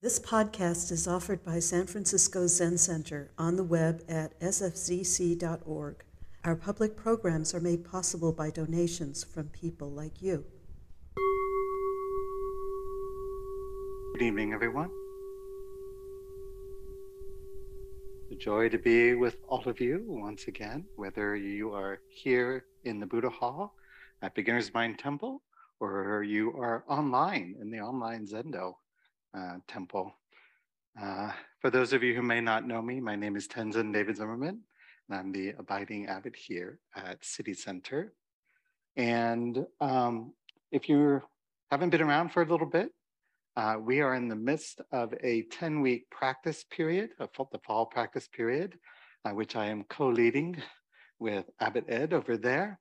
This 0.00 0.20
podcast 0.20 0.92
is 0.92 1.08
offered 1.08 1.44
by 1.44 1.58
San 1.58 1.88
Francisco 1.88 2.46
Zen 2.46 2.78
Center 2.78 3.32
on 3.36 3.56
the 3.56 3.64
web 3.64 4.04
at 4.08 4.38
sfzc.org. 4.38 6.04
Our 6.44 6.54
public 6.54 6.96
programs 6.96 7.52
are 7.52 7.58
made 7.58 7.84
possible 7.84 8.30
by 8.30 8.50
donations 8.50 9.24
from 9.24 9.48
people 9.48 9.90
like 9.90 10.22
you. 10.22 10.44
Good 14.12 14.22
evening, 14.22 14.52
everyone. 14.52 14.90
A 18.30 18.36
joy 18.36 18.68
to 18.68 18.78
be 18.78 19.14
with 19.14 19.38
all 19.48 19.68
of 19.68 19.80
you 19.80 20.04
once 20.06 20.46
again, 20.46 20.84
whether 20.94 21.34
you 21.34 21.74
are 21.74 21.98
here 22.08 22.66
in 22.84 23.00
the 23.00 23.06
Buddha 23.06 23.30
Hall 23.30 23.74
at 24.22 24.36
Beginner's 24.36 24.72
Mind 24.72 25.00
Temple 25.00 25.42
or 25.80 26.22
you 26.22 26.52
are 26.52 26.84
online 26.88 27.56
in 27.60 27.72
the 27.72 27.80
online 27.80 28.28
Zendo 28.28 28.74
temple. 29.66 30.14
Uh, 31.00 31.30
for 31.60 31.70
those 31.70 31.92
of 31.92 32.02
you 32.02 32.14
who 32.14 32.22
may 32.22 32.40
not 32.40 32.66
know 32.66 32.82
me, 32.82 33.00
my 33.00 33.14
name 33.14 33.36
is 33.36 33.46
Tenzin 33.46 33.92
David 33.92 34.16
Zimmerman, 34.16 34.60
and 35.08 35.18
I'm 35.18 35.32
the 35.32 35.50
abiding 35.58 36.06
abbot 36.06 36.34
here 36.34 36.80
at 36.96 37.24
City 37.24 37.54
Center. 37.54 38.12
And 38.96 39.64
um, 39.80 40.32
if 40.72 40.88
you 40.88 41.22
haven't 41.70 41.90
been 41.90 42.02
around 42.02 42.30
for 42.30 42.42
a 42.42 42.46
little 42.46 42.66
bit, 42.66 42.90
uh, 43.56 43.76
we 43.80 44.00
are 44.00 44.14
in 44.14 44.28
the 44.28 44.36
midst 44.36 44.80
of 44.92 45.14
a 45.22 45.42
10 45.50 45.80
week 45.80 46.08
practice 46.10 46.64
period, 46.70 47.10
the 47.18 47.58
fall 47.64 47.86
practice 47.86 48.28
period, 48.28 48.78
uh, 49.24 49.30
which 49.30 49.56
I 49.56 49.66
am 49.66 49.84
co 49.84 50.08
leading 50.08 50.60
with 51.18 51.44
Abbot 51.60 51.84
Ed 51.88 52.12
over 52.12 52.36
there. 52.36 52.78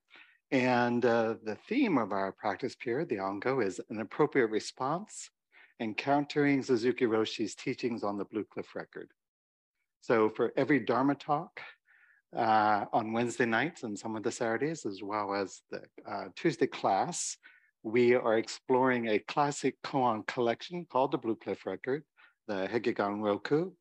And 0.52 1.04
uh, 1.04 1.36
the 1.44 1.58
theme 1.68 1.98
of 1.98 2.12
our 2.12 2.32
practice 2.32 2.76
period, 2.76 3.10
the 3.10 3.20
Ango, 3.20 3.60
is 3.60 3.80
an 3.90 4.00
appropriate 4.00 4.50
response 4.50 5.30
encountering 5.80 6.64
Suzuki 6.64 7.06
Roshi's 7.06 7.56
teachings 7.56 8.04
on 8.04 8.18
the 8.18 8.26
Blue 8.26 8.44
Cliff 8.44 8.76
Record. 8.76 9.10
So 10.02 10.30
for 10.30 10.54
every 10.56 10.80
Dharma 10.80 11.16
talk 11.16 11.60
uh, 12.36 12.86
on 12.94 13.14
Wednesday 13.14 13.46
nights 13.46 13.84
and 13.84 13.98
some 13.98 14.16
of 14.16 14.24
the 14.24 14.32
Saturdays, 14.32 14.86
as 14.86 15.02
well 15.04 15.34
as 15.34 15.62
the 15.72 15.82
uh, 16.10 16.26
Tuesday 16.36 16.68
class, 16.68 17.38
we 17.84 18.16
are 18.16 18.38
exploring 18.38 19.10
a 19.10 19.20
classic 19.20 19.76
koan 19.84 20.26
collection 20.28 20.86
called 20.90 21.12
the 21.12 21.18
Blue 21.18 21.36
Cliff 21.36 21.66
Record, 21.66 22.04
the 22.48 22.68
Hekigan 22.72 23.22
Roku. 23.22 23.72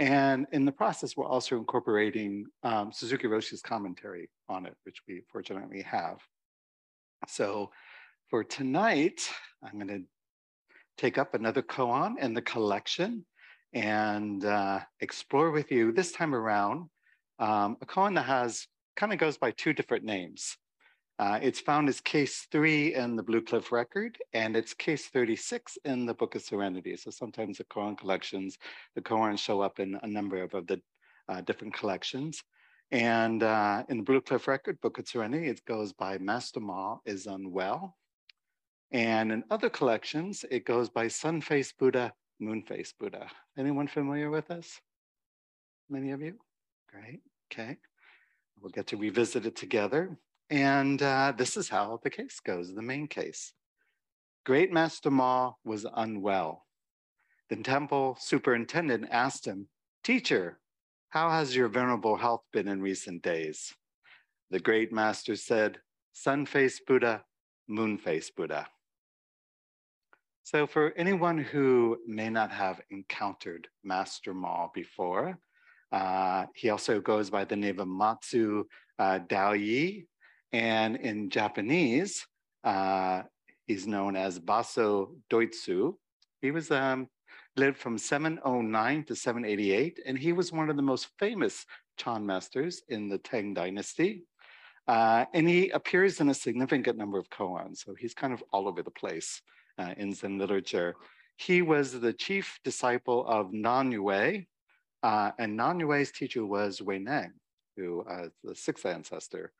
And 0.00 0.46
in 0.52 0.64
the 0.64 0.72
process, 0.72 1.16
we're 1.16 1.26
also 1.26 1.56
incorporating 1.56 2.46
um, 2.64 2.90
Suzuki 2.92 3.28
Roshi's 3.28 3.62
commentary 3.62 4.28
on 4.48 4.66
it, 4.66 4.74
which 4.84 4.98
we 5.06 5.22
fortunately 5.30 5.82
have. 5.82 6.18
So 7.28 7.70
for 8.28 8.42
tonight, 8.42 9.20
I'm 9.62 9.74
going 9.74 9.88
to 9.88 10.02
take 10.96 11.18
up 11.18 11.34
another 11.34 11.62
koan 11.62 12.18
in 12.18 12.34
the 12.34 12.42
collection 12.42 13.24
and 13.72 14.44
uh, 14.44 14.80
explore 15.00 15.50
with 15.50 15.70
you 15.72 15.92
this 15.92 16.12
time 16.12 16.34
around 16.34 16.88
um, 17.38 17.76
a 17.80 17.86
koan 17.86 18.14
that 18.14 18.26
has 18.26 18.66
kind 18.96 19.12
of 19.12 19.18
goes 19.18 19.36
by 19.36 19.50
two 19.50 19.72
different 19.72 20.04
names. 20.04 20.56
Uh, 21.18 21.38
it's 21.40 21.60
found 21.60 21.88
as 21.88 22.00
case 22.00 22.48
three 22.50 22.94
in 22.94 23.14
the 23.14 23.22
Blue 23.22 23.40
Cliff 23.40 23.70
Record, 23.70 24.18
and 24.32 24.56
it's 24.56 24.74
case 24.74 25.06
36 25.06 25.78
in 25.84 26.06
the 26.06 26.14
Book 26.14 26.34
of 26.34 26.42
Serenity. 26.42 26.96
So 26.96 27.10
sometimes 27.10 27.58
the 27.58 27.64
koan 27.64 27.96
collections, 27.96 28.58
the 28.96 29.00
koans 29.00 29.38
show 29.38 29.60
up 29.60 29.78
in 29.78 29.96
a 30.02 30.08
number 30.08 30.42
of, 30.42 30.54
of 30.54 30.66
the 30.66 30.80
uh, 31.28 31.40
different 31.42 31.74
collections. 31.74 32.42
And 32.90 33.42
uh, 33.44 33.84
in 33.88 33.98
the 33.98 34.02
Blue 34.02 34.20
Cliff 34.20 34.48
Record, 34.48 34.80
Book 34.80 34.98
of 34.98 35.06
Serenity, 35.06 35.48
it 35.48 35.64
goes 35.66 35.92
by 35.92 36.18
Master 36.18 36.60
Ma 36.60 36.98
is 37.04 37.26
unwell. 37.26 37.96
And 38.94 39.32
in 39.32 39.42
other 39.50 39.68
collections, 39.68 40.44
it 40.52 40.64
goes 40.64 40.88
by 40.88 41.08
Sun 41.08 41.40
Face 41.40 41.72
Buddha, 41.76 42.12
Moon 42.38 42.62
Face 42.62 42.94
Buddha. 42.96 43.26
Anyone 43.58 43.88
familiar 43.88 44.30
with 44.30 44.46
this? 44.46 44.80
Many 45.90 46.12
of 46.12 46.20
you? 46.20 46.36
Great. 46.88 47.20
Okay. 47.52 47.76
We'll 48.60 48.70
get 48.70 48.86
to 48.86 48.96
revisit 48.96 49.46
it 49.46 49.56
together. 49.56 50.16
And 50.48 51.02
uh, 51.02 51.32
this 51.36 51.56
is 51.56 51.68
how 51.68 51.98
the 52.04 52.08
case 52.08 52.38
goes, 52.38 52.72
the 52.72 52.82
main 52.82 53.08
case. 53.08 53.52
Great 54.46 54.72
Master 54.72 55.10
Ma 55.10 55.54
was 55.64 55.84
unwell. 55.96 56.64
The 57.50 57.56
temple 57.56 58.16
superintendent 58.20 59.08
asked 59.10 59.44
him, 59.44 59.66
Teacher, 60.04 60.60
how 61.08 61.30
has 61.30 61.56
your 61.56 61.66
venerable 61.66 62.16
health 62.16 62.44
been 62.52 62.68
in 62.68 62.80
recent 62.80 63.22
days? 63.22 63.74
The 64.52 64.60
great 64.60 64.92
master 64.92 65.34
said, 65.34 65.78
Sun 66.12 66.46
face 66.46 66.80
Buddha, 66.86 67.24
moon 67.66 67.98
face 67.98 68.30
Buddha. 68.30 68.68
So 70.44 70.66
for 70.66 70.92
anyone 70.94 71.38
who 71.38 71.96
may 72.06 72.28
not 72.28 72.50
have 72.50 72.82
encountered 72.90 73.66
Master 73.82 74.34
Ma 74.34 74.68
before, 74.74 75.38
uh, 75.90 76.44
he 76.54 76.68
also 76.68 77.00
goes 77.00 77.30
by 77.30 77.46
the 77.46 77.56
name 77.56 77.80
of 77.80 77.88
Matsu 77.88 78.64
uh, 78.98 79.20
Daoyi. 79.26 80.04
And 80.52 80.96
in 80.96 81.30
Japanese, 81.30 82.26
uh, 82.62 83.22
he's 83.66 83.86
known 83.86 84.16
as 84.16 84.38
Baso 84.38 85.16
Doitsu. 85.30 85.94
He 86.42 86.50
was 86.50 86.70
um, 86.70 87.08
lived 87.56 87.78
from 87.78 87.96
709 87.96 89.04
to 89.04 89.16
788, 89.16 90.00
and 90.04 90.18
he 90.18 90.32
was 90.32 90.52
one 90.52 90.68
of 90.68 90.76
the 90.76 90.82
most 90.82 91.08
famous 91.18 91.64
Chan 91.96 92.24
masters 92.26 92.82
in 92.90 93.08
the 93.08 93.16
Tang 93.16 93.54
dynasty. 93.54 94.24
Uh, 94.86 95.24
and 95.32 95.48
he 95.48 95.70
appears 95.70 96.20
in 96.20 96.28
a 96.28 96.34
significant 96.34 96.98
number 96.98 97.18
of 97.18 97.30
koans, 97.30 97.78
so 97.78 97.94
he's 97.94 98.12
kind 98.12 98.34
of 98.34 98.44
all 98.52 98.68
over 98.68 98.82
the 98.82 98.90
place 98.90 99.40
uh, 99.78 99.94
in 99.96 100.12
Zen 100.14 100.38
literature. 100.38 100.94
He 101.36 101.62
was 101.62 101.98
the 101.98 102.12
chief 102.12 102.58
disciple 102.64 103.26
of 103.26 103.52
Nan 103.52 103.90
Yue, 103.90 104.44
uh, 105.02 105.30
and 105.38 105.56
Nan 105.56 105.80
Yue's 105.80 106.12
teacher 106.12 106.46
was 106.46 106.80
Huineng, 106.80 107.32
who 107.76 108.02
uh, 108.02 108.28
the 108.42 108.54
sixth 108.54 108.86
ancestor. 108.86 109.52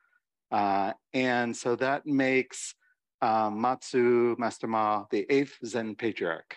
Uh, 0.51 0.93
and 1.13 1.55
so 1.55 1.75
that 1.75 2.05
makes 2.05 2.75
um, 3.21 3.59
Matsu 3.59 4.35
Master 4.37 4.67
Ma 4.67 5.05
the 5.11 5.25
eighth 5.29 5.57
Zen 5.65 5.95
patriarch. 5.95 6.55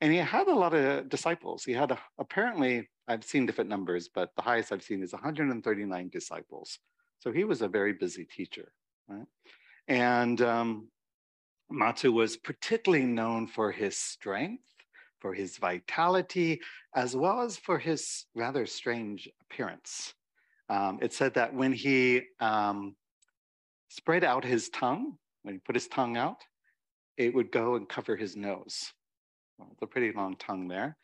And 0.00 0.12
he 0.12 0.18
had 0.18 0.48
a 0.48 0.54
lot 0.54 0.72
of 0.72 1.08
disciples. 1.08 1.64
He 1.64 1.72
had 1.72 1.90
a, 1.90 1.98
apparently, 2.18 2.88
I've 3.06 3.24
seen 3.24 3.44
different 3.44 3.68
numbers, 3.68 4.08
but 4.08 4.30
the 4.36 4.42
highest 4.42 4.72
I've 4.72 4.82
seen 4.82 5.02
is 5.02 5.12
139 5.12 6.08
disciples. 6.08 6.78
So 7.18 7.30
he 7.30 7.44
was 7.44 7.60
a 7.60 7.68
very 7.68 7.92
busy 7.92 8.24
teacher, 8.24 8.72
right? 9.08 9.26
And 9.88 10.40
um, 10.40 10.88
Matsu 11.70 12.12
was 12.12 12.36
particularly 12.36 13.04
known 13.04 13.46
for 13.46 13.70
his 13.70 13.96
strength, 13.96 14.64
for 15.20 15.32
his 15.32 15.56
vitality, 15.58 16.60
as 16.94 17.14
well 17.14 17.40
as 17.42 17.56
for 17.56 17.78
his 17.78 18.26
rather 18.34 18.66
strange 18.66 19.28
appearance. 19.42 20.14
Um, 20.68 20.98
it 21.02 21.12
said 21.12 21.34
that 21.34 21.54
when 21.54 21.72
he 21.72 22.22
um, 22.40 22.96
spread 23.88 24.24
out 24.24 24.44
his 24.44 24.68
tongue, 24.70 25.16
when 25.42 25.54
he 25.54 25.58
put 25.58 25.74
his 25.74 25.88
tongue 25.88 26.16
out, 26.16 26.38
it 27.16 27.34
would 27.34 27.52
go 27.52 27.74
and 27.74 27.88
cover 27.88 28.16
his 28.16 28.36
nose. 28.36 28.92
Well, 29.58 29.68
it's 29.72 29.82
a 29.82 29.86
pretty 29.86 30.12
long 30.16 30.36
tongue 30.36 30.68
there. 30.68 30.96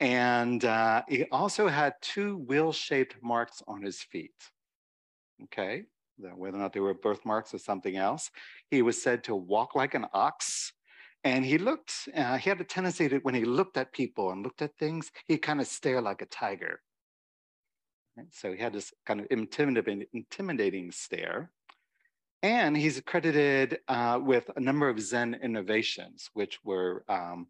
And 0.00 0.64
uh, 0.64 1.02
he 1.08 1.24
also 1.30 1.68
had 1.68 1.94
two 2.00 2.38
wheel 2.38 2.72
shaped 2.72 3.16
marks 3.22 3.62
on 3.68 3.82
his 3.82 4.00
feet. 4.00 4.34
Okay, 5.44 5.84
whether 6.34 6.56
or 6.56 6.60
not 6.60 6.72
they 6.72 6.80
were 6.80 6.94
birthmarks 6.94 7.54
or 7.54 7.58
something 7.58 7.96
else. 7.96 8.30
He 8.70 8.82
was 8.82 9.00
said 9.00 9.24
to 9.24 9.34
walk 9.34 9.74
like 9.74 9.94
an 9.94 10.06
ox. 10.12 10.72
And 11.22 11.44
he 11.44 11.58
looked, 11.58 12.08
uh, 12.16 12.38
he 12.38 12.48
had 12.48 12.60
a 12.60 12.64
tendency 12.64 13.06
that 13.08 13.24
when 13.24 13.34
he 13.34 13.44
looked 13.44 13.76
at 13.76 13.92
people 13.92 14.30
and 14.30 14.42
looked 14.42 14.62
at 14.62 14.76
things, 14.78 15.10
he 15.26 15.36
kind 15.36 15.60
of 15.60 15.66
stare 15.66 16.00
like 16.00 16.22
a 16.22 16.26
tiger. 16.26 16.80
Right? 18.16 18.26
So 18.30 18.52
he 18.52 18.58
had 18.58 18.72
this 18.72 18.92
kind 19.06 19.20
of 19.20 19.26
intimidating, 19.30 20.06
intimidating 20.12 20.90
stare. 20.92 21.50
And 22.42 22.74
he's 22.74 23.00
credited 23.02 23.80
uh, 23.86 24.18
with 24.22 24.50
a 24.56 24.60
number 24.60 24.88
of 24.88 24.98
Zen 24.98 25.38
innovations, 25.42 26.30
which 26.32 26.58
were 26.64 27.04
um, 27.06 27.48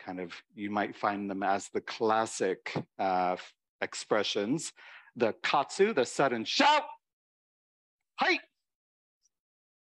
kind 0.00 0.18
of, 0.18 0.32
you 0.56 0.70
might 0.70 0.96
find 0.96 1.30
them 1.30 1.44
as 1.44 1.68
the 1.68 1.80
classic 1.80 2.74
uh, 2.98 3.36
expressions. 3.80 4.72
The 5.14 5.34
katsu, 5.42 5.92
the 5.92 6.04
sudden 6.04 6.44
shout, 6.44 6.82
Hai! 8.20 8.40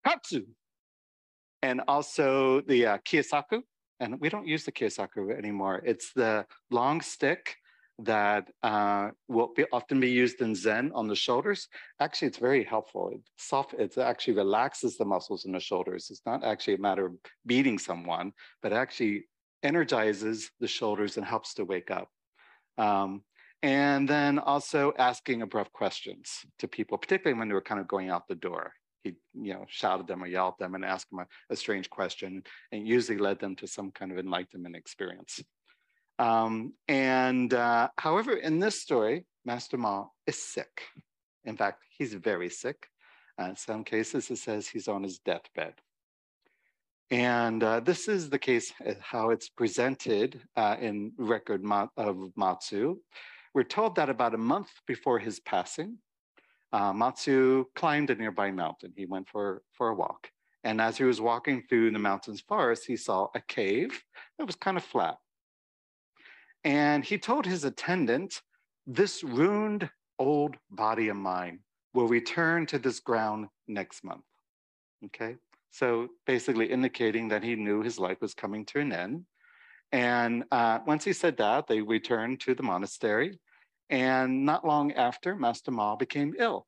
Katsu! 0.06 0.46
And 1.62 1.80
also 1.88 2.60
the 2.60 2.86
uh, 2.86 2.98
Kyosaku. 2.98 3.62
And 3.98 4.20
we 4.20 4.28
don't 4.28 4.46
use 4.46 4.64
the 4.64 4.70
Kyosaku 4.70 5.36
anymore. 5.36 5.82
It's 5.84 6.12
the 6.14 6.46
long 6.70 7.00
stick 7.00 7.56
that 7.98 8.48
uh, 8.62 9.08
will 9.26 9.52
be, 9.54 9.64
often 9.72 9.98
be 9.98 10.10
used 10.10 10.40
in 10.40 10.54
Zen 10.54 10.92
on 10.94 11.08
the 11.08 11.16
shoulders. 11.16 11.66
Actually, 11.98 12.28
it's 12.28 12.38
very 12.38 12.62
helpful. 12.62 13.10
It 13.12 13.20
soft, 13.36 13.74
it 13.74 13.98
actually 13.98 14.34
relaxes 14.34 14.96
the 14.96 15.04
muscles 15.04 15.44
in 15.44 15.52
the 15.52 15.60
shoulders. 15.60 16.06
It's 16.08 16.22
not 16.24 16.44
actually 16.44 16.74
a 16.74 16.80
matter 16.80 17.06
of 17.06 17.14
beating 17.46 17.80
someone, 17.80 18.32
but 18.62 18.72
actually 18.72 19.24
energizes 19.64 20.50
the 20.60 20.68
shoulders 20.68 21.16
and 21.16 21.26
helps 21.26 21.54
to 21.54 21.64
wake 21.64 21.90
up. 21.90 22.08
Um, 22.78 23.22
and 23.62 24.08
then 24.08 24.38
also 24.38 24.92
asking 24.98 25.42
abrupt 25.42 25.72
questions 25.72 26.44
to 26.58 26.68
people, 26.68 26.98
particularly 26.98 27.38
when 27.38 27.48
they 27.48 27.54
were 27.54 27.60
kind 27.60 27.80
of 27.80 27.88
going 27.88 28.10
out 28.10 28.26
the 28.28 28.34
door. 28.34 28.72
He, 29.02 29.14
you 29.34 29.54
know, 29.54 29.64
shouted 29.68 30.06
them 30.06 30.22
or 30.22 30.26
yelled 30.26 30.54
at 30.54 30.58
them 30.58 30.74
and 30.74 30.84
asked 30.84 31.08
them 31.10 31.20
a, 31.20 31.26
a 31.52 31.56
strange 31.56 31.88
question, 31.88 32.42
and 32.72 32.86
usually 32.86 33.18
led 33.18 33.38
them 33.38 33.56
to 33.56 33.66
some 33.66 33.90
kind 33.90 34.12
of 34.12 34.18
enlightenment 34.18 34.76
experience. 34.76 35.42
Um, 36.18 36.74
and 36.86 37.54
uh, 37.54 37.88
however, 37.96 38.32
in 38.32 38.58
this 38.58 38.80
story, 38.80 39.24
Master 39.46 39.78
Ma 39.78 40.06
is 40.26 40.42
sick. 40.42 40.82
In 41.44 41.56
fact, 41.56 41.82
he's 41.96 42.12
very 42.12 42.50
sick. 42.50 42.88
Uh, 43.40 43.46
in 43.46 43.56
some 43.56 43.84
cases, 43.84 44.30
it 44.30 44.36
says 44.36 44.68
he's 44.68 44.86
on 44.86 45.02
his 45.02 45.18
deathbed. 45.18 45.74
And 47.10 47.62
uh, 47.62 47.80
this 47.80 48.06
is 48.06 48.28
the 48.28 48.38
case 48.38 48.72
uh, 48.86 48.92
how 49.00 49.30
it's 49.30 49.48
presented 49.48 50.40
uh, 50.56 50.76
in 50.78 51.12
record 51.16 51.64
ma- 51.64 51.88
of 51.96 52.32
Matsu. 52.36 52.98
We're 53.54 53.64
told 53.64 53.96
that 53.96 54.08
about 54.08 54.34
a 54.34 54.38
month 54.38 54.70
before 54.86 55.18
his 55.18 55.40
passing, 55.40 55.98
uh, 56.72 56.92
Matsu 56.92 57.64
climbed 57.74 58.10
a 58.10 58.14
nearby 58.14 58.50
mountain. 58.52 58.92
He 58.96 59.06
went 59.06 59.28
for, 59.28 59.62
for 59.72 59.88
a 59.88 59.94
walk. 59.94 60.30
And 60.62 60.80
as 60.80 60.96
he 60.98 61.04
was 61.04 61.20
walking 61.20 61.64
through 61.68 61.90
the 61.90 61.98
mountain's 61.98 62.42
forest, 62.42 62.84
he 62.86 62.96
saw 62.96 63.28
a 63.34 63.40
cave 63.40 64.02
that 64.38 64.46
was 64.46 64.56
kind 64.56 64.76
of 64.76 64.84
flat. 64.84 65.16
And 66.64 67.04
he 67.04 67.18
told 67.18 67.46
his 67.46 67.64
attendant, 67.64 68.42
This 68.86 69.24
ruined 69.24 69.88
old 70.18 70.56
body 70.70 71.08
of 71.08 71.16
mine 71.16 71.60
will 71.94 72.06
return 72.06 72.66
to 72.66 72.78
this 72.78 73.00
ground 73.00 73.48
next 73.66 74.04
month. 74.04 74.24
Okay. 75.06 75.36
So 75.70 76.08
basically 76.26 76.66
indicating 76.66 77.28
that 77.28 77.42
he 77.42 77.54
knew 77.56 77.82
his 77.82 77.98
life 77.98 78.20
was 78.20 78.34
coming 78.34 78.66
to 78.66 78.80
an 78.80 78.92
end. 78.92 79.24
And 79.92 80.44
uh, 80.52 80.80
once 80.86 81.04
he 81.04 81.12
said 81.12 81.36
that, 81.38 81.66
they 81.66 81.80
returned 81.80 82.40
to 82.40 82.54
the 82.54 82.62
monastery. 82.62 83.40
And 83.88 84.44
not 84.44 84.64
long 84.64 84.92
after, 84.92 85.34
Master 85.34 85.72
Ma 85.72 85.96
became 85.96 86.34
ill. 86.38 86.66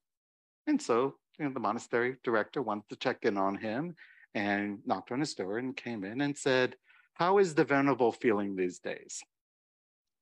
And 0.67 0.83
so 0.83 1.15
you 1.39 1.45
know, 1.45 1.53
the 1.53 1.61
monastery 1.61 2.17
director 2.25 2.63
wanted 2.63 2.89
to 2.91 2.97
check 2.97 3.19
in 3.23 3.37
on 3.37 3.57
him 3.57 3.95
and 4.35 4.79
knocked 4.87 5.13
on 5.13 5.21
his 5.21 5.35
door 5.35 5.59
and 5.59 5.77
came 5.77 6.05
in 6.05 6.21
and 6.21 6.37
said, 6.37 6.77
How 7.15 7.39
is 7.39 7.55
the 7.55 7.65
Venerable 7.65 8.13
feeling 8.13 8.57
these 8.57 8.79
days? 8.79 9.23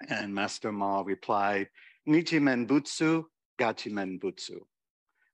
And 0.08 0.35
Master 0.35 0.73
Ma 0.73 1.02
replied, 1.05 1.69
Nichimen 2.08 2.67
Butsu, 2.67 3.25
Gachimen 3.58 4.19
Butsu, 4.19 4.61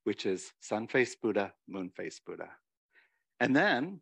which 0.05 0.27
is 0.27 0.53
sun 0.61 0.89
faced 0.89 1.21
Buddha, 1.21 1.53
moon 1.69 1.91
faced 1.97 2.25
Buddha. 2.25 2.49
And 3.39 3.55
then 3.55 4.01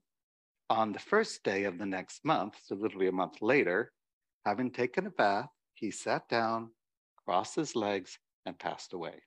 on 0.71 0.93
the 0.93 0.99
first 0.99 1.43
day 1.45 1.65
of 1.65 1.79
the 1.79 1.87
next 1.87 2.25
month, 2.25 2.55
so 2.65 2.75
literally 2.75 3.09
a 3.09 3.13
month 3.13 3.43
later, 3.43 3.93
having 4.45 4.71
taken 4.71 5.07
a 5.07 5.11
bath, 5.11 5.51
he 5.75 5.91
sat 5.91 6.29
down, 6.29 6.71
crossed 7.25 7.57
his 7.57 7.77
legs, 7.77 8.19
and 8.47 8.59
passed 8.59 8.93
away. 8.93 9.23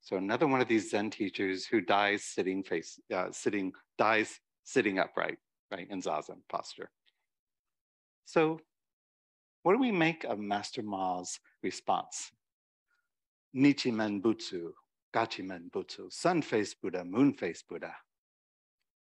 So 0.00 0.16
another 0.16 0.46
one 0.46 0.60
of 0.60 0.68
these 0.68 0.90
Zen 0.90 1.10
teachers 1.10 1.66
who 1.66 1.80
dies 1.80 2.24
sitting 2.24 2.62
face, 2.62 2.98
uh, 3.12 3.26
sitting, 3.32 3.72
dies 3.98 4.38
sitting 4.64 4.98
upright, 4.98 5.38
right, 5.72 5.88
in 5.90 6.00
Zazen 6.00 6.40
posture. 6.48 6.90
So 8.24 8.60
what 9.62 9.72
do 9.72 9.80
we 9.80 9.90
make 9.90 10.24
of 10.24 10.38
Master 10.38 10.82
Ma's 10.82 11.40
response? 11.62 12.30
Nichimen 13.54 14.22
Butsu, 14.22 14.70
Gachimen 15.12 15.70
Butsu, 15.70 16.12
sun 16.12 16.40
face 16.42 16.74
Buddha, 16.74 17.04
moon 17.04 17.32
face 17.32 17.64
Buddha. 17.68 17.92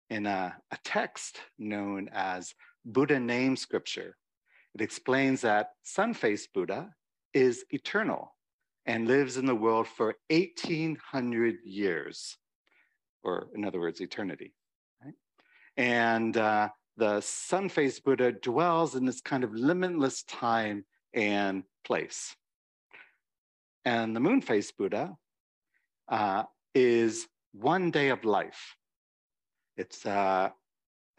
In 0.09 0.25
a, 0.25 0.55
a 0.71 0.77
text 0.83 1.39
known 1.59 2.09
as 2.13 2.53
Buddha 2.85 3.19
Name 3.19 3.55
Scripture, 3.55 4.15
it 4.73 4.81
explains 4.81 5.41
that 5.41 5.71
sun 5.83 6.13
face 6.13 6.47
Buddha 6.47 6.89
is 7.33 7.65
eternal 7.71 8.33
and 8.85 9.07
lives 9.07 9.35
in 9.37 9.45
the 9.45 9.55
world 9.55 9.87
for 9.87 10.15
1800 10.29 11.57
years, 11.65 12.37
or 13.21 13.47
in 13.53 13.65
other 13.65 13.79
words, 13.79 13.99
eternity. 13.99 14.53
Right? 15.03 15.13
And 15.75 16.37
uh, 16.37 16.69
the 16.95 17.19
sun 17.19 17.67
faced 17.67 18.05
Buddha 18.05 18.31
dwells 18.31 18.95
in 18.95 19.05
this 19.05 19.19
kind 19.19 19.43
of 19.43 19.53
limitless 19.53 20.23
time 20.23 20.85
and 21.13 21.63
place. 21.83 22.33
And 23.83 24.15
the 24.15 24.19
moon 24.21 24.41
faced 24.41 24.77
Buddha 24.77 25.15
uh, 26.07 26.43
is 26.73 27.27
one 27.51 27.91
day 27.91 28.09
of 28.09 28.23
life. 28.23 28.76
It's 29.77 30.05
uh, 30.05 30.49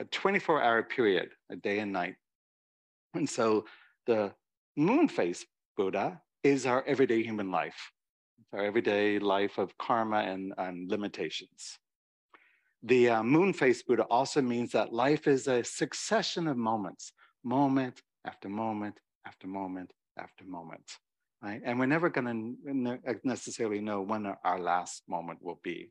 a 0.01 0.05
24 0.05 0.63
hour 0.63 0.83
period, 0.83 1.31
a 1.51 1.57
day 1.57 1.79
and 1.79 1.93
night. 1.93 2.17
And 3.15 3.29
so 3.29 3.65
the 4.07 4.33
moon 4.77 5.09
faced 5.09 5.47
Buddha 5.77 6.21
is 6.43 6.67
our 6.67 6.85
everyday 6.87 7.23
human 7.23 7.51
life, 7.51 7.93
it's 8.41 8.53
our 8.53 8.65
everyday 8.65 9.19
life 9.19 9.59
of 9.59 9.77
karma 9.79 10.19
and, 10.19 10.53
and 10.59 10.91
limitations. 10.91 11.79
The 12.83 13.11
uh, 13.11 13.23
moon 13.23 13.53
face 13.53 13.83
Buddha 13.83 14.05
also 14.05 14.41
means 14.41 14.73
that 14.73 14.93
life 14.93 15.27
is 15.27 15.49
a 15.49 15.65
succession 15.65 16.47
of 16.47 16.57
moments, 16.57 17.13
moment 17.45 18.03
after 18.25 18.49
moment 18.49 19.01
after 19.27 19.47
moment 19.47 19.93
after 20.19 20.45
moment. 20.45 20.85
Right? 21.43 21.61
And 21.65 21.79
we're 21.79 21.87
never 21.87 22.09
going 22.09 22.57
to 22.65 23.19
necessarily 23.23 23.81
know 23.81 24.01
when 24.01 24.27
our 24.45 24.59
last 24.59 25.03
moment 25.09 25.41
will 25.43 25.61
be. 25.63 25.91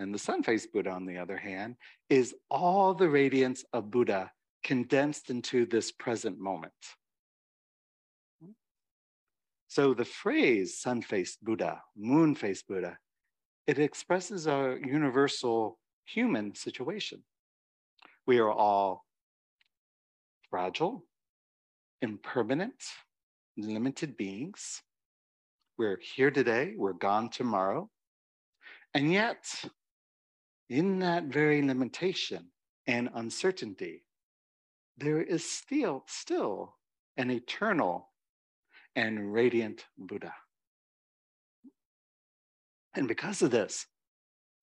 And 0.00 0.14
the 0.14 0.18
sun 0.18 0.42
faced 0.42 0.72
Buddha, 0.72 0.90
on 0.90 1.04
the 1.04 1.18
other 1.18 1.36
hand, 1.36 1.76
is 2.08 2.34
all 2.50 2.94
the 2.94 3.08
radiance 3.08 3.64
of 3.74 3.90
Buddha 3.90 4.32
condensed 4.64 5.28
into 5.28 5.66
this 5.66 5.92
present 5.92 6.40
moment. 6.40 6.72
So 9.68 9.92
the 9.92 10.06
phrase 10.06 10.78
sun 10.78 11.02
faced 11.02 11.44
Buddha, 11.44 11.82
moon 11.96 12.34
faced 12.34 12.66
Buddha, 12.66 12.96
it 13.66 13.78
expresses 13.78 14.46
a 14.46 14.78
universal 14.82 15.78
human 16.06 16.54
situation. 16.54 17.22
We 18.26 18.38
are 18.38 18.50
all 18.50 19.04
fragile, 20.48 21.04
impermanent, 22.00 22.82
limited 23.58 24.16
beings. 24.16 24.82
We're 25.76 26.00
here 26.00 26.30
today, 26.30 26.72
we're 26.76 26.94
gone 26.94 27.28
tomorrow. 27.28 27.90
And 28.94 29.12
yet, 29.12 29.46
in 30.70 31.00
that 31.00 31.24
very 31.24 31.60
limitation 31.60 32.46
and 32.86 33.10
uncertainty, 33.14 34.04
there 34.96 35.20
is 35.20 35.44
still, 35.44 36.04
still 36.06 36.76
an 37.16 37.30
eternal 37.30 38.08
and 38.94 39.32
radiant 39.32 39.84
Buddha. 39.98 40.32
And 42.94 43.08
because 43.08 43.42
of 43.42 43.50
this, 43.50 43.86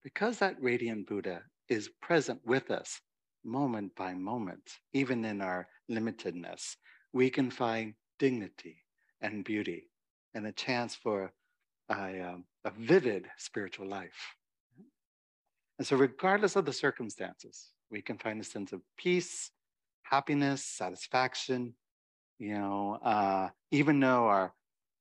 because 0.04 0.40
that 0.40 0.56
radiant 0.62 1.08
Buddha 1.08 1.42
is 1.68 1.90
present 2.02 2.40
with 2.46 2.72
us 2.72 3.02
moment 3.44 3.94
by 3.96 4.14
moment, 4.14 4.64
even 4.94 5.26
in 5.26 5.42
our 5.42 5.68
limitedness, 5.92 6.76
we 7.12 7.30
can 7.30 7.52
find 7.52 7.94
dignity 8.18 8.78
and 9.22 9.44
beauty 9.44 9.90
and 10.34 10.48
a 10.48 10.52
chance 10.54 10.96
for 10.96 11.34
a, 11.90 12.22
um, 12.22 12.46
a 12.64 12.72
vivid 12.72 13.26
spiritual 13.38 13.88
life. 13.88 14.37
And 15.78 15.86
so, 15.86 15.96
regardless 15.96 16.56
of 16.56 16.66
the 16.66 16.74
circumstances, 16.74 17.70
we 17.92 18.02
can 18.02 18.18
find 18.18 18.42
a 18.42 18.44
sense 18.44 18.74
of 18.74 18.82
peace, 18.98 19.52
happiness, 20.04 20.64
satisfaction, 20.64 21.74
you 22.40 22.54
know, 22.54 23.00
uh, 23.04 23.50
even 23.72 24.00
though 24.00 24.28
our, 24.28 24.54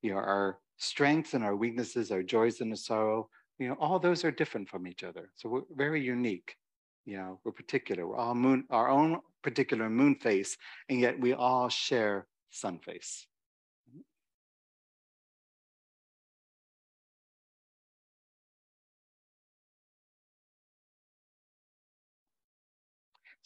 you 0.03 0.11
know, 0.11 0.19
our 0.19 0.59
strengths 0.77 1.35
and 1.35 1.45
our 1.45 1.57
weaknesses, 1.57 2.11
our 2.11 2.23
joys 2.23 2.61
and 2.61 2.73
our 2.73 2.77
sorrow, 2.77 3.29
you 3.59 3.69
know, 3.69 3.77
all 3.81 3.99
those 3.99 4.25
are 4.25 4.31
different 4.31 4.69
from 4.69 4.87
each 4.87 5.03
other. 5.03 5.31
So 5.35 5.49
we're 5.49 5.63
very 5.75 6.03
unique. 6.03 6.57
You 7.05 7.19
know, 7.19 7.41
we're 7.45 7.53
particular. 7.53 8.07
We're 8.07 8.17
all 8.17 8.35
moon, 8.35 8.65
our 8.71 8.89
own 8.89 9.21
particular 9.43 9.89
moon 9.89 10.17
face, 10.17 10.57
and 10.89 11.01
yet 11.01 11.19
we 11.19 11.33
all 11.33 11.69
share 11.69 12.27
sun 12.51 12.79
face. 12.79 13.27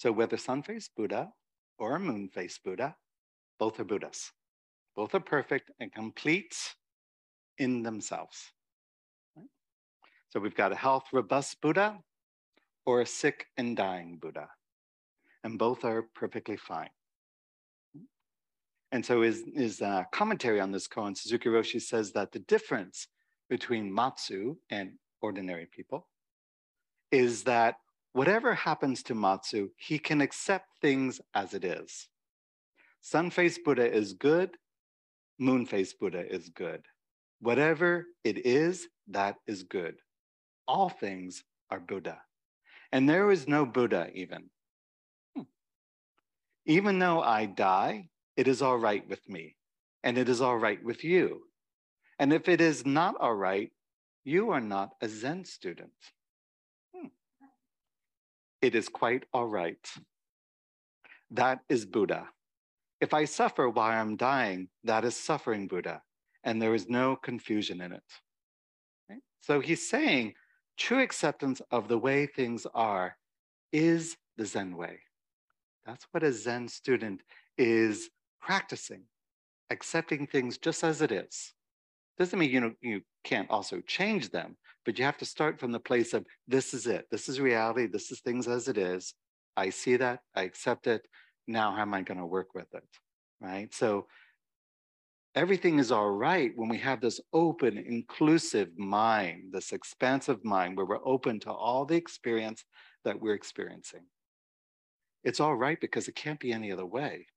So 0.01 0.11
whether 0.11 0.39
sun 0.39 0.63
face 0.63 0.89
Buddha 0.97 1.31
or 1.79 1.99
moon 1.99 2.31
face 2.31 2.59
Buddha, 2.65 2.97
both 3.59 3.79
are 3.81 3.85
Buddhas. 3.85 4.33
Both 4.97 5.15
are 5.15 5.21
perfect 5.21 5.71
and 5.79 5.93
complete 5.93 6.57
in 7.59 7.83
themselves. 7.83 8.51
So 10.31 10.41
we've 10.41 10.55
got 10.55 10.73
a 10.73 10.75
health 10.75 11.05
robust 11.13 11.61
Buddha 11.61 11.99
or 12.87 13.03
a 13.03 13.07
sick 13.07 13.49
and 13.59 13.77
dying 13.77 14.17
Buddha. 14.17 14.49
And 15.45 15.59
both 15.59 15.85
are 15.85 16.07
perfectly 16.15 16.57
fine. 16.57 16.89
And 18.93 19.05
so 19.05 19.21
his, 19.21 19.45
his 19.55 19.83
uh, 19.83 20.05
commentary 20.13 20.61
on 20.61 20.73
this 20.73 20.89
koan, 20.89 21.15
Suzuki 21.15 21.51
Roshi 21.51 21.79
says 21.79 22.13
that 22.13 22.33
the 22.33 22.39
difference 22.39 23.07
between 23.51 23.93
Matsu 23.93 24.57
and 24.71 24.93
ordinary 25.21 25.69
people 25.71 26.09
is 27.13 27.43
that 27.43 27.77
whatever 28.13 28.55
happens 28.55 29.03
to 29.05 29.15
Matsu, 29.15 29.71
he 29.77 29.99
can 29.99 30.21
accept 30.21 30.67
things 30.81 31.21
as 31.35 31.55
it 31.55 31.65
is. 31.65 32.09
Sun 33.01 33.31
faced 33.31 33.65
Buddha 33.65 33.91
is 33.91 34.13
good, 34.13 34.57
moon 35.39 35.67
faced 35.67 35.99
Buddha 35.99 36.25
is 36.33 36.49
good. 36.51 36.85
Whatever 37.41 38.07
it 38.25 38.47
is, 38.47 38.89
that 39.09 39.37
is 39.47 39.63
good. 39.63 39.97
All 40.69 40.89
things 40.89 41.43
are 41.71 41.81
Buddha. 41.81 42.21
And 42.93 43.09
there 43.09 43.31
is 43.31 43.49
no 43.49 43.65
Buddha 43.65 44.11
even. 44.15 44.51
Hmm. 45.35 45.43
Even 46.67 46.99
though 46.99 47.23
I 47.23 47.47
die 47.47 48.11
it 48.41 48.49
is 48.49 48.63
all 48.63 48.79
right 48.79 49.07
with 49.07 49.29
me, 49.29 49.55
and 50.03 50.17
it 50.17 50.29
is 50.31 50.41
all 50.41 50.57
right 50.57 50.83
with 50.83 51.05
you. 51.05 51.43
And 52.19 52.33
if 52.33 52.49
it 52.49 52.61
is 52.63 52.87
not 52.87 53.15
all 53.21 53.35
right, 53.35 53.71
you 54.25 54.51
are 54.51 54.63
not 54.63 54.95
a 55.03 55.09
Zen 55.09 55.45
student. 55.45 55.93
It 58.63 58.75
is 58.75 58.89
quite 58.89 59.25
all 59.33 59.47
right. 59.47 59.91
That 61.31 61.61
is 61.69 61.87
Buddha. 61.87 62.29
If 63.01 63.15
I 63.15 63.25
suffer 63.25 63.69
while 63.69 63.91
I'm 63.91 64.17
dying, 64.17 64.69
that 64.85 65.05
is 65.05 65.17
suffering 65.17 65.67
Buddha, 65.67 66.03
and 66.45 66.61
there 66.61 66.75
is 66.75 66.89
no 66.89 67.17
confusion 67.17 67.81
in 67.81 67.93
it. 67.93 68.03
Okay? 69.11 69.21
So 69.41 69.61
he's 69.61 69.89
saying 69.89 70.35
true 70.77 71.01
acceptance 71.01 71.63
of 71.71 71.89
the 71.89 71.99
way 71.99 72.27
things 72.27 72.67
are 72.75 73.17
is 73.73 74.17
the 74.37 74.45
Zen 74.45 74.77
way. 74.77 74.99
That's 75.87 76.07
what 76.11 76.23
a 76.23 76.33
Zen 76.33 76.69
student 76.69 77.23
is 77.57 78.11
practicing, 78.41 79.05
accepting 79.71 80.27
things 80.27 80.59
just 80.59 80.85
as 80.85 81.01
it 81.01 81.13
is. 81.13 81.55
Doesn't 82.21 82.39
mean 82.39 82.51
you 82.51 82.61
know 82.61 82.73
you 82.83 83.01
can't 83.25 83.49
also 83.49 83.81
change 83.81 84.29
them, 84.29 84.55
but 84.85 84.99
you 84.99 85.07
have 85.07 85.17
to 85.17 85.25
start 85.25 85.59
from 85.59 85.73
the 85.73 85.81
place 85.81 86.13
of 86.13 86.27
this 86.47 86.75
is 86.75 86.87
it. 86.87 87.07
This 87.11 87.31
is 87.31 87.41
reality. 87.41 87.87
This 87.87 88.11
is 88.11 88.21
things 88.21 88.47
as 88.47 88.69
it 88.69 88.77
is. 88.77 89.15
I 89.57 89.71
see 89.71 89.97
that. 89.97 90.21
I 90.37 90.43
accept 90.43 90.87
it. 90.87 91.01
Now, 91.49 91.75
how 91.75 91.81
am 91.81 91.95
I 91.95 92.03
going 92.03 92.21
to 92.21 92.27
work 92.27 92.49
with 92.55 92.67
it? 92.75 92.85
Right. 93.41 93.75
So 93.75 94.07
everything 95.35 95.79
is 95.79 95.91
all 95.91 96.11
right 96.11 96.53
when 96.57 96.69
we 96.69 96.77
have 96.77 97.01
this 97.01 97.23
open, 97.33 97.79
inclusive 97.79 98.69
mind, 98.77 99.45
this 99.53 99.73
expansive 99.73 100.45
mind 100.45 100.77
where 100.77 100.85
we're 100.85 101.07
open 101.07 101.41
to 101.41 101.51
all 101.51 101.87
the 101.87 101.97
experience 101.97 102.67
that 103.03 103.19
we're 103.19 103.33
experiencing. 103.33 104.05
It's 105.25 105.41
all 105.41 105.57
right 105.57 105.81
because 105.81 106.07
it 106.07 106.17
can't 106.17 106.39
be 106.39 106.53
any 106.53 106.71
other 106.71 106.85
way. 106.85 107.29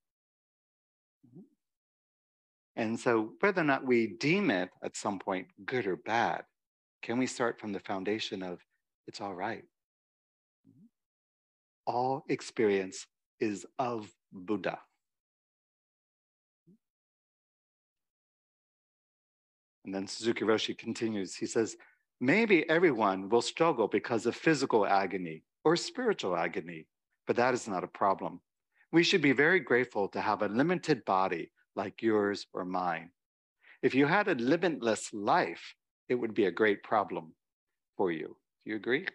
And 2.75 2.99
so, 2.99 3.33
whether 3.39 3.61
or 3.61 3.65
not 3.65 3.85
we 3.85 4.07
deem 4.07 4.49
it 4.49 4.69
at 4.83 4.97
some 4.97 5.19
point 5.19 5.47
good 5.65 5.85
or 5.85 5.95
bad, 5.95 6.43
can 7.01 7.19
we 7.19 7.27
start 7.27 7.59
from 7.59 7.71
the 7.71 7.79
foundation 7.79 8.41
of 8.41 8.59
it's 9.07 9.21
all 9.21 9.35
right? 9.35 9.63
All 11.85 12.23
experience 12.29 13.05
is 13.39 13.65
of 13.77 14.09
Buddha. 14.31 14.79
And 19.85 19.93
then 19.93 20.07
Suzuki 20.07 20.45
Roshi 20.45 20.77
continues. 20.77 21.35
He 21.35 21.45
says, 21.45 21.75
maybe 22.21 22.67
everyone 22.69 23.27
will 23.27 23.41
struggle 23.41 23.87
because 23.87 24.25
of 24.25 24.35
physical 24.35 24.87
agony 24.87 25.43
or 25.65 25.75
spiritual 25.75 26.37
agony, 26.37 26.87
but 27.27 27.35
that 27.35 27.53
is 27.53 27.67
not 27.67 27.83
a 27.83 27.87
problem. 27.87 28.39
We 28.93 29.03
should 29.03 29.21
be 29.21 29.33
very 29.33 29.59
grateful 29.59 30.07
to 30.09 30.21
have 30.21 30.41
a 30.41 30.47
limited 30.47 31.03
body 31.03 31.51
like 31.75 32.01
yours 32.01 32.45
or 32.53 32.65
mine. 32.65 33.09
If 33.81 33.95
you 33.95 34.05
had 34.05 34.27
a 34.27 34.35
limitless 34.35 35.13
life, 35.13 35.75
it 36.09 36.15
would 36.15 36.33
be 36.33 36.45
a 36.45 36.51
great 36.51 36.83
problem 36.83 37.33
for 37.97 38.11
you. 38.11 38.37
Do 38.63 38.71
you 38.71 38.75
agree? 38.75 39.07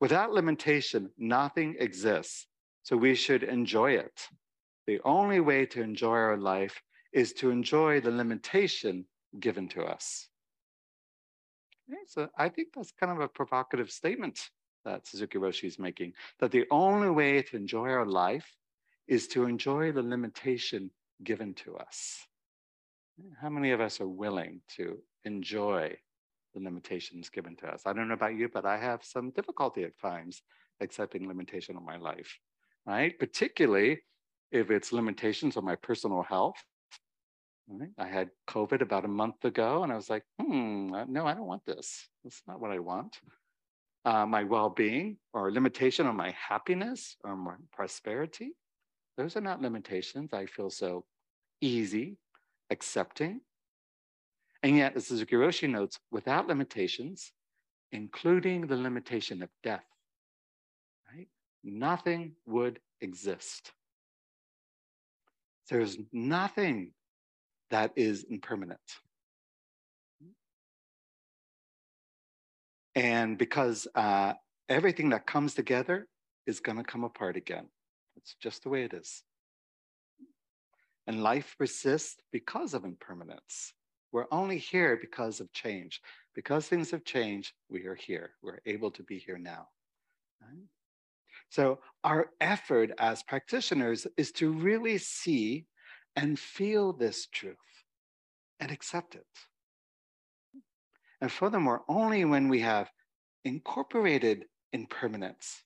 Without 0.00 0.32
limitation, 0.32 1.10
nothing 1.18 1.76
exists. 1.78 2.46
So 2.82 2.96
we 2.96 3.14
should 3.14 3.42
enjoy 3.42 3.92
it. 3.92 4.28
The 4.86 5.00
only 5.04 5.40
way 5.40 5.64
to 5.66 5.80
enjoy 5.80 6.16
our 6.16 6.36
life 6.36 6.82
is 7.12 7.32
to 7.34 7.50
enjoy 7.50 8.00
the 8.00 8.10
limitation 8.10 9.06
given 9.40 9.68
to 9.68 9.82
us. 9.84 10.28
Okay, 11.88 12.00
so 12.06 12.28
I 12.36 12.48
think 12.48 12.68
that's 12.74 12.92
kind 12.92 13.12
of 13.12 13.20
a 13.20 13.28
provocative 13.28 13.90
statement 13.90 14.38
that 14.84 15.06
Suzuki 15.06 15.38
Roshi 15.38 15.64
is 15.64 15.78
making 15.78 16.12
that 16.40 16.50
the 16.50 16.66
only 16.70 17.10
way 17.10 17.42
to 17.42 17.56
enjoy 17.56 17.88
our 17.88 18.06
life 18.06 18.54
is 19.08 19.28
to 19.28 19.44
enjoy 19.44 19.92
the 19.92 20.02
limitation 20.02 20.90
given 21.22 21.54
to 21.54 21.76
us. 21.76 22.26
How 23.40 23.48
many 23.48 23.70
of 23.70 23.80
us 23.80 24.00
are 24.00 24.08
willing 24.08 24.60
to 24.76 24.98
enjoy 25.24 25.96
the 26.54 26.60
limitations 26.60 27.28
given 27.28 27.56
to 27.56 27.68
us? 27.68 27.82
I 27.86 27.92
don't 27.92 28.08
know 28.08 28.14
about 28.14 28.36
you, 28.36 28.48
but 28.48 28.66
I 28.66 28.76
have 28.76 29.04
some 29.04 29.30
difficulty 29.30 29.84
at 29.84 29.98
times 29.98 30.42
accepting 30.80 31.28
limitation 31.28 31.76
of 31.76 31.84
my 31.84 31.96
life, 31.96 32.38
right? 32.86 33.16
Particularly 33.18 34.00
if 34.50 34.70
it's 34.70 34.92
limitations 34.92 35.56
on 35.56 35.64
my 35.64 35.76
personal 35.76 36.22
health. 36.22 36.56
Right? 37.68 37.90
I 37.98 38.06
had 38.06 38.30
COVID 38.48 38.82
about 38.82 39.04
a 39.04 39.08
month 39.08 39.44
ago, 39.44 39.82
and 39.82 39.92
I 39.92 39.96
was 39.96 40.10
like, 40.10 40.22
hmm, 40.40 40.88
no, 41.08 41.26
I 41.26 41.34
don't 41.34 41.46
want 41.46 41.64
this. 41.64 42.08
That's 42.22 42.42
not 42.46 42.60
what 42.60 42.70
I 42.70 42.78
want. 42.78 43.18
Uh, 44.04 44.26
my 44.26 44.44
well 44.44 44.68
being 44.68 45.16
or 45.32 45.50
limitation 45.50 46.06
on 46.06 46.14
my 46.14 46.32
happiness 46.32 47.16
or 47.24 47.36
my 47.36 47.54
prosperity. 47.72 48.52
Those 49.16 49.36
are 49.36 49.40
not 49.40 49.62
limitations. 49.62 50.32
I 50.32 50.46
feel 50.46 50.70
so 50.70 51.04
easy, 51.60 52.18
accepting. 52.70 53.40
And 54.62 54.76
yet, 54.76 54.96
as 54.96 55.06
Suzuki 55.06 55.36
Roshi 55.36 55.68
notes, 55.68 55.98
without 56.10 56.48
limitations, 56.48 57.32
including 57.92 58.66
the 58.66 58.76
limitation 58.76 59.42
of 59.42 59.50
death, 59.62 59.84
right? 61.14 61.28
Nothing 61.62 62.32
would 62.46 62.80
exist. 63.00 63.72
There's 65.70 65.96
nothing 66.12 66.92
that 67.70 67.92
is 67.96 68.24
impermanent. 68.28 68.80
And 72.94 73.36
because 73.36 73.86
uh, 73.94 74.34
everything 74.68 75.10
that 75.10 75.26
comes 75.26 75.54
together 75.54 76.06
is 76.46 76.60
going 76.60 76.78
to 76.78 76.84
come 76.84 77.04
apart 77.04 77.36
again. 77.36 77.66
It's 78.24 78.34
just 78.40 78.62
the 78.62 78.70
way 78.70 78.84
it 78.84 78.94
is. 78.94 79.22
And 81.06 81.22
life 81.22 81.54
persists 81.58 82.16
because 82.32 82.72
of 82.72 82.84
impermanence. 82.84 83.74
We're 84.12 84.24
only 84.30 84.56
here 84.56 84.96
because 84.96 85.40
of 85.40 85.52
change. 85.52 86.00
Because 86.34 86.66
things 86.66 86.90
have 86.90 87.04
changed, 87.04 87.52
we 87.68 87.84
are 87.84 87.94
here. 87.94 88.30
We're 88.42 88.60
able 88.64 88.90
to 88.92 89.02
be 89.02 89.18
here 89.18 89.36
now. 89.36 89.68
Right? 90.40 90.64
So, 91.50 91.80
our 92.02 92.30
effort 92.40 92.92
as 92.98 93.22
practitioners 93.22 94.06
is 94.16 94.32
to 94.32 94.52
really 94.52 94.98
see 94.98 95.66
and 96.16 96.38
feel 96.38 96.92
this 96.92 97.26
truth 97.26 97.56
and 98.58 98.70
accept 98.70 99.14
it. 99.14 99.26
And 101.20 101.30
furthermore, 101.30 101.82
only 101.88 102.24
when 102.24 102.48
we 102.48 102.60
have 102.60 102.90
incorporated 103.44 104.46
impermanence, 104.72 105.62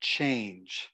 change, 0.00 0.90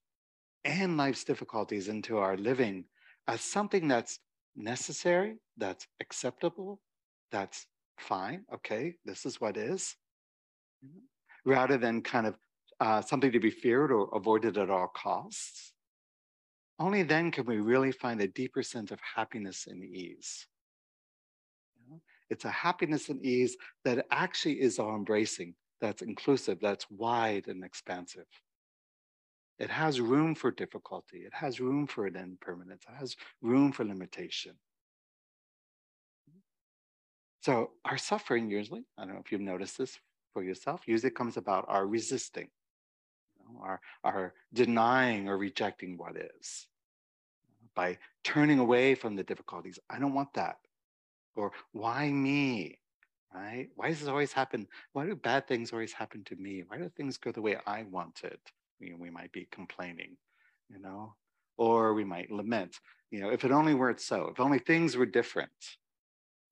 and 0.64 0.96
life's 0.96 1.24
difficulties 1.24 1.88
into 1.88 2.18
our 2.18 2.36
living 2.36 2.84
as 3.28 3.40
something 3.40 3.88
that's 3.88 4.18
necessary, 4.56 5.36
that's 5.56 5.86
acceptable, 6.00 6.80
that's 7.30 7.66
fine, 7.98 8.44
okay, 8.52 8.94
this 9.04 9.24
is 9.24 9.40
what 9.40 9.56
is, 9.56 9.94
rather 11.44 11.76
than 11.76 12.02
kind 12.02 12.26
of 12.26 12.34
uh, 12.80 13.00
something 13.00 13.30
to 13.32 13.40
be 13.40 13.50
feared 13.50 13.92
or 13.92 14.08
avoided 14.14 14.58
at 14.58 14.70
all 14.70 14.88
costs. 14.88 15.72
Only 16.78 17.02
then 17.02 17.30
can 17.30 17.44
we 17.44 17.58
really 17.60 17.92
find 17.92 18.20
a 18.20 18.28
deeper 18.28 18.62
sense 18.62 18.90
of 18.90 18.98
happiness 19.14 19.66
and 19.66 19.84
ease. 19.84 20.46
It's 22.30 22.44
a 22.44 22.50
happiness 22.50 23.08
and 23.08 23.24
ease 23.24 23.56
that 23.84 24.06
actually 24.10 24.60
is 24.60 24.78
all 24.78 24.94
embracing, 24.94 25.54
that's 25.80 26.00
inclusive, 26.00 26.58
that's 26.60 26.86
wide 26.90 27.48
and 27.48 27.64
expansive. 27.64 28.26
It 29.60 29.68
has 29.68 30.00
room 30.00 30.34
for 30.34 30.50
difficulty. 30.50 31.18
It 31.18 31.34
has 31.34 31.60
room 31.60 31.86
for 31.86 32.06
an 32.06 32.16
impermanence. 32.16 32.84
It 32.88 32.98
has 32.98 33.14
room 33.42 33.72
for 33.72 33.84
limitation. 33.84 34.54
So 37.42 37.72
our 37.84 37.98
suffering 37.98 38.50
usually, 38.50 38.84
I 38.96 39.04
don't 39.04 39.14
know 39.14 39.20
if 39.22 39.30
you've 39.30 39.42
noticed 39.42 39.76
this 39.76 39.98
for 40.32 40.42
yourself, 40.42 40.82
usually 40.86 41.10
comes 41.10 41.36
about 41.36 41.66
our 41.68 41.86
resisting, 41.86 42.48
you 43.38 43.44
know, 43.44 43.60
our, 43.62 43.80
our 44.02 44.34
denying 44.54 45.28
or 45.28 45.36
rejecting 45.36 45.98
what 45.98 46.16
is 46.16 46.66
by 47.74 47.98
turning 48.24 48.60
away 48.60 48.94
from 48.94 49.14
the 49.14 49.22
difficulties. 49.22 49.78
I 49.90 49.98
don't 49.98 50.14
want 50.14 50.32
that. 50.34 50.56
Or 51.36 51.52
why 51.72 52.10
me? 52.10 52.78
Right? 53.34 53.68
Why 53.76 53.88
does 53.90 54.00
this 54.00 54.08
always 54.08 54.32
happen? 54.32 54.66
Why 54.94 55.04
do 55.04 55.14
bad 55.14 55.46
things 55.46 55.70
always 55.72 55.92
happen 55.92 56.24
to 56.24 56.36
me? 56.36 56.64
Why 56.66 56.78
do 56.78 56.88
things 56.88 57.18
go 57.18 57.30
the 57.30 57.42
way 57.42 57.58
I 57.66 57.82
wanted? 58.80 58.98
we, 58.98 59.06
we 59.06 59.10
might 59.10 59.32
be 59.32 59.48
complaining, 59.50 60.16
you 60.68 60.80
know, 60.80 61.14
or 61.56 61.94
we 61.94 62.04
might 62.04 62.30
lament, 62.30 62.76
you 63.10 63.20
know, 63.20 63.30
if 63.30 63.44
it 63.44 63.50
only 63.50 63.74
weren't 63.74 64.00
so, 64.00 64.28
if 64.28 64.40
only 64.40 64.58
things 64.58 64.96
were 64.96 65.06
different, 65.06 65.50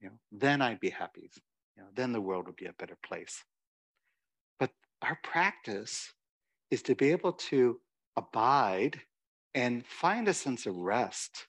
you 0.01 0.09
know, 0.09 0.15
then 0.33 0.63
I'd 0.63 0.81
be 0.81 0.91
happy. 0.91 1.31
You 1.77 1.83
know, 1.83 1.89
then 1.95 2.13
the 2.13 2.21
world 2.21 2.47
would 2.47 2.57
be 2.57 2.67
a 2.67 2.75
better 2.79 2.99
place. 3.07 3.45
But 4.59 4.71
our 5.03 5.19
practice 5.23 6.13
is 6.71 6.83
to 6.83 6.95
be 6.95 7.11
able 7.13 7.33
to 7.33 7.81
abide 8.17 9.01
and 9.55 9.87
find 9.87 10.29
a 10.29 10.35
sense 10.35 10.67
of 10.67 10.77
rest 10.77 11.47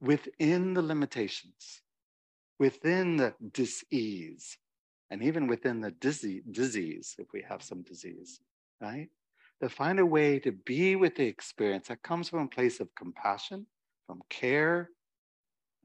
within 0.00 0.74
the 0.74 0.82
limitations, 0.82 1.82
within 2.58 3.16
the 3.16 3.34
disease, 3.52 4.58
and 5.10 5.22
even 5.22 5.46
within 5.46 5.80
the 5.80 5.92
dizzy, 5.92 6.42
disease, 6.50 7.14
if 7.18 7.28
we 7.32 7.44
have 7.48 7.62
some 7.62 7.82
disease, 7.82 8.40
right? 8.80 9.08
To 9.62 9.68
find 9.68 9.98
a 9.98 10.06
way 10.06 10.38
to 10.40 10.52
be 10.52 10.96
with 10.96 11.14
the 11.14 11.26
experience 11.26 11.88
that 11.88 12.02
comes 12.02 12.28
from 12.28 12.40
a 12.40 12.48
place 12.48 12.80
of 12.80 12.94
compassion, 12.94 13.66
from 14.06 14.22
care. 14.28 14.90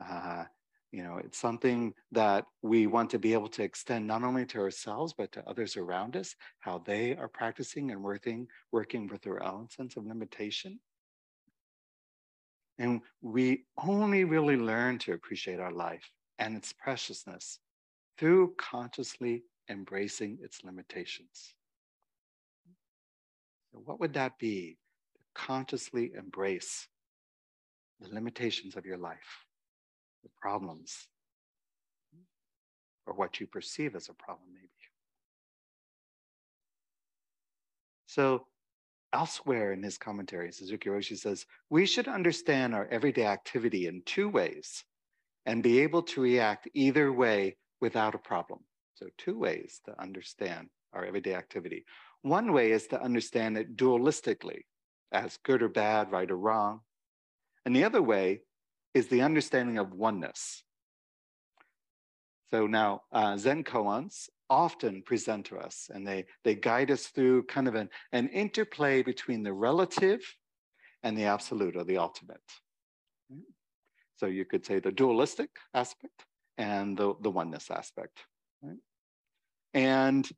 Uh, 0.03 0.43
you 0.91 1.03
know, 1.03 1.17
it's 1.23 1.37
something 1.37 1.93
that 2.11 2.45
we 2.61 2.85
want 2.85 3.09
to 3.11 3.19
be 3.19 3.31
able 3.31 3.47
to 3.47 3.63
extend 3.63 4.05
not 4.05 4.23
only 4.23 4.45
to 4.47 4.59
ourselves, 4.59 5.13
but 5.17 5.31
to 5.31 5.47
others 5.47 5.77
around 5.77 6.17
us, 6.17 6.35
how 6.59 6.79
they 6.79 7.15
are 7.15 7.29
practicing 7.29 7.91
and 7.91 8.03
working, 8.03 8.47
working 8.73 9.07
with 9.07 9.21
their 9.21 9.41
own 9.41 9.69
sense 9.69 9.95
of 9.95 10.05
limitation. 10.05 10.79
And 12.77 13.01
we 13.21 13.65
only 13.77 14.25
really 14.25 14.57
learn 14.57 14.97
to 14.99 15.13
appreciate 15.13 15.59
our 15.59 15.71
life 15.71 16.09
and 16.39 16.57
its 16.57 16.73
preciousness 16.73 17.59
through 18.17 18.55
consciously 18.57 19.43
embracing 19.69 20.39
its 20.41 20.63
limitations. 20.63 21.53
What 23.73 23.99
would 23.99 24.13
that 24.13 24.37
be? 24.37 24.77
To 25.15 25.21
consciously 25.33 26.11
embrace 26.17 26.87
the 27.99 28.09
limitations 28.13 28.75
of 28.75 28.85
your 28.85 28.97
life, 28.97 29.45
the 30.23 30.29
problems, 30.39 31.07
or 33.05 33.13
what 33.13 33.39
you 33.39 33.47
perceive 33.47 33.95
as 33.95 34.09
a 34.09 34.13
problem, 34.13 34.47
maybe. 34.53 34.67
So, 38.07 38.45
elsewhere 39.13 39.71
in 39.73 39.83
his 39.83 39.97
commentary, 39.97 40.51
Suzuki 40.51 40.89
Roshi 40.89 41.17
says, 41.17 41.45
we 41.69 41.85
should 41.85 42.07
understand 42.07 42.73
our 42.73 42.87
everyday 42.91 43.25
activity 43.25 43.87
in 43.87 44.01
two 44.05 44.29
ways 44.29 44.83
and 45.45 45.63
be 45.63 45.79
able 45.79 46.03
to 46.03 46.21
react 46.21 46.67
either 46.73 47.11
way 47.11 47.57
without 47.79 48.15
a 48.15 48.19
problem. 48.19 48.59
So, 48.95 49.07
two 49.17 49.37
ways 49.37 49.81
to 49.85 49.99
understand 50.01 50.69
our 50.93 51.05
everyday 51.05 51.35
activity. 51.35 51.85
One 52.23 52.53
way 52.53 52.71
is 52.71 52.87
to 52.87 53.01
understand 53.01 53.57
it 53.57 53.75
dualistically 53.75 54.61
as 55.11 55.37
good 55.43 55.61
or 55.61 55.69
bad, 55.69 56.11
right 56.11 56.29
or 56.29 56.37
wrong. 56.37 56.81
And 57.65 57.75
the 57.75 57.83
other 57.83 58.01
way 58.01 58.41
is 58.93 59.07
the 59.07 59.21
understanding 59.21 59.77
of 59.77 59.93
oneness. 59.93 60.63
So 62.51 62.67
now 62.67 63.03
uh, 63.11 63.37
Zen 63.37 63.63
koans 63.63 64.29
often 64.49 65.01
present 65.03 65.45
to 65.45 65.57
us 65.57 65.89
and 65.93 66.05
they, 66.05 66.25
they 66.43 66.55
guide 66.55 66.91
us 66.91 67.07
through 67.07 67.43
kind 67.43 67.67
of 67.67 67.75
an, 67.75 67.89
an 68.11 68.27
interplay 68.29 69.01
between 69.01 69.43
the 69.43 69.53
relative 69.53 70.21
and 71.03 71.17
the 71.17 71.23
absolute 71.23 71.77
or 71.77 71.85
the 71.85 71.97
ultimate. 71.97 72.41
So 74.17 74.27
you 74.27 74.45
could 74.45 74.65
say 74.65 74.79
the 74.79 74.91
dualistic 74.91 75.49
aspect 75.73 76.25
and 76.57 76.95
the, 76.95 77.15
the 77.21 77.31
oneness 77.31 77.71
aspect. 77.71 78.19
Right? 78.61 78.77
And 79.73 80.29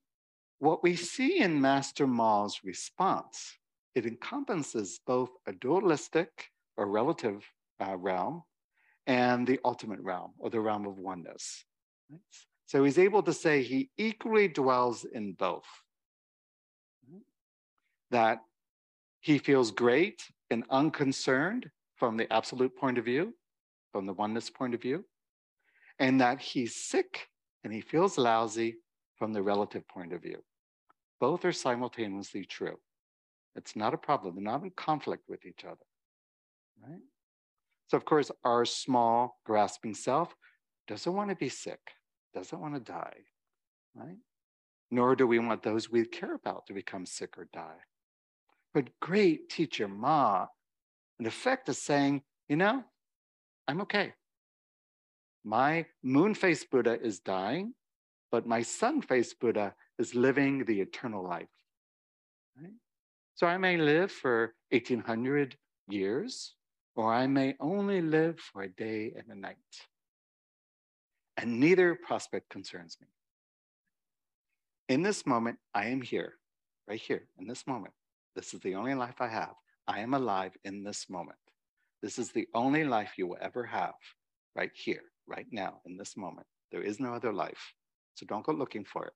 what 0.63 0.81
we 0.81 0.95
see 0.95 1.39
in 1.41 1.59
Master 1.59 2.07
Ma's 2.07 2.61
response, 2.63 3.57
it 3.95 4.05
encompasses 4.05 5.01
both 5.05 5.29
a 5.45 5.51
dualistic 5.51 6.29
or 6.77 6.87
relative 6.87 7.45
uh, 7.85 7.97
realm 7.97 8.43
and 9.05 9.45
the 9.45 9.59
ultimate 9.65 9.99
realm 9.99 10.31
or 10.39 10.49
the 10.49 10.61
realm 10.61 10.87
of 10.87 10.97
oneness. 10.97 11.65
Right? 12.09 12.21
So 12.65 12.85
he's 12.85 12.97
able 12.97 13.21
to 13.23 13.33
say 13.33 13.61
he 13.61 13.89
equally 13.97 14.47
dwells 14.47 15.03
in 15.03 15.33
both. 15.33 15.67
That 18.11 18.39
he 19.19 19.39
feels 19.39 19.69
great 19.71 20.23
and 20.49 20.63
unconcerned 20.69 21.69
from 21.97 22.15
the 22.15 22.31
absolute 22.31 22.75
point 22.77 22.97
of 22.97 23.03
view, 23.03 23.33
from 23.91 24.05
the 24.05 24.13
oneness 24.13 24.49
point 24.49 24.73
of 24.73 24.81
view, 24.81 25.03
and 25.99 26.21
that 26.21 26.39
he's 26.39 26.75
sick 26.75 27.27
and 27.65 27.73
he 27.73 27.81
feels 27.81 28.17
lousy 28.17 28.77
from 29.17 29.33
the 29.33 29.41
relative 29.41 29.85
point 29.89 30.13
of 30.13 30.21
view. 30.21 30.41
Both 31.23 31.45
are 31.45 31.53
simultaneously 31.53 32.43
true. 32.43 32.77
It's 33.55 33.77
not 33.77 33.93
a 33.93 33.97
problem. 33.97 34.35
They're 34.35 34.43
not 34.43 34.63
in 34.63 34.71
conflict 34.71 35.23
with 35.29 35.45
each 35.45 35.63
other. 35.63 35.85
Right? 36.85 36.99
So, 37.87 37.95
of 37.95 38.03
course, 38.03 38.29
our 38.43 38.65
small, 38.65 39.39
grasping 39.45 39.93
self 39.93 40.35
doesn't 40.85 41.13
want 41.13 41.29
to 41.29 41.37
be 41.37 41.47
sick, 41.47 41.79
doesn't 42.33 42.59
want 42.59 42.73
to 42.73 42.81
die, 42.81 43.19
right? 43.95 44.17
Nor 44.91 45.15
do 45.15 45.25
we 45.25 45.39
want 45.39 45.63
those 45.63 45.89
we 45.89 46.03
care 46.03 46.35
about 46.35 46.65
to 46.67 46.73
become 46.73 47.05
sick 47.05 47.37
or 47.37 47.47
die. 47.53 47.79
But 48.73 48.89
great 48.99 49.47
teacher 49.47 49.87
Ma, 49.87 50.47
in 51.21 51.25
effect, 51.25 51.69
is 51.69 51.81
saying, 51.81 52.23
you 52.49 52.57
know, 52.57 52.83
I'm 53.65 53.79
okay. 53.83 54.11
My 55.45 55.85
moon 56.03 56.35
faced 56.35 56.69
Buddha 56.69 56.99
is 57.01 57.21
dying, 57.21 57.75
but 58.29 58.45
my 58.45 58.61
sun 58.61 59.01
faced 59.01 59.39
Buddha 59.39 59.73
is 60.03 60.13
living 60.27 60.53
the 60.65 60.79
eternal 60.87 61.23
life. 61.35 61.55
Right? 62.59 62.77
So 63.35 63.47
I 63.47 63.57
may 63.57 63.75
live 63.77 64.11
for 64.11 64.53
1800 64.71 65.55
years, 65.87 66.55
or 66.95 67.13
I 67.13 67.25
may 67.27 67.49
only 67.59 68.01
live 68.01 68.35
for 68.39 68.63
a 68.63 68.69
day 68.85 69.13
and 69.17 69.27
a 69.35 69.39
night. 69.49 69.71
And 71.37 71.59
neither 71.65 71.95
prospect 71.95 72.49
concerns 72.49 72.97
me. 73.01 73.07
In 74.93 75.01
this 75.07 75.25
moment, 75.25 75.57
I 75.73 75.85
am 75.93 76.01
here, 76.01 76.33
right 76.89 77.03
here, 77.09 77.23
in 77.39 77.47
this 77.47 77.65
moment. 77.65 77.93
This 78.35 78.53
is 78.53 78.59
the 78.59 78.75
only 78.75 78.95
life 78.95 79.19
I 79.19 79.29
have. 79.29 79.55
I 79.87 79.99
am 80.01 80.13
alive 80.13 80.53
in 80.63 80.83
this 80.83 81.09
moment. 81.09 81.39
This 82.01 82.19
is 82.19 82.29
the 82.31 82.47
only 82.53 82.83
life 82.83 83.13
you 83.17 83.25
will 83.27 83.43
ever 83.49 83.63
have, 83.63 83.97
right 84.59 84.71
here, 84.85 85.05
right 85.27 85.47
now, 85.51 85.79
in 85.85 85.95
this 85.95 86.17
moment. 86.17 86.47
There 86.71 86.85
is 86.91 86.99
no 86.99 87.13
other 87.13 87.31
life. 87.31 87.63
So 88.15 88.25
don't 88.25 88.45
go 88.45 88.51
looking 88.51 88.85
for 88.85 89.05
it, 89.05 89.13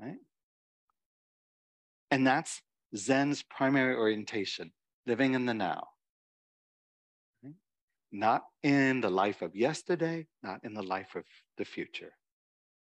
right? 0.00 0.18
And 2.10 2.26
that's 2.26 2.62
Zen's 2.96 3.42
primary 3.42 3.94
orientation, 3.94 4.72
living 5.06 5.34
in 5.34 5.46
the 5.46 5.54
now 5.54 5.88
not 8.12 8.44
in 8.62 9.00
the 9.00 9.10
life 9.10 9.42
of 9.42 9.54
yesterday, 9.54 10.26
not 10.42 10.60
in 10.64 10.74
the 10.74 10.82
life 10.82 11.14
of 11.14 11.24
the 11.58 11.64
future. 11.64 12.12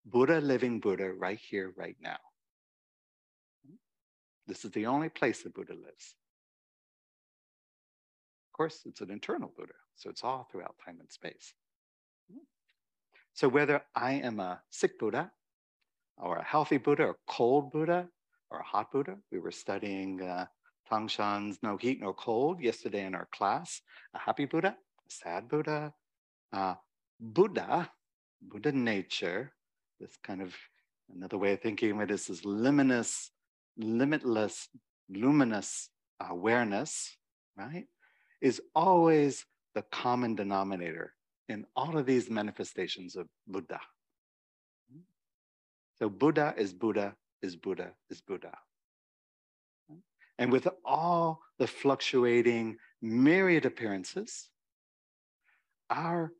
Buddha 0.04 0.40
living 0.40 0.78
Buddha 0.80 1.12
right 1.12 1.38
here, 1.38 1.72
right 1.76 1.96
now. 2.00 2.18
This 4.46 4.64
is 4.64 4.70
the 4.70 4.86
only 4.86 5.08
place 5.08 5.42
the 5.42 5.50
Buddha 5.50 5.72
lives. 5.72 6.14
Of 8.48 8.56
course, 8.56 8.82
it's 8.86 9.00
an 9.00 9.10
internal 9.10 9.52
Buddha, 9.56 9.74
so 9.96 10.08
it's 10.08 10.22
all 10.22 10.48
throughout 10.50 10.76
time 10.84 10.98
and 11.00 11.10
space. 11.10 11.52
So 13.34 13.48
whether 13.48 13.82
I 13.94 14.12
am 14.12 14.40
a 14.40 14.62
sick 14.70 14.98
Buddha, 14.98 15.30
or 16.18 16.36
a 16.38 16.44
healthy 16.44 16.78
Buddha, 16.78 17.04
or 17.04 17.16
cold 17.26 17.72
Buddha, 17.72 18.08
or 18.50 18.60
a 18.60 18.64
hot 18.64 18.92
Buddha, 18.92 19.16
we 19.30 19.38
were 19.38 19.50
studying 19.50 20.22
uh, 20.22 20.46
Dongshan's 20.90 21.58
No 21.62 21.76
Heat, 21.76 22.00
No 22.00 22.12
Cold 22.12 22.60
yesterday 22.60 23.04
in 23.04 23.14
our 23.14 23.28
class, 23.32 23.80
a 24.14 24.18
happy 24.18 24.44
Buddha, 24.44 24.68
a 24.68 25.10
sad 25.10 25.48
Buddha, 25.48 25.92
uh, 26.52 26.74
Buddha, 27.20 27.90
Buddha 28.40 28.72
nature, 28.72 29.52
this 30.00 30.16
kind 30.22 30.42
of 30.42 30.54
another 31.14 31.38
way 31.38 31.52
of 31.52 31.60
thinking 31.60 31.92
of 31.92 32.00
it 32.00 32.10
is 32.10 32.26
this 32.26 32.38
is 32.38 32.44
luminous, 32.44 33.30
limitless, 33.76 34.68
luminous 35.08 35.90
awareness, 36.20 37.16
right? 37.56 37.86
Is 38.40 38.60
always 38.74 39.44
the 39.74 39.82
common 39.82 40.34
denominator 40.34 41.14
in 41.48 41.64
all 41.74 41.96
of 41.96 42.06
these 42.06 42.30
manifestations 42.30 43.16
of 43.16 43.28
Buddha. 43.46 43.80
So 45.98 46.08
Buddha 46.08 46.54
is 46.56 46.72
Buddha, 46.72 47.14
is 47.42 47.56
Buddha, 47.56 47.92
is 48.10 48.20
Buddha. 48.20 48.52
And 50.38 50.52
with 50.52 50.68
all 50.84 51.40
the 51.58 51.66
fluctuating 51.66 52.76
myriad 53.00 53.64
appearances, 53.64 54.50
our, 55.88 56.32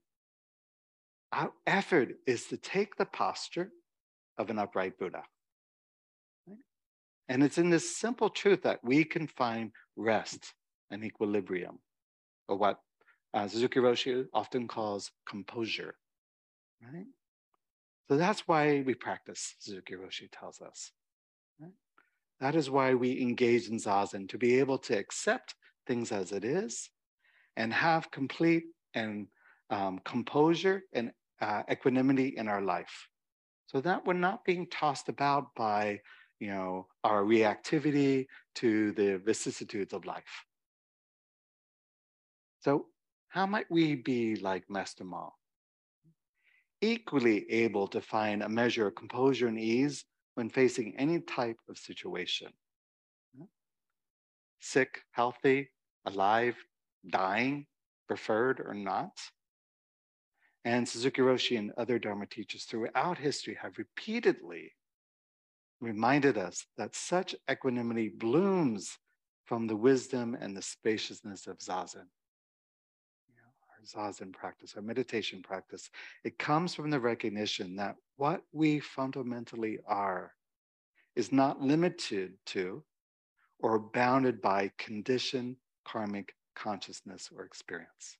our 1.33 1.53
effort 1.67 2.17
is 2.27 2.47
to 2.49 2.59
take 2.59 2.97
the 2.97 3.07
posture 3.07 3.71
of 4.37 4.51
an 4.51 4.59
upright 4.59 4.99
Buddha. 4.99 5.23
And 7.29 7.43
it's 7.43 7.59
in 7.59 7.71
this 7.71 7.97
simple 7.97 8.31
truth 8.31 8.63
that 8.63 8.85
we 8.85 9.03
can 9.03 9.27
find 9.27 9.73
rest 9.97 10.53
and 10.91 11.03
equilibrium, 11.03 11.79
or 12.49 12.57
what 12.57 12.79
uh, 13.35 13.49
Suzuki 13.49 13.81
Roshi 13.81 14.27
often 14.33 14.69
calls 14.69 15.11
composure. 15.29 15.97
Right? 16.81 17.07
So 18.09 18.17
that's 18.17 18.47
why 18.47 18.83
we 18.87 18.95
practice, 18.95 19.55
Suzuki 19.59 19.95
Roshi 19.95 20.29
tells 20.31 20.61
us. 20.61 20.93
That 22.41 22.55
is 22.55 22.69
why 22.69 22.95
we 22.95 23.21
engage 23.21 23.69
in 23.69 23.79
Zazen, 23.79 24.29
to 24.29 24.39
be 24.39 24.59
able 24.59 24.79
to 24.79 24.97
accept 24.97 25.55
things 25.87 26.13
as 26.13 26.33
it 26.33 26.45
is 26.45 26.91
and 27.57 27.73
have 27.73 28.11
complete 28.11 28.65
and 28.95 29.27
um, 29.71 30.01
composure 30.05 30.83
and 30.93 31.13
uh, 31.41 31.63
equanimity 31.71 32.35
in 32.37 32.49
our 32.49 32.61
life. 32.61 33.09
So 33.67 33.81
that 33.81 34.05
we're 34.07 34.15
not 34.15 34.45
being 34.45 34.67
tossed 34.69 35.09
about 35.09 35.55
by 35.57 36.01
you 36.39 36.49
know 36.49 36.87
our 37.03 37.25
reactivity 37.25 38.27
to 38.57 38.93
the 38.93 39.19
vicissitudes 39.25 39.93
of 39.93 40.05
life. 40.05 40.45
So 42.61 42.87
how 43.29 43.47
might 43.47 43.71
we 43.71 43.97
be 43.97 44.37
like 44.37 44.65
master 44.69 45.05
ma 45.05 45.31
equally 46.81 47.51
able 47.51 47.89
to 47.89 48.01
find 48.01 48.43
a 48.43 48.49
measure 48.49 48.87
of 48.87 48.95
composure 48.95 49.49
and 49.49 49.59
ease 49.59 50.05
when 50.35 50.51
facing 50.51 50.97
any 50.97 51.21
type 51.21 51.57
of 51.69 51.79
situation 51.79 52.49
sick 54.67 55.03
healthy 55.13 55.71
alive 56.07 56.57
dying 57.09 57.67
preferred 58.09 58.61
or 58.61 58.75
not. 58.75 59.13
And 60.65 60.89
Suzuki 60.89 61.23
Roshi 61.23 61.59
and 61.59 61.73
other 61.77 61.99
Dharma 61.99 62.27
teachers 62.27 62.65
throughout 62.65 63.19
history 63.19 63.57
have 63.63 63.79
repeatedly 63.79 64.73
reminded 65.81 66.37
us 66.37 66.67
that 66.77 66.97
such 66.97 67.37
equanimity 67.51 68.09
blooms 68.09 68.99
from 69.45 69.69
the 69.69 69.77
wisdom 69.77 70.37
and 70.41 70.57
the 70.57 70.63
spaciousness 70.63 71.47
of 71.47 71.59
Zazen. 71.59 72.09
Zazen 73.87 74.33
practice, 74.33 74.75
our 74.77 74.83
meditation 74.83 75.43
practice, 75.43 75.91
it 76.25 76.39
comes 76.39 76.75
from 76.75 76.91
the 76.91 77.01
recognition 77.01 77.77
that 77.77 77.97
what 78.17 78.43
we 78.53 78.81
fundamentally 78.81 79.79
are 79.87 80.33
is 81.15 81.33
not 81.33 81.61
limited 81.63 82.35
to 82.47 82.83
or 83.59 83.79
bounded 83.79 84.41
by 84.43 84.71
condition, 84.77 85.57
karmic 85.85 86.35
consciousness, 86.55 87.31
or 87.35 87.45
experience. 87.45 88.19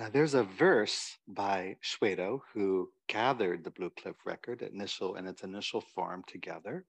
Now, 0.00 0.08
there's 0.08 0.32
a 0.32 0.44
verse 0.44 1.18
by 1.28 1.76
Xuedou 1.84 2.40
who 2.54 2.90
gathered 3.06 3.62
the 3.62 3.70
Blue 3.70 3.90
Cliff 3.90 4.16
record 4.24 4.62
initial 4.62 5.16
in 5.16 5.26
its 5.26 5.42
initial 5.42 5.82
form 5.82 6.24
together 6.26 6.86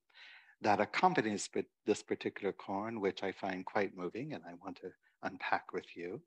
that 0.62 0.80
accompanies 0.80 1.50
this 1.86 2.02
particular 2.04 2.54
koan, 2.54 3.02
which 3.02 3.22
I 3.22 3.34
find 3.34 3.66
quite 3.66 3.98
moving 3.98 4.32
and 4.32 4.42
I 4.48 4.54
want 4.64 4.78
to 4.78 4.92
unpack 5.24 5.74
with 5.74 5.88
you. 5.94 6.22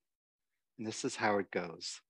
And 0.76 0.86
this 0.86 1.06
is 1.06 1.16
how 1.16 1.38
it 1.38 1.50
goes 1.50 2.02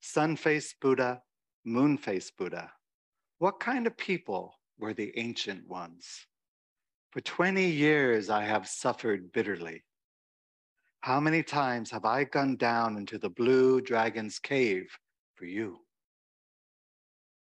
Sun 0.00 0.34
faced 0.34 0.80
Buddha, 0.80 1.22
moon 1.64 1.96
faced 1.96 2.36
Buddha. 2.36 2.72
What 3.38 3.60
kind 3.60 3.86
of 3.86 3.96
people 3.96 4.58
were 4.80 4.94
the 4.94 5.16
ancient 5.16 5.68
ones? 5.68 6.26
For 7.12 7.20
20 7.20 7.64
years, 7.64 8.30
I 8.30 8.42
have 8.42 8.66
suffered 8.66 9.30
bitterly. 9.32 9.84
How 11.02 11.18
many 11.18 11.42
times 11.42 11.90
have 11.90 12.04
I 12.04 12.22
gone 12.22 12.54
down 12.54 12.96
into 12.96 13.18
the 13.18 13.28
blue 13.28 13.80
dragon's 13.80 14.38
cave 14.38 14.96
for 15.34 15.46
you? 15.46 15.80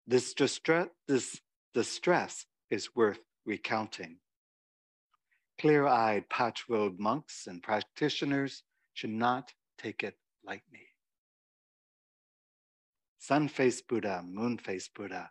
This 0.06 0.32
distress, 0.32 0.88
this 1.06 1.38
distress 1.74 2.46
is 2.70 2.96
worth 2.96 3.20
recounting. 3.44 4.16
Clear 5.60 5.86
eyed 5.86 6.30
patch 6.30 6.64
robed 6.66 6.98
monks 6.98 7.46
and 7.46 7.62
practitioners 7.62 8.62
should 8.94 9.10
not 9.10 9.52
take 9.76 10.02
it 10.02 10.16
lightly. 10.46 10.88
Sun 13.18 13.48
faced 13.48 13.86
Buddha, 13.86 14.24
moon 14.26 14.56
faced 14.56 14.94
Buddha. 14.94 15.30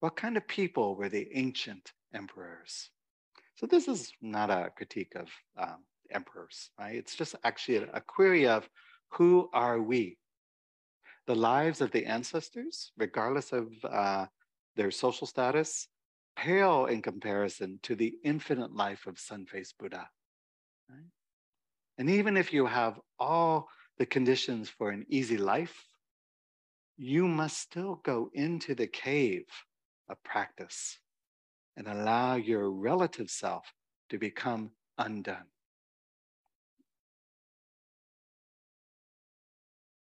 What 0.00 0.16
kind 0.16 0.36
of 0.36 0.48
people 0.48 0.96
were 0.96 1.08
the 1.08 1.28
ancient 1.34 1.92
emperors? 2.12 2.90
So, 3.54 3.66
this 3.66 3.86
is 3.86 4.12
not 4.20 4.50
a 4.50 4.72
critique 4.76 5.14
of 5.14 5.28
um, 5.56 5.84
emperors, 6.12 6.70
right? 6.78 6.96
It's 6.96 7.16
just 7.16 7.34
actually 7.44 7.76
a, 7.76 8.00
query 8.00 8.46
of 8.46 8.68
who 9.10 9.48
are 9.52 9.80
we? 9.80 10.18
The 11.26 11.34
lives 11.34 11.80
of 11.80 11.90
the 11.90 12.06
ancestors, 12.06 12.92
regardless 12.96 13.52
of 13.52 13.68
uh, 13.84 14.26
their 14.76 14.90
social 14.90 15.26
status, 15.26 15.88
pale 16.36 16.86
in 16.86 17.02
comparison 17.02 17.78
to 17.82 17.94
the 17.94 18.14
infinite 18.24 18.74
life 18.74 19.06
of 19.06 19.18
sun 19.18 19.46
faced 19.46 19.76
Buddha. 19.78 20.08
Right? 20.88 21.10
And 21.98 22.10
even 22.10 22.36
if 22.36 22.52
you 22.52 22.66
have 22.66 22.98
all 23.18 23.68
the 23.98 24.06
conditions 24.06 24.68
for 24.68 24.90
an 24.90 25.04
easy 25.08 25.36
life, 25.36 25.84
you 26.96 27.28
must 27.28 27.58
still 27.58 28.00
go 28.04 28.30
into 28.34 28.74
the 28.74 28.86
cave 28.86 29.44
of 30.08 30.22
practice 30.22 30.98
and 31.76 31.86
allow 31.86 32.36
your 32.36 32.70
relative 32.70 33.30
self 33.30 33.72
to 34.10 34.18
become 34.18 34.70
undone. 34.98 35.46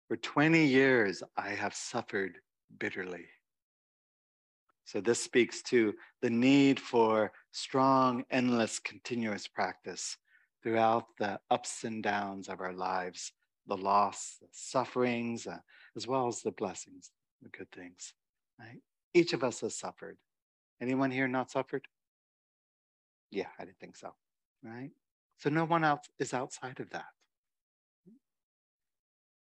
For 0.08 0.15
20 0.15 0.65
years, 0.65 1.22
I 1.36 1.50
have 1.50 1.76
suffered 1.76 2.38
bitterly. 2.80 3.26
So, 4.86 5.02
this 5.02 5.22
speaks 5.22 5.62
to 5.63 5.93
the 6.22 6.30
need 6.30 6.80
for 6.80 7.34
strong, 7.52 8.24
endless, 8.32 8.80
continuous 8.80 9.46
practice 9.46 10.15
throughout 10.63 11.08
the 11.20 11.41
ups 11.52 11.84
and 11.84 12.02
downs 12.02 12.48
of 12.48 12.62
our 12.62 12.72
lives, 12.72 13.34
the 13.67 13.76
loss, 13.76 14.38
the 14.39 14.48
sufferings, 14.54 15.46
uh, 15.46 15.58
as 15.98 16.08
well 16.08 16.30
as 16.30 16.41
the 16.41 16.52
blessings, 16.52 17.12
the 17.41 17.50
good 17.50 17.70
things. 17.72 18.13
Right? 18.58 18.80
Each 19.13 19.34
of 19.34 19.43
us 19.43 19.60
has 19.60 19.78
suffered. 19.78 20.17
Anyone 20.82 21.12
here 21.12 21.28
not 21.28 21.52
suffered? 21.52 21.86
Yeah, 23.30 23.48
I 23.60 23.65
didn't 23.65 23.80
think 23.80 23.98
so. 23.98 24.13
Right? 24.63 24.91
So, 25.38 25.50
no 25.50 25.65
one 25.65 25.84
else 25.84 26.08
is 26.17 26.34
outside 26.34 26.80
of 26.80 26.89
that. 26.91 27.08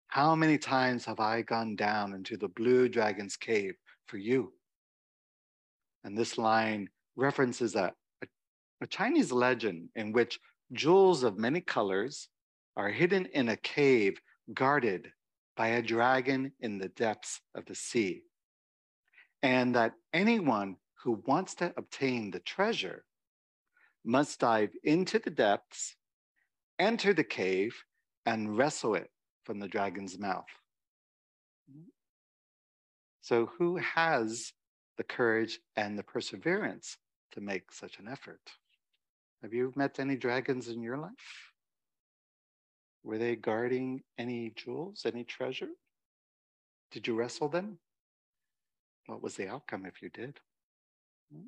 How 0.07 0.35
many 0.35 0.57
times 0.57 1.05
have 1.05 1.19
I 1.19 1.41
gone 1.41 1.75
down 1.75 2.13
into 2.13 2.37
the 2.37 2.47
blue 2.47 2.87
dragon's 2.87 3.35
cave 3.35 3.75
for 4.07 4.17
you? 4.17 4.53
And 6.03 6.17
this 6.17 6.37
line 6.37 6.89
references 7.17 7.75
a, 7.75 7.93
a, 8.21 8.27
a, 8.81 8.87
Chinese 8.87 9.33
legend 9.33 9.89
in 9.95 10.13
which 10.13 10.39
jewels 10.71 11.23
of 11.23 11.37
many 11.37 11.59
colors 11.59 12.29
are 12.77 12.89
hidden 12.89 13.25
in 13.25 13.49
a 13.49 13.57
cave 13.57 14.19
guarded 14.53 15.11
by 15.57 15.67
a 15.67 15.81
dragon 15.81 16.53
in 16.61 16.77
the 16.77 16.87
depths 16.89 17.41
of 17.53 17.65
the 17.65 17.75
sea. 17.75 18.23
And 19.43 19.75
that 19.75 19.93
anyone 20.13 20.77
who 21.03 21.21
wants 21.27 21.53
to 21.55 21.73
obtain 21.75 22.31
the 22.31 22.39
treasure 22.39 23.03
must 24.05 24.39
dive 24.39 24.71
into 24.83 25.19
the 25.19 25.31
depths, 25.31 25.95
enter 26.79 27.13
the 27.13 27.25
cave, 27.25 27.75
and 28.25 28.57
wrestle 28.57 28.95
it 28.95 29.09
from 29.47 29.59
the 29.59 29.67
dragon's 29.69 30.19
mouth. 30.19 30.45
So, 33.21 33.49
who 33.57 33.77
has 33.77 34.51
the 34.97 35.05
courage 35.05 35.59
and 35.77 35.97
the 35.97 36.03
perseverance 36.03 36.97
to 37.31 37.39
make 37.39 37.71
such 37.71 37.97
an 37.97 38.09
effort? 38.09 38.41
Have 39.41 39.53
you 39.53 39.71
met 39.75 39.99
any 39.99 40.17
dragons 40.17 40.67
in 40.67 40.81
your 40.81 40.97
life? 40.97 41.51
Were 43.03 43.17
they 43.17 43.37
guarding 43.37 44.01
any 44.17 44.51
jewels, 44.53 45.03
any 45.05 45.23
treasure? 45.23 45.69
Did 46.91 47.07
you 47.07 47.15
wrestle 47.15 47.47
them? 47.47 47.79
What 49.05 49.23
was 49.23 49.35
the 49.35 49.47
outcome 49.47 49.85
if 49.85 50.01
you 50.01 50.09
did? 50.09 50.39
Hmm. 51.33 51.47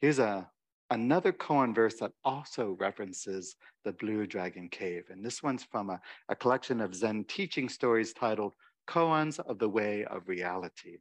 Here's 0.00 0.18
a 0.18 0.50
another 0.90 1.32
koan 1.32 1.74
verse 1.74 1.96
that 1.96 2.12
also 2.24 2.76
references 2.80 3.56
the 3.84 3.92
Blue 3.92 4.26
Dragon 4.26 4.68
Cave. 4.68 5.04
And 5.10 5.24
this 5.24 5.42
one's 5.42 5.64
from 5.64 5.90
a, 5.90 6.00
a 6.28 6.36
collection 6.36 6.80
of 6.80 6.94
Zen 6.94 7.24
teaching 7.24 7.68
stories 7.68 8.12
titled 8.12 8.54
Koans 8.88 9.38
of 9.38 9.58
the 9.58 9.68
Way 9.68 10.04
of 10.04 10.28
Reality. 10.28 10.98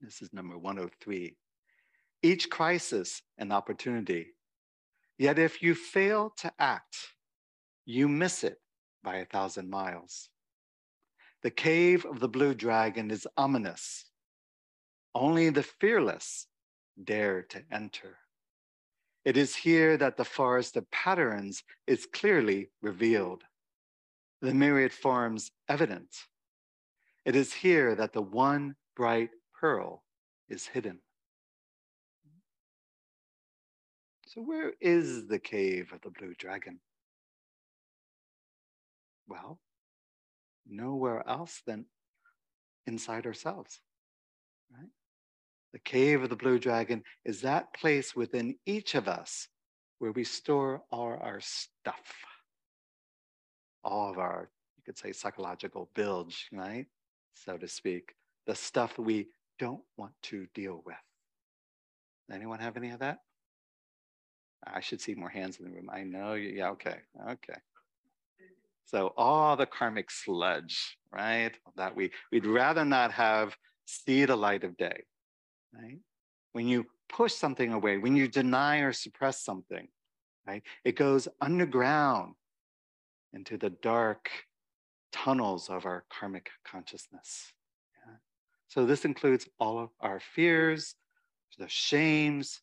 This 0.00 0.20
is 0.20 0.32
number 0.32 0.58
103. 0.58 1.36
Each 2.22 2.50
crisis 2.50 3.22
an 3.38 3.52
opportunity. 3.52 4.34
Yet 5.18 5.38
if 5.38 5.62
you 5.62 5.74
fail 5.74 6.32
to 6.38 6.52
act, 6.58 6.96
you 7.86 8.08
miss 8.08 8.42
it 8.44 8.58
by 9.02 9.16
a 9.16 9.26
thousand 9.26 9.70
miles. 9.70 10.30
The 11.42 11.50
cave 11.50 12.04
of 12.06 12.20
the 12.20 12.28
blue 12.28 12.54
dragon 12.54 13.10
is 13.10 13.26
ominous. 13.36 14.06
Only 15.14 15.50
the 15.50 15.62
fearless 15.62 16.46
dare 17.02 17.42
to 17.42 17.62
enter. 17.70 18.18
It 19.24 19.36
is 19.36 19.56
here 19.56 19.96
that 19.96 20.16
the 20.16 20.24
forest 20.24 20.76
of 20.76 20.90
patterns 20.90 21.62
is 21.86 22.06
clearly 22.06 22.70
revealed, 22.82 23.42
the 24.42 24.52
myriad 24.52 24.92
forms 24.92 25.50
evident. 25.68 26.14
It 27.24 27.34
is 27.34 27.54
here 27.54 27.94
that 27.94 28.12
the 28.12 28.20
one 28.20 28.76
bright 28.94 29.30
pearl 29.58 30.04
is 30.48 30.66
hidden. 30.66 31.00
So, 34.26 34.42
where 34.42 34.72
is 34.80 35.26
the 35.26 35.38
cave 35.38 35.92
of 35.94 36.02
the 36.02 36.10
blue 36.10 36.34
dragon? 36.34 36.80
Well, 39.26 39.58
nowhere 40.66 41.26
else 41.26 41.62
than 41.66 41.86
inside 42.86 43.26
ourselves, 43.26 43.80
right? 44.70 44.90
The 45.74 45.80
cave 45.80 46.22
of 46.22 46.30
the 46.30 46.36
blue 46.36 46.60
dragon 46.60 47.02
is 47.24 47.40
that 47.40 47.74
place 47.74 48.14
within 48.14 48.54
each 48.64 48.94
of 48.94 49.08
us 49.08 49.48
where 49.98 50.12
we 50.12 50.22
store 50.22 50.82
all 50.92 51.18
our 51.20 51.40
stuff, 51.40 52.14
all 53.82 54.08
of 54.08 54.16
our, 54.16 54.50
you 54.76 54.84
could 54.86 54.96
say, 54.96 55.10
psychological 55.10 55.90
bilge, 55.96 56.46
right? 56.52 56.86
So 57.34 57.56
to 57.56 57.66
speak, 57.66 58.14
the 58.46 58.54
stuff 58.54 58.96
we 59.00 59.26
don't 59.58 59.82
want 59.96 60.12
to 60.22 60.46
deal 60.54 60.80
with. 60.86 60.94
Anyone 62.32 62.60
have 62.60 62.76
any 62.76 62.90
of 62.90 63.00
that? 63.00 63.18
I 64.64 64.78
should 64.78 65.00
see 65.00 65.16
more 65.16 65.28
hands 65.28 65.58
in 65.58 65.64
the 65.64 65.72
room. 65.72 65.90
I 65.92 66.04
know. 66.04 66.34
You, 66.34 66.50
yeah. 66.50 66.70
Okay. 66.70 66.98
Okay. 67.28 67.58
So 68.84 69.12
all 69.16 69.56
the 69.56 69.66
karmic 69.66 70.12
sludge, 70.12 70.98
right? 71.12 71.52
That 71.74 71.96
we 71.96 72.12
we'd 72.30 72.46
rather 72.46 72.84
not 72.84 73.10
have 73.10 73.56
see 73.86 74.24
the 74.24 74.36
light 74.36 74.62
of 74.62 74.76
day, 74.76 75.02
right? 75.76 75.98
When 76.52 76.68
you 76.68 76.86
push 77.08 77.34
something 77.34 77.72
away, 77.72 77.98
when 77.98 78.16
you 78.16 78.28
deny 78.28 78.78
or 78.78 78.92
suppress 78.92 79.44
something, 79.44 79.88
right? 80.46 80.62
It 80.84 80.96
goes 80.96 81.28
underground 81.40 82.34
into 83.32 83.56
the 83.56 83.70
dark 83.70 84.30
tunnels 85.12 85.68
of 85.68 85.86
our 85.86 86.04
karmic 86.10 86.50
consciousness. 86.64 87.52
Yeah? 88.06 88.16
So 88.68 88.86
this 88.86 89.04
includes 89.04 89.48
all 89.58 89.78
of 89.78 89.90
our 90.00 90.20
fears, 90.20 90.94
the 91.58 91.68
shames, 91.68 92.60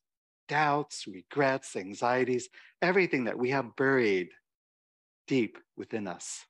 doubts, 0.47 1.07
regrets, 1.07 1.75
anxieties, 1.75 2.49
everything 2.81 3.23
that 3.25 3.37
we 3.37 3.51
have 3.51 3.75
buried 3.77 4.29
deep 5.27 5.57
within 5.77 6.07
us, 6.07 6.45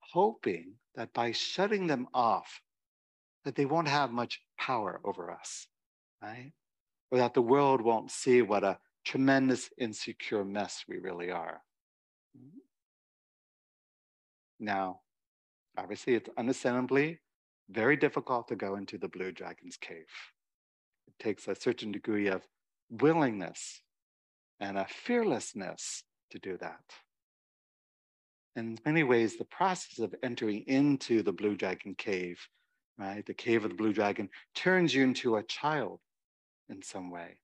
hoping 0.00 0.72
that 0.94 1.12
by 1.12 1.32
shutting 1.32 1.86
them 1.86 2.06
off, 2.14 2.62
that 3.44 3.54
they 3.54 3.66
won't 3.66 3.88
have 3.88 4.10
much 4.10 4.40
power 4.58 5.00
over 5.04 5.30
us, 5.30 5.66
right? 6.22 6.52
Or 7.10 7.18
that 7.18 7.34
the 7.34 7.42
world 7.42 7.80
won't 7.80 8.10
see 8.10 8.42
what 8.42 8.64
a 8.64 8.78
tremendous 9.04 9.70
insecure 9.78 10.44
mess 10.44 10.84
we 10.88 10.98
really 10.98 11.30
are. 11.30 11.62
Now, 14.60 15.00
obviously, 15.76 16.14
it's 16.14 16.28
understandably 16.36 17.20
very 17.70 17.96
difficult 17.96 18.48
to 18.48 18.56
go 18.56 18.76
into 18.76 18.98
the 18.98 19.08
Blue 19.08 19.32
Dragon's 19.32 19.76
cave. 19.76 20.08
It 21.06 21.14
takes 21.22 21.48
a 21.48 21.54
certain 21.54 21.92
degree 21.92 22.28
of 22.28 22.42
willingness 22.90 23.82
and 24.60 24.76
a 24.76 24.86
fearlessness 24.86 26.02
to 26.30 26.38
do 26.38 26.56
that. 26.58 26.80
In 28.56 28.78
many 28.84 29.04
ways, 29.04 29.36
the 29.36 29.44
process 29.44 30.00
of 30.00 30.14
entering 30.22 30.64
into 30.66 31.22
the 31.22 31.32
Blue 31.32 31.54
Dragon 31.54 31.94
cave, 31.96 32.40
right, 32.98 33.24
the 33.24 33.34
cave 33.34 33.64
of 33.64 33.70
the 33.70 33.76
Blue 33.76 33.92
Dragon, 33.92 34.28
turns 34.54 34.94
you 34.94 35.02
into 35.04 35.36
a 35.36 35.42
child 35.42 36.00
in 36.68 36.82
some 36.82 37.10
way. 37.10 37.38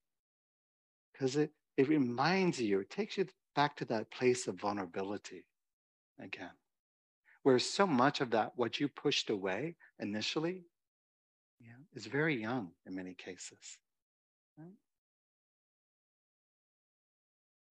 Because 1.13 1.35
it, 1.35 1.51
it 1.77 1.87
reminds 1.87 2.59
you, 2.59 2.81
it 2.81 2.89
takes 2.89 3.17
you 3.17 3.25
back 3.55 3.75
to 3.77 3.85
that 3.85 4.11
place 4.11 4.47
of 4.47 4.59
vulnerability 4.59 5.45
again 6.21 6.51
where 7.45 7.59
so 7.59 7.85
much 7.85 8.21
of 8.21 8.31
that, 8.31 8.53
what 8.55 8.79
you 8.79 8.87
pushed 8.87 9.29
away 9.29 9.75
initially, 9.99 10.63
yeah, 11.61 11.75
is 11.93 12.07
very 12.07 12.41
young 12.41 12.71
in 12.87 12.95
many 12.95 13.13
cases. 13.13 13.77
Right? 14.57 14.73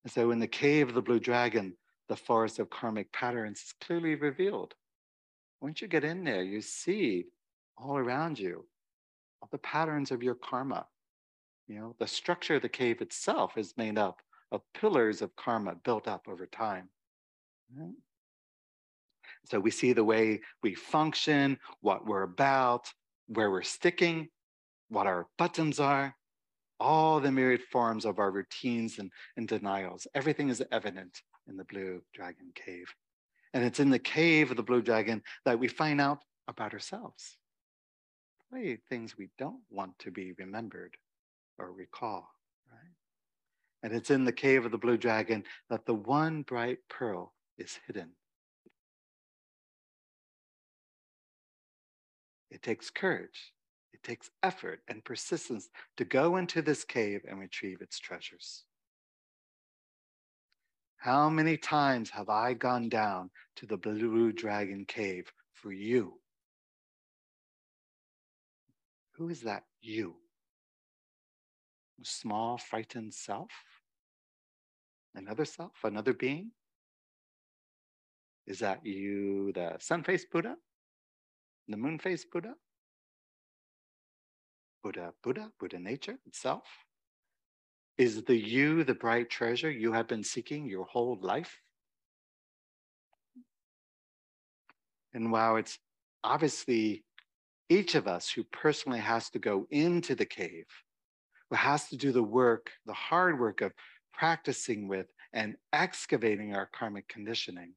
And 0.05 0.13
so 0.13 0.31
in 0.31 0.39
the 0.39 0.47
cave 0.47 0.91
of 0.91 0.95
the 0.95 1.03
blue 1.03 1.19
dragon, 1.19 1.75
the 2.09 2.15
forest 2.15 2.61
of 2.61 2.71
karmic 2.71 3.13
patterns 3.13 3.63
is 3.63 3.75
clearly 3.81 4.15
revealed. 4.15 4.75
Once 5.61 5.83
you 5.83 5.89
get 5.89 6.05
in 6.05 6.23
there, 6.23 6.45
you 6.45 6.61
see 6.61 7.25
all 7.77 7.97
around 7.97 8.39
you 8.39 8.67
all 9.45 9.49
the 9.53 9.59
patterns 9.59 10.11
of 10.11 10.23
your 10.23 10.35
karma. 10.35 10.87
You 11.69 11.79
know, 11.79 11.97
the 11.99 12.07
structure 12.07 12.55
of 12.55 12.63
the 12.63 12.69
cave 12.69 13.03
itself 13.03 13.59
is 13.59 13.75
made 13.77 13.99
up 13.99 14.23
of 14.51 14.63
pillars 14.73 15.21
of 15.21 15.37
karma 15.37 15.75
built 15.85 16.09
up 16.09 16.27
over 16.29 16.47
time. 16.47 16.89
Right? 17.77 17.93
So 19.45 19.61
we 19.61 19.71
see 19.71 19.93
the 19.93 20.05
way 20.05 20.41
we 20.63 20.75
function, 20.75 21.59
what 21.83 22.07
we're 22.07 22.23
about, 22.23 22.91
where 23.27 23.51
we're 23.51 23.63
sticking, 23.63 24.29
what 24.89 25.07
our 25.07 25.27
buttons 25.37 25.79
are, 25.79 26.17
all 26.81 27.21
the 27.21 27.31
myriad 27.31 27.63
forms 27.71 28.07
of 28.07 28.19
our 28.19 28.31
routines 28.31 28.99
and, 28.99 29.11
and 29.37 29.47
denials. 29.47 30.07
Everything 30.15 30.49
is 30.49 30.63
evident 30.73 31.21
in 31.47 31.59
the 31.59 31.65
Blue 31.65 32.01
Dragon 32.15 32.51
Cave. 32.55 32.87
And 33.53 33.63
it's 33.63 33.81
in 33.81 33.91
the 33.91 33.99
cave 33.99 34.51
of 34.51 34.57
the 34.57 34.63
Blue 34.63 34.81
Dragon 34.81 35.23
that 35.45 35.59
we 35.59 35.69
find 35.69 36.01
out 36.01 36.21
about 36.49 36.73
ourselves. 36.73 37.37
Things 38.89 39.19
we 39.19 39.31
don't 39.37 39.63
want 39.71 39.99
to 40.01 40.11
be 40.13 40.33
remembered 40.39 40.97
or 41.59 41.73
recall, 41.73 42.29
right? 42.71 42.93
And 43.83 43.93
it's 43.93 44.11
in 44.11 44.25
the 44.25 44.33
cave 44.33 44.65
of 44.65 44.71
the 44.71 44.79
Blue 44.79 44.97
Dragon 44.97 45.45
that 45.71 45.87
the 45.87 45.95
one 45.95 46.43
bright 46.43 46.79
pearl 46.89 47.35
is 47.59 47.79
hidden 47.87 48.13
It 52.55 52.63
takes 52.63 52.89
courage, 52.89 53.53
it 53.93 54.05
takes 54.05 54.31
effort 54.45 54.81
and 54.87 55.05
persistence 55.05 55.71
to 55.97 56.05
go 56.05 56.37
into 56.37 56.63
this 56.63 56.85
cave 56.85 57.23
and 57.29 57.41
retrieve 57.41 57.81
its 57.81 57.99
treasures. 57.99 58.63
How 60.99 61.29
many 61.29 61.57
times 61.57 62.11
have 62.11 62.29
I 62.29 62.55
gone 62.55 62.89
down 62.89 63.31
to 63.57 63.67
the 63.67 63.77
Blue 63.77 64.31
Dragon 64.31 64.85
Cave 64.85 65.33
for 65.53 65.73
you? 65.73 66.21
Who 69.17 69.29
is 69.29 69.43
that 69.43 69.65
you? 69.81 70.17
Small, 72.03 72.59
frightened 72.59 73.15
self? 73.15 73.51
Another 75.15 75.45
self? 75.45 75.73
Another 75.85 76.13
being? 76.13 76.51
Is 78.47 78.59
that 78.59 78.85
you, 78.85 79.53
the 79.55 79.77
sun 79.79 80.03
faced 80.03 80.31
Buddha? 80.31 80.57
the 81.69 81.77
moon 81.77 81.99
face 81.99 82.25
Buddha, 82.25 82.55
Buddha, 84.83 85.13
Buddha, 85.23 85.51
Buddha 85.59 85.79
nature 85.79 86.19
itself? 86.27 86.65
Is 87.97 88.23
the 88.25 88.37
you 88.37 88.85
the 88.85 88.95
bright 88.95 89.31
treasure 89.31 89.71
you 89.71 89.93
have 89.93 90.09
been 90.09 90.25
seeking 90.25 90.67
your 90.67 90.85
whole 90.85 91.19
life? 91.23 91.61
And 95.15 95.31
while 95.31 95.57
it's 95.57 95.79
obviously 96.25 97.05
each 97.69 97.95
of 97.95 98.07
us 98.07 98.29
who 98.31 98.45
personally 98.45 98.99
has 98.99 99.31
to 99.31 99.39
go 99.39 99.67
into 99.71 100.15
the 100.15 100.27
cave, 100.27 100.67
who 101.51 101.57
has 101.57 101.89
to 101.89 101.97
do 101.97 102.13
the 102.13 102.23
work, 102.23 102.71
the 102.87 102.93
hard 102.93 103.39
work 103.39 103.61
of 103.61 103.73
practicing 104.13 104.89
with 104.89 105.07
and 105.33 105.57
excavating 105.73 106.55
our 106.55 106.69
karmic 106.73 107.09
conditioning, 107.09 107.75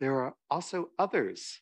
there 0.00 0.20
are 0.20 0.34
also 0.50 0.90
others 0.98 1.60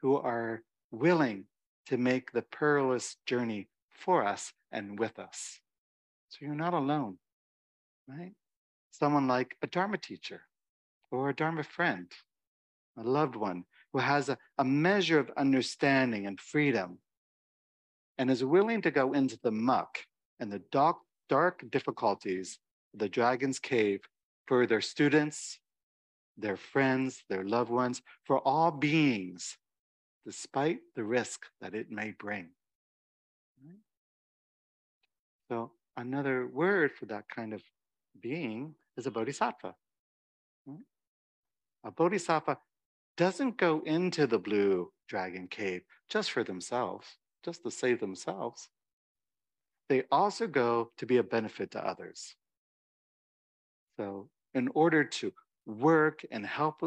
who 0.00 0.16
are 0.16 0.62
willing 0.90 1.44
to 1.86 1.96
make 1.96 2.32
the 2.32 2.42
perilous 2.42 3.16
journey 3.26 3.68
for 3.90 4.24
us 4.24 4.52
and 4.72 4.98
with 4.98 5.18
us. 5.18 5.60
So 6.28 6.38
you're 6.40 6.54
not 6.54 6.74
alone, 6.74 7.18
right? 8.08 8.32
Someone 8.90 9.28
like 9.28 9.56
a 9.62 9.66
Dharma 9.66 9.98
teacher 9.98 10.42
or 11.10 11.28
a 11.28 11.34
Dharma 11.34 11.62
friend, 11.62 12.10
a 12.98 13.02
loved 13.02 13.36
one 13.36 13.64
who 13.92 13.98
has 13.98 14.28
a, 14.28 14.38
a 14.58 14.64
measure 14.64 15.18
of 15.18 15.30
understanding 15.36 16.26
and 16.26 16.40
freedom 16.40 16.98
and 18.18 18.30
is 18.30 18.44
willing 18.44 18.82
to 18.82 18.90
go 18.90 19.12
into 19.12 19.38
the 19.42 19.50
muck 19.50 19.98
and 20.40 20.50
the 20.50 20.62
dark, 20.70 20.96
dark 21.28 21.64
difficulties 21.70 22.58
of 22.94 23.00
the 23.00 23.08
dragon's 23.08 23.58
cave 23.58 24.00
for 24.46 24.66
their 24.66 24.80
students, 24.80 25.58
their 26.36 26.56
friends, 26.56 27.24
their 27.28 27.44
loved 27.44 27.70
ones, 27.70 28.02
for 28.24 28.38
all 28.40 28.70
beings 28.70 29.56
despite 30.26 30.80
the 30.96 31.04
risk 31.04 31.46
that 31.60 31.72
it 31.72 31.90
may 31.90 32.12
bring. 32.18 32.48
Right? 33.64 33.78
So, 35.48 35.70
another 35.96 36.48
word 36.48 36.92
for 36.92 37.06
that 37.06 37.28
kind 37.28 37.54
of 37.54 37.62
being 38.20 38.74
is 38.96 39.06
a 39.06 39.10
bodhisattva. 39.12 39.74
Right? 40.66 40.78
A 41.84 41.90
bodhisattva 41.92 42.58
doesn't 43.16 43.56
go 43.56 43.82
into 43.84 44.26
the 44.26 44.38
blue 44.38 44.92
dragon 45.08 45.48
cave 45.48 45.82
just 46.08 46.30
for 46.30 46.44
themselves, 46.44 47.06
just 47.44 47.62
to 47.62 47.70
save 47.70 48.00
themselves. 48.00 48.68
They 49.88 50.04
also 50.10 50.46
go 50.46 50.90
to 50.98 51.06
be 51.06 51.18
a 51.18 51.22
benefit 51.22 51.70
to 51.72 51.86
others. 51.86 52.34
So, 53.96 54.28
in 54.54 54.68
order 54.74 55.04
to 55.04 55.32
work 55.66 56.24
and 56.30 56.46
help 56.46 56.82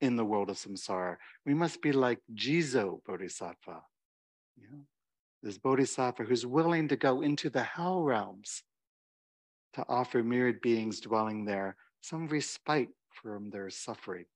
in 0.00 0.16
the 0.16 0.24
world 0.24 0.50
of 0.50 0.56
samsara. 0.56 1.16
We 1.46 1.54
must 1.54 1.80
be 1.82 1.92
like 1.92 2.20
Jizo 2.34 3.00
Bodhisattva, 3.06 3.82
you 4.56 4.68
know, 4.70 4.82
this 5.42 5.58
Bodhisattva 5.58 6.24
who's 6.24 6.46
willing 6.46 6.88
to 6.88 6.96
go 6.96 7.22
into 7.22 7.50
the 7.50 7.62
hell 7.62 8.02
realms 8.02 8.62
to 9.74 9.84
offer 9.88 10.22
myriad 10.22 10.60
beings 10.60 11.00
dwelling 11.00 11.44
there 11.44 11.76
some 12.00 12.28
respite 12.28 12.90
from 13.10 13.50
their 13.50 13.70
suffering. 13.70 14.26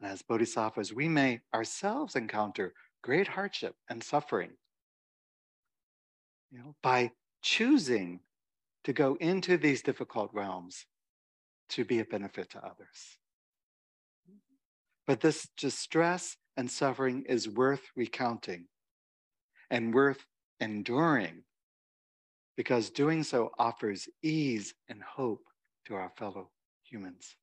And 0.00 0.10
as 0.10 0.22
bodhisattvas, 0.22 0.92
we 0.92 1.08
may 1.08 1.40
ourselves 1.54 2.14
encounter 2.14 2.74
great 3.02 3.28
hardship 3.28 3.74
and 3.88 4.02
suffering. 4.02 4.50
You 6.50 6.58
know, 6.58 6.74
by 6.82 7.12
choosing 7.42 8.20
to 8.84 8.92
go 8.92 9.16
into 9.20 9.56
these 9.56 9.82
difficult 9.82 10.30
realms 10.32 10.86
to 11.70 11.84
be 11.84 11.98
a 11.98 12.04
benefit 12.04 12.50
to 12.50 12.58
others. 12.58 13.18
But 15.06 15.20
this 15.20 15.48
distress 15.56 16.36
and 16.56 16.70
suffering 16.70 17.24
is 17.28 17.48
worth 17.48 17.82
recounting 17.96 18.66
and 19.70 19.92
worth 19.92 20.24
enduring 20.60 21.44
because 22.56 22.90
doing 22.90 23.22
so 23.22 23.50
offers 23.58 24.08
ease 24.22 24.74
and 24.88 25.02
hope 25.02 25.44
to 25.86 25.94
our 25.94 26.10
fellow 26.16 26.50
humans. 26.82 27.36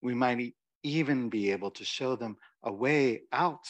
We 0.00 0.14
might 0.14 0.54
even 0.82 1.28
be 1.28 1.50
able 1.50 1.70
to 1.70 1.84
show 1.84 2.16
them 2.16 2.36
a 2.62 2.72
way 2.72 3.22
out 3.32 3.66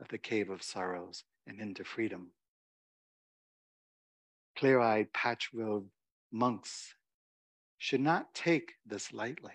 of 0.00 0.08
the 0.08 0.18
cave 0.18 0.50
of 0.50 0.62
sorrows 0.62 1.24
and 1.46 1.60
into 1.60 1.84
freedom. 1.84 2.30
Clear 4.56 4.80
eyed, 4.80 5.12
patch 5.12 5.50
robed 5.52 5.90
monks 6.32 6.94
should 7.78 8.00
not 8.00 8.34
take 8.34 8.72
this 8.86 9.12
lightly. 9.12 9.52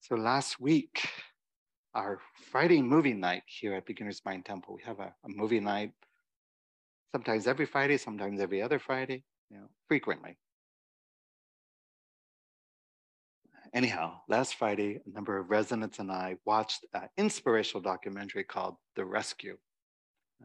So 0.00 0.16
last 0.16 0.58
week, 0.58 1.08
our 1.94 2.18
Friday 2.50 2.82
movie 2.82 3.14
night 3.14 3.42
here 3.46 3.74
at 3.74 3.86
Beginner's 3.86 4.22
Mind 4.24 4.44
Temple, 4.44 4.74
we 4.74 4.82
have 4.82 4.98
a, 4.98 5.14
a 5.24 5.28
movie 5.28 5.60
night 5.60 5.92
sometimes 7.12 7.46
every 7.46 7.66
Friday, 7.66 7.96
sometimes 7.96 8.40
every 8.40 8.62
other 8.62 8.78
Friday, 8.78 9.22
you 9.50 9.58
know, 9.58 9.68
frequently. 9.88 10.36
Anyhow, 13.72 14.20
last 14.28 14.56
Friday, 14.56 15.00
a 15.06 15.10
number 15.14 15.38
of 15.38 15.48
residents 15.48 16.00
and 16.00 16.10
I 16.10 16.36
watched 16.44 16.84
an 16.92 17.08
inspirational 17.16 17.82
documentary 17.82 18.42
called 18.42 18.76
The 18.96 19.04
Rescue. 19.04 19.56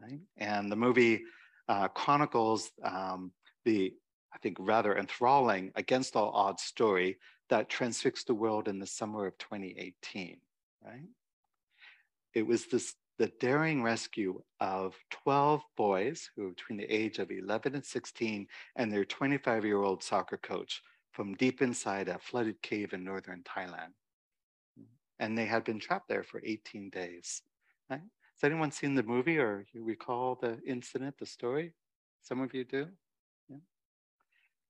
Right? 0.00 0.20
And 0.36 0.70
the 0.70 0.76
movie 0.76 1.22
uh, 1.68 1.88
chronicles 1.88 2.70
um, 2.84 3.32
the, 3.64 3.92
I 4.32 4.38
think, 4.38 4.58
rather 4.60 4.96
enthralling, 4.96 5.72
against 5.74 6.14
all 6.14 6.30
odds 6.30 6.62
story 6.62 7.18
that 7.48 7.68
transfixed 7.68 8.28
the 8.28 8.34
world 8.34 8.68
in 8.68 8.78
the 8.78 8.86
summer 8.86 9.26
of 9.26 9.36
2018. 9.38 10.36
Right? 10.84 11.08
It 12.34 12.46
was 12.46 12.66
this 12.66 12.94
the 13.18 13.32
daring 13.40 13.82
rescue 13.82 14.42
of 14.60 14.94
12 15.10 15.62
boys 15.76 16.28
who 16.36 16.42
were 16.42 16.50
between 16.50 16.78
the 16.78 16.94
age 16.94 17.18
of 17.18 17.30
11 17.30 17.74
and 17.74 17.84
16 17.84 18.46
and 18.76 18.92
their 18.92 19.06
25 19.06 19.64
year 19.64 19.82
old 19.82 20.02
soccer 20.02 20.36
coach 20.36 20.82
from 21.16 21.34
deep 21.34 21.62
inside 21.62 22.08
a 22.08 22.18
flooded 22.18 22.60
cave 22.60 22.92
in 22.92 23.02
northern 23.02 23.42
Thailand. 23.42 23.94
And 25.18 25.36
they 25.36 25.46
had 25.46 25.64
been 25.64 25.80
trapped 25.80 26.10
there 26.10 26.22
for 26.22 26.42
18 26.44 26.90
days. 26.90 27.40
Right? 27.88 28.02
Has 28.34 28.44
anyone 28.44 28.70
seen 28.70 28.94
the 28.94 29.02
movie 29.02 29.38
or 29.38 29.64
you 29.72 29.82
recall 29.82 30.34
the 30.34 30.60
incident, 30.66 31.16
the 31.18 31.24
story? 31.24 31.72
Some 32.20 32.42
of 32.42 32.52
you 32.52 32.64
do? 32.64 32.88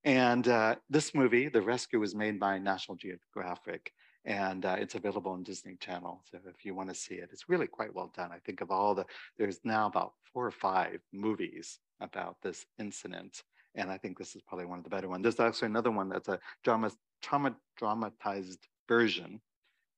And 0.05 0.47
uh, 0.47 0.75
this 0.89 1.13
movie, 1.13 1.49
The 1.49 1.61
Rescue, 1.61 1.99
was 1.99 2.15
made 2.15 2.39
by 2.39 2.59
National 2.59 2.95
Geographic 2.95 3.91
and 4.23 4.65
uh, 4.65 4.77
it's 4.79 4.95
available 4.95 5.33
on 5.33 5.43
Disney 5.43 5.75
Channel. 5.81 6.21
So 6.31 6.39
if 6.47 6.65
you 6.65 6.73
want 6.73 6.87
to 6.87 6.95
see 6.95 7.15
it, 7.15 7.29
it's 7.33 7.49
really 7.49 7.67
quite 7.67 7.93
well 7.93 8.11
done. 8.15 8.31
I 8.31 8.39
think 8.39 8.61
of 8.61 8.71
all 8.71 8.95
the, 8.95 9.05
there's 9.37 9.59
now 9.65 9.87
about 9.87 10.13
four 10.31 10.45
or 10.45 10.51
five 10.51 10.99
movies 11.11 11.79
about 11.99 12.37
this 12.41 12.65
incident. 12.79 13.43
And 13.77 13.91
I 13.91 13.97
think 13.97 14.17
this 14.17 14.35
is 14.35 14.41
probably 14.41 14.65
one 14.65 14.79
of 14.79 14.83
the 14.83 14.89
better 14.89 15.07
ones. 15.07 15.23
There's 15.23 15.39
actually 15.39 15.67
another 15.67 15.91
one 15.91 16.09
that's 16.09 16.27
a 16.27 16.39
drama, 16.63 16.91
trauma, 17.21 17.55
dramatized 17.77 18.67
version. 18.89 19.39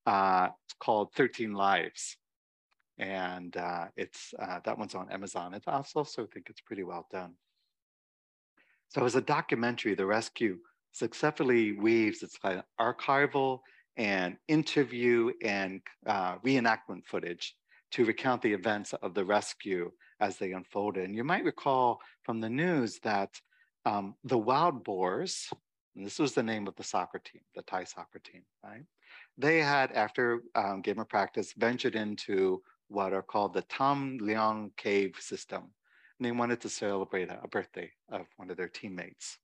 Uh, 0.06 0.50
it's 0.66 0.76
called 0.80 1.14
13 1.16 1.54
Lives. 1.54 2.18
And 2.98 3.56
uh, 3.56 3.86
it's 3.96 4.34
uh, 4.38 4.60
that 4.66 4.78
one's 4.78 4.96
on 4.96 5.10
Amazon. 5.10 5.54
It's 5.54 5.68
also, 5.68 6.04
so 6.04 6.24
I 6.24 6.26
think 6.34 6.48
it's 6.50 6.62
pretty 6.62 6.84
well 6.84 7.08
done. 7.10 7.34
So 8.90 9.06
as 9.06 9.16
a 9.16 9.22
documentary, 9.22 9.96
The 9.96 10.06
Rescue 10.06 10.58
successfully 10.92 11.72
weaves 11.74 12.22
its 12.24 12.38
archival 12.80 13.60
and 13.96 14.38
interview 14.48 15.32
and 15.44 15.82
uh, 16.06 16.38
reenactment 16.40 17.06
footage 17.06 17.56
to 17.92 18.06
recount 18.06 18.42
the 18.42 18.54
events 18.54 18.94
of 18.94 19.14
the 19.14 19.24
rescue 19.24 19.92
as 20.20 20.38
they 20.38 20.52
unfolded. 20.52 21.06
And 21.06 21.16
you 21.16 21.24
might 21.24 21.44
recall 21.44 22.00
from 22.24 22.42
the 22.42 22.50
news 22.50 23.00
that 23.04 23.40
um, 23.86 24.16
the 24.24 24.38
Wild 24.38 24.84
Boars, 24.84 25.50
this 25.96 26.20
was 26.20 26.34
the 26.34 26.44
name 26.44 26.68
of 26.68 26.76
the 26.76 26.84
soccer 26.84 27.20
team, 27.20 27.42
the 27.56 27.62
Thai 27.64 27.84
soccer 27.84 28.20
team, 28.20 28.44
right? 28.64 28.84
They 29.38 29.60
had, 29.60 29.92
after 29.92 30.44
um, 30.56 30.82
game 30.82 31.00
of 31.00 31.10
practice, 31.10 31.54
ventured 31.58 31.96
into 31.96 32.62
what 32.88 33.14
are 33.14 33.22
called 33.22 33.54
the 33.54 33.64
Tham 33.64 34.18
Luang 34.22 34.72
Cave 34.78 35.16
system. 35.20 35.64
And 36.18 36.26
they 36.26 36.32
wanted 36.32 36.62
to 36.62 36.70
celebrate 36.70 37.30
a, 37.30 37.40
a 37.44 37.48
birthday 37.48 37.92
of 38.12 38.26
one 38.38 38.50
of 38.50 38.58
their 38.58 38.68
teammates. 38.68 39.38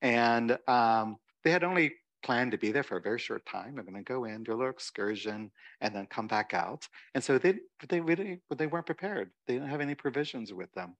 And 0.00 0.58
um, 0.66 1.16
they 1.44 1.50
had 1.50 1.64
only 1.64 1.94
planned 2.22 2.52
to 2.52 2.58
be 2.58 2.72
there 2.72 2.82
for 2.82 2.96
a 2.96 3.02
very 3.02 3.18
short 3.18 3.44
time. 3.46 3.74
They're 3.74 3.84
going 3.84 3.94
to 3.94 4.02
go 4.02 4.24
in, 4.24 4.42
do 4.42 4.52
a 4.52 4.54
little 4.54 4.70
excursion, 4.70 5.50
and 5.80 5.94
then 5.94 6.06
come 6.06 6.26
back 6.26 6.54
out. 6.54 6.86
And 7.14 7.22
so 7.22 7.38
they 7.38 7.54
they 7.88 8.00
really 8.00 8.40
they 8.56 8.66
weren't 8.66 8.86
prepared. 8.86 9.30
They 9.46 9.54
didn't 9.54 9.68
have 9.68 9.80
any 9.80 9.94
provisions 9.94 10.52
with 10.52 10.72
them, 10.72 10.96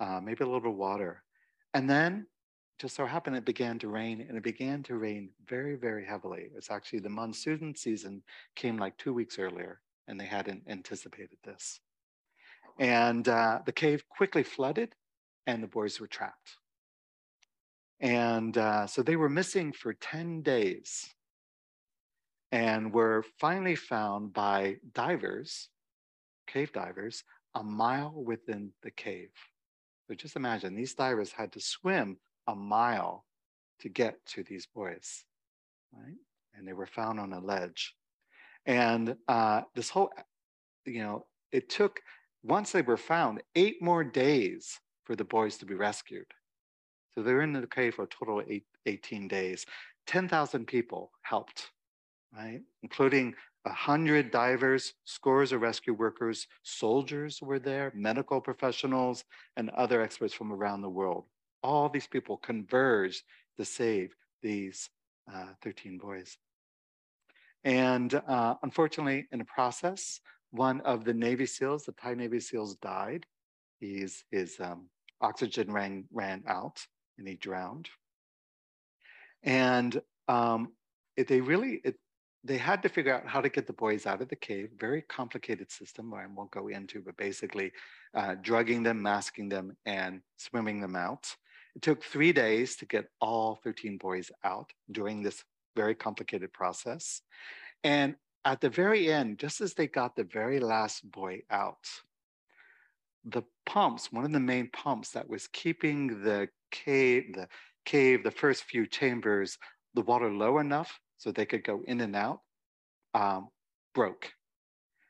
uh, 0.00 0.20
maybe 0.22 0.44
a 0.44 0.46
little 0.46 0.60
bit 0.60 0.70
of 0.70 0.76
water. 0.76 1.22
And 1.74 1.88
then 1.88 2.26
just 2.78 2.96
so 2.96 3.04
happened 3.04 3.36
it 3.36 3.44
began 3.44 3.78
to 3.80 3.88
rain, 3.88 4.24
and 4.26 4.36
it 4.38 4.42
began 4.42 4.82
to 4.84 4.96
rain 4.96 5.30
very 5.46 5.76
very 5.76 6.04
heavily. 6.04 6.48
It's 6.56 6.70
actually 6.70 7.00
the 7.00 7.10
monsoon 7.10 7.74
season 7.74 8.22
came 8.56 8.78
like 8.78 8.96
two 8.96 9.12
weeks 9.12 9.38
earlier, 9.38 9.80
and 10.08 10.18
they 10.18 10.24
hadn't 10.24 10.62
anticipated 10.66 11.38
this. 11.44 11.80
And 12.78 13.28
uh, 13.28 13.60
the 13.66 13.72
cave 13.72 14.08
quickly 14.08 14.42
flooded, 14.42 14.94
and 15.46 15.62
the 15.62 15.68
boys 15.68 16.00
were 16.00 16.06
trapped. 16.06 16.56
And 18.00 18.56
uh, 18.56 18.86
so 18.86 19.02
they 19.02 19.16
were 19.16 19.28
missing 19.28 19.72
for 19.72 19.92
10 19.92 20.40
days 20.40 21.06
and 22.50 22.92
were 22.92 23.24
finally 23.38 23.76
found 23.76 24.32
by 24.32 24.76
divers, 24.94 25.68
cave 26.46 26.72
divers, 26.72 27.22
a 27.54 27.62
mile 27.62 28.14
within 28.16 28.72
the 28.82 28.90
cave. 28.90 29.30
So 30.10 30.16
just 30.16 30.34
imagine 30.34 30.74
these 30.74 30.94
divers 30.94 31.30
had 31.30 31.52
to 31.52 31.60
swim 31.60 32.16
a 32.48 32.56
mile 32.56 33.24
to 33.78 33.88
get 33.88 34.16
to 34.26 34.42
these 34.42 34.66
boys, 34.66 35.24
right? 35.92 36.16
And 36.52 36.66
they 36.66 36.72
were 36.72 36.86
found 36.86 37.20
on 37.20 37.32
a 37.32 37.38
ledge. 37.38 37.94
And 38.66 39.14
uh, 39.28 39.62
this 39.76 39.88
whole, 39.88 40.10
you 40.84 41.04
know, 41.04 41.26
it 41.52 41.68
took, 41.68 42.00
once 42.42 42.72
they 42.72 42.82
were 42.82 42.96
found, 42.96 43.44
eight 43.54 43.80
more 43.80 44.02
days 44.02 44.80
for 45.04 45.14
the 45.14 45.22
boys 45.22 45.58
to 45.58 45.64
be 45.64 45.74
rescued. 45.74 46.26
So 47.14 47.22
they 47.22 47.32
were 47.32 47.42
in 47.42 47.52
the 47.52 47.68
cave 47.68 47.94
for 47.94 48.02
a 48.02 48.08
total 48.08 48.40
of 48.40 48.50
eight, 48.50 48.64
18 48.86 49.28
days. 49.28 49.64
10,000 50.08 50.66
people 50.66 51.12
helped, 51.22 51.70
right? 52.36 52.62
Including 52.82 53.36
100 53.64 54.30
divers, 54.30 54.94
scores 55.04 55.52
of 55.52 55.60
rescue 55.60 55.92
workers, 55.92 56.46
soldiers 56.62 57.40
were 57.42 57.58
there, 57.58 57.92
medical 57.94 58.40
professionals, 58.40 59.24
and 59.56 59.70
other 59.70 60.00
experts 60.00 60.32
from 60.32 60.52
around 60.52 60.80
the 60.80 60.88
world. 60.88 61.24
All 61.62 61.88
these 61.88 62.06
people 62.06 62.38
converged 62.38 63.22
to 63.58 63.64
save 63.64 64.14
these 64.42 64.88
uh, 65.32 65.52
13 65.62 65.98
boys. 65.98 66.38
And 67.64 68.14
uh, 68.26 68.54
unfortunately, 68.62 69.26
in 69.32 69.38
the 69.38 69.44
process, 69.44 70.20
one 70.50 70.80
of 70.80 71.04
the 71.04 71.12
Navy 71.14 71.46
SEALs, 71.46 71.84
the 71.84 71.92
Thai 71.92 72.14
Navy 72.14 72.40
SEALs, 72.40 72.76
died. 72.76 73.26
He's, 73.78 74.24
his 74.30 74.58
um, 74.60 74.88
oxygen 75.20 75.70
ran, 75.70 76.04
ran 76.10 76.42
out 76.46 76.80
and 77.18 77.28
he 77.28 77.36
drowned. 77.36 77.88
And 79.42 80.00
um, 80.28 80.72
it, 81.16 81.28
they 81.28 81.40
really, 81.40 81.80
it, 81.84 81.96
they 82.42 82.56
had 82.56 82.82
to 82.82 82.88
figure 82.88 83.14
out 83.14 83.26
how 83.26 83.40
to 83.40 83.48
get 83.48 83.66
the 83.66 83.72
boys 83.72 84.06
out 84.06 84.22
of 84.22 84.28
the 84.28 84.36
cave. 84.36 84.70
Very 84.78 85.02
complicated 85.02 85.70
system, 85.70 86.14
I 86.14 86.26
won't 86.26 86.50
go 86.50 86.68
into, 86.68 87.02
but 87.02 87.16
basically 87.16 87.72
uh, 88.14 88.36
drugging 88.40 88.82
them, 88.82 89.02
masking 89.02 89.48
them, 89.48 89.76
and 89.84 90.22
swimming 90.38 90.80
them 90.80 90.96
out. 90.96 91.26
It 91.76 91.82
took 91.82 92.02
three 92.02 92.32
days 92.32 92.76
to 92.76 92.86
get 92.86 93.10
all 93.20 93.60
13 93.62 93.98
boys 93.98 94.30
out 94.42 94.70
during 94.90 95.22
this 95.22 95.44
very 95.76 95.94
complicated 95.94 96.52
process. 96.52 97.20
And 97.84 98.16
at 98.44 98.60
the 98.60 98.70
very 98.70 99.12
end, 99.12 99.38
just 99.38 99.60
as 99.60 99.74
they 99.74 99.86
got 99.86 100.16
the 100.16 100.24
very 100.24 100.60
last 100.60 101.08
boy 101.10 101.42
out, 101.50 101.86
the 103.24 103.42
pumps, 103.66 104.10
one 104.10 104.24
of 104.24 104.32
the 104.32 104.40
main 104.40 104.70
pumps 104.72 105.10
that 105.10 105.28
was 105.28 105.46
keeping 105.46 106.22
the 106.22 106.48
cave, 106.70 107.34
the 107.34 107.48
cave, 107.84 108.24
the 108.24 108.30
first 108.30 108.64
few 108.64 108.86
chambers, 108.86 109.58
the 109.94 110.00
water 110.00 110.30
low 110.30 110.58
enough 110.58 110.98
so 111.20 111.30
they 111.30 111.44
could 111.44 111.62
go 111.62 111.82
in 111.86 112.00
and 112.00 112.16
out, 112.16 112.40
um, 113.12 113.48
broke. 113.94 114.32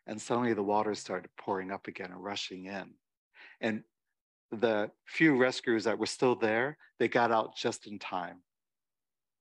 And 0.08 0.20
suddenly 0.20 0.54
the 0.54 0.62
water 0.62 0.92
started 0.96 1.30
pouring 1.38 1.70
up 1.70 1.86
again 1.86 2.10
and 2.10 2.22
rushing 2.22 2.66
in. 2.66 2.94
And 3.60 3.84
the 4.50 4.90
few 5.06 5.36
rescuers 5.36 5.84
that 5.84 6.00
were 6.00 6.06
still 6.06 6.34
there, 6.34 6.76
they 6.98 7.06
got 7.06 7.30
out 7.30 7.56
just 7.56 7.86
in 7.86 8.00
time. 8.00 8.42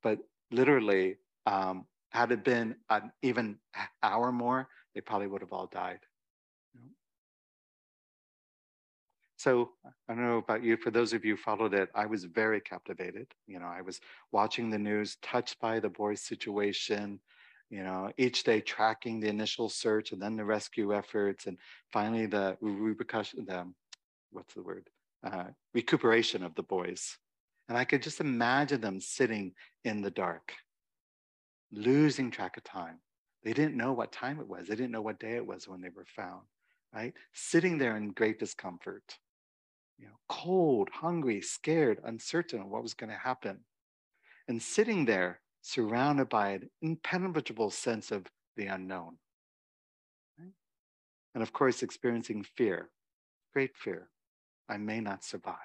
But 0.04 0.20
literally, 0.52 1.18
um, 1.48 1.86
had 2.12 2.32
it 2.32 2.44
been 2.44 2.76
an 2.92 3.12
even 3.24 3.58
hour 4.04 4.32
more, 4.32 4.68
they 4.94 5.02
probably 5.02 5.26
would 5.26 5.42
have 5.42 5.54
all 5.54 5.72
died. 5.74 6.00
So 9.40 9.72
I 10.10 10.14
don't 10.14 10.26
know 10.26 10.38
about 10.38 10.64
you, 10.64 10.78
for 10.78 10.92
those 10.92 11.14
of 11.14 11.24
you 11.26 11.36
who 11.36 11.42
followed 11.42 11.74
it, 11.74 11.90
I 11.96 12.06
was 12.06 12.26
very 12.26 12.62
captivated. 12.62 13.28
You 13.48 13.60
know, 13.60 13.68
I 13.68 13.82
was 13.82 14.00
watching 14.32 14.70
the 14.70 14.78
news, 14.78 15.18
touched 15.22 15.60
by 15.60 15.80
the 15.80 15.90
boy's 15.90 16.22
situation, 16.22 17.20
you 17.70 17.84
know, 17.84 18.12
each 18.18 18.44
day 18.44 18.62
tracking 18.62 19.20
the 19.20 19.30
initial 19.30 19.70
search 19.70 20.12
and 20.12 20.22
then 20.22 20.36
the 20.36 20.46
rescue 20.46 20.94
efforts 20.94 21.48
and 21.48 21.58
finally 21.92 22.28
the 22.28 22.58
repercussion, 22.62 23.46
the, 23.48 23.66
what's 24.32 24.54
the 24.54 24.62
word? 24.62 24.90
uh, 25.24 25.46
recuperation 25.74 26.44
of 26.44 26.56
the 26.56 26.64
boys. 26.64 27.18
And 27.68 27.78
I 27.78 27.86
could 27.86 28.02
just 28.02 28.20
imagine 28.20 28.82
them 28.82 29.00
sitting 29.00 29.54
in 29.84 30.02
the 30.02 30.12
dark, 30.12 30.54
losing 31.72 32.32
track 32.32 32.58
of 32.58 32.64
time. 32.64 33.00
They 33.44 33.54
didn't 33.54 33.78
know 33.78 33.94
what 33.94 34.12
time 34.12 34.40
it 34.40 34.48
was. 34.48 34.68
They 34.68 34.76
didn't 34.76 34.92
know 34.92 35.02
what 35.02 35.20
day 35.20 35.36
it 35.36 35.46
was 35.46 35.68
when 35.68 35.82
they 35.82 35.90
were 35.90 36.06
found, 36.06 36.42
right? 36.94 37.14
Sitting 37.34 37.78
there 37.78 37.96
in 37.96 38.12
great 38.12 38.40
discomfort, 38.40 39.04
you 40.00 40.08
know, 40.08 40.20
cold, 40.30 40.90
hungry, 40.92 41.42
scared, 41.42 42.00
uncertain 42.04 42.62
of 42.62 42.68
what 42.68 42.84
was 42.84 42.94
going 42.94 43.10
to 43.10 43.18
happen. 43.18 43.60
And 44.48 44.62
sitting 44.62 45.06
there 45.06 45.42
surrounded 45.62 46.30
by 46.30 46.52
an 46.52 46.70
impenetrable 46.82 47.70
sense 47.70 48.12
of 48.12 48.26
the 48.56 48.68
unknown. 48.68 49.18
Right? 50.40 50.54
And 51.36 51.44
of 51.44 51.52
course, 51.54 51.84
experiencing 51.84 52.46
fear, 52.56 52.90
great 53.54 53.76
fear. 53.76 54.10
I 54.70 54.78
may 54.78 55.02
not 55.02 55.24
survive. 55.24 55.56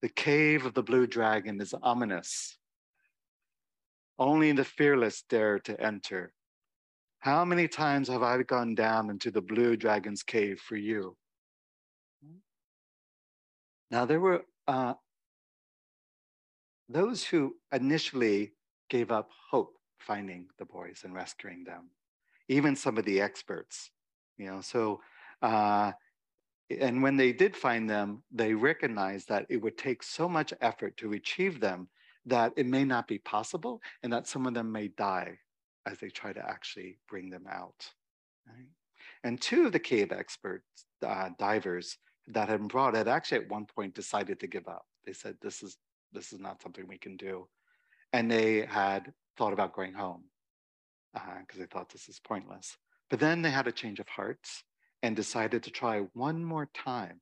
The 0.00 0.08
cave 0.08 0.64
of 0.64 0.74
the 0.74 0.82
blue 0.82 1.06
dragon 1.08 1.60
is 1.60 1.74
ominous. 1.82 2.56
Only 4.18 4.52
the 4.52 4.64
fearless 4.64 5.22
dare 5.28 5.58
to 5.60 5.80
enter. 5.80 6.32
How 7.20 7.44
many 7.44 7.66
times 7.66 8.08
have 8.08 8.22
I 8.22 8.42
gone 8.42 8.74
down 8.74 9.10
into 9.10 9.30
the 9.30 9.42
blue 9.42 9.76
dragon's 9.76 10.22
cave 10.22 10.60
for 10.60 10.76
you? 10.76 11.16
Now, 13.90 14.04
there 14.04 14.20
were 14.20 14.42
uh, 14.68 14.94
those 16.88 17.24
who 17.24 17.56
initially 17.72 18.52
gave 18.88 19.10
up 19.10 19.30
hope 19.50 19.74
finding 19.98 20.46
the 20.58 20.64
boys 20.64 21.00
and 21.04 21.14
rescuing 21.14 21.64
them, 21.64 21.90
even 22.48 22.76
some 22.76 22.98
of 22.98 23.04
the 23.04 23.20
experts, 23.20 23.90
you 24.36 24.46
know. 24.46 24.60
So, 24.60 25.00
uh, 25.42 25.92
and 26.70 27.02
when 27.02 27.16
they 27.16 27.32
did 27.32 27.56
find 27.56 27.88
them, 27.88 28.22
they 28.30 28.54
recognized 28.54 29.28
that 29.28 29.46
it 29.48 29.56
would 29.56 29.78
take 29.78 30.02
so 30.02 30.28
much 30.28 30.52
effort 30.60 30.96
to 30.98 31.08
retrieve 31.08 31.60
them 31.60 31.88
that 32.26 32.52
it 32.56 32.66
may 32.66 32.84
not 32.84 33.08
be 33.08 33.18
possible 33.18 33.80
and 34.02 34.12
that 34.12 34.26
some 34.26 34.46
of 34.46 34.52
them 34.52 34.70
may 34.70 34.88
die 34.88 35.38
as 35.86 35.98
they 35.98 36.08
try 36.08 36.32
to 36.32 36.48
actually 36.48 36.98
bring 37.08 37.30
them 37.30 37.46
out. 37.50 37.90
Right? 38.46 38.68
And 39.24 39.40
two 39.40 39.66
of 39.66 39.72
the 39.72 39.78
cave 39.78 40.12
experts, 40.12 40.86
uh, 41.04 41.30
divers 41.38 41.98
that 42.28 42.48
had 42.48 42.58
been 42.58 42.68
brought, 42.68 42.94
had 42.94 43.08
actually 43.08 43.38
at 43.38 43.50
one 43.50 43.66
point 43.66 43.94
decided 43.94 44.40
to 44.40 44.46
give 44.46 44.68
up. 44.68 44.86
They 45.04 45.12
said, 45.12 45.36
"This 45.40 45.62
is 45.62 45.76
this 46.12 46.32
is 46.32 46.40
not 46.40 46.62
something 46.62 46.86
we 46.86 46.98
can 46.98 47.16
do," 47.16 47.48
and 48.12 48.30
they 48.30 48.66
had 48.66 49.12
thought 49.36 49.52
about 49.52 49.74
going 49.74 49.94
home 49.94 50.24
because 51.12 51.58
uh, 51.58 51.60
they 51.60 51.66
thought 51.66 51.90
this 51.90 52.08
is 52.08 52.20
pointless. 52.20 52.76
But 53.10 53.20
then 53.20 53.42
they 53.42 53.50
had 53.50 53.66
a 53.66 53.72
change 53.72 54.00
of 54.00 54.08
hearts 54.08 54.62
and 55.02 55.16
decided 55.16 55.62
to 55.62 55.70
try 55.70 56.00
one 56.12 56.44
more 56.44 56.68
time. 56.74 57.20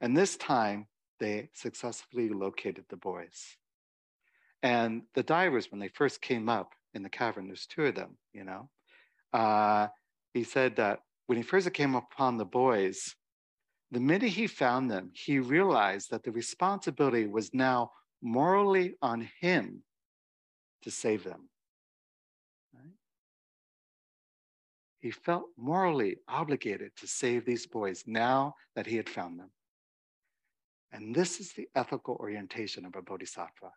And 0.00 0.16
this 0.16 0.36
time, 0.36 0.88
they 1.20 1.50
successfully 1.54 2.28
located 2.28 2.84
the 2.88 2.96
boys. 2.96 3.56
And 4.62 5.02
the 5.14 5.22
divers, 5.22 5.70
when 5.70 5.80
they 5.80 5.88
first 5.88 6.20
came 6.20 6.48
up 6.48 6.72
in 6.94 7.02
the 7.02 7.10
cavern, 7.10 7.46
there's 7.46 7.66
two 7.66 7.86
of 7.86 7.94
them, 7.94 8.16
you 8.32 8.44
know. 8.44 8.68
Uh, 9.32 9.88
he 10.34 10.44
said 10.44 10.76
that 10.76 11.00
when 11.26 11.38
he 11.38 11.42
first 11.42 11.72
came 11.72 11.94
upon 11.94 12.36
the 12.36 12.44
boys, 12.44 13.14
the 13.90 14.00
minute 14.00 14.30
he 14.30 14.46
found 14.46 14.90
them, 14.90 15.10
he 15.14 15.38
realized 15.38 16.10
that 16.10 16.22
the 16.22 16.32
responsibility 16.32 17.26
was 17.26 17.52
now 17.52 17.90
morally 18.22 18.94
on 19.02 19.28
him 19.40 19.82
to 20.82 20.90
save 20.90 21.24
them. 21.24 21.48
Right? 22.74 22.94
He 25.00 25.10
felt 25.10 25.44
morally 25.56 26.18
obligated 26.28 26.92
to 26.96 27.06
save 27.06 27.44
these 27.44 27.66
boys 27.66 28.04
now 28.06 28.54
that 28.74 28.86
he 28.86 28.96
had 28.96 29.08
found 29.08 29.38
them. 29.38 29.50
And 30.92 31.14
this 31.14 31.40
is 31.40 31.52
the 31.52 31.68
ethical 31.74 32.16
orientation 32.20 32.84
of 32.84 32.96
a 32.96 33.02
bodhisattva, 33.02 33.70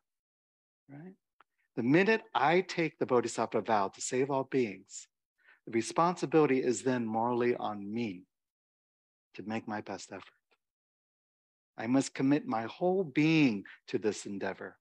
right? 0.90 1.14
The 1.76 1.84
minute 1.84 2.24
I 2.34 2.62
take 2.62 2.98
the 2.98 3.06
bodhisattva 3.06 3.62
vow 3.62 3.90
to 3.90 4.02
save 4.02 4.32
all 4.32 4.46
beings, 4.46 5.08
the 5.66 5.72
responsibility 5.72 6.64
is 6.64 6.84
then 6.84 7.06
morally 7.06 7.56
on 7.56 7.94
me 7.94 8.24
to 9.34 9.44
make 9.44 9.68
my 9.68 9.82
best 9.82 10.12
effort. 10.14 10.24
I 11.78 11.88
must 11.88 12.14
commit 12.14 12.46
my 12.46 12.64
whole 12.64 13.04
being 13.04 13.66
to 13.88 13.98
this 13.98 14.26
endeavor. 14.26 14.78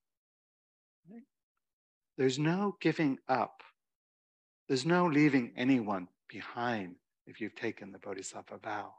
There's 2.16 2.38
no 2.38 2.76
giving 2.80 3.18
up. 3.28 3.62
There's 4.68 4.86
no 4.86 5.06
leaving 5.06 5.52
anyone 5.56 6.06
behind 6.28 6.94
if 7.26 7.40
you've 7.40 7.56
taken 7.56 7.90
the 7.90 7.98
Bodhisattva 7.98 8.58
vow. 8.58 8.94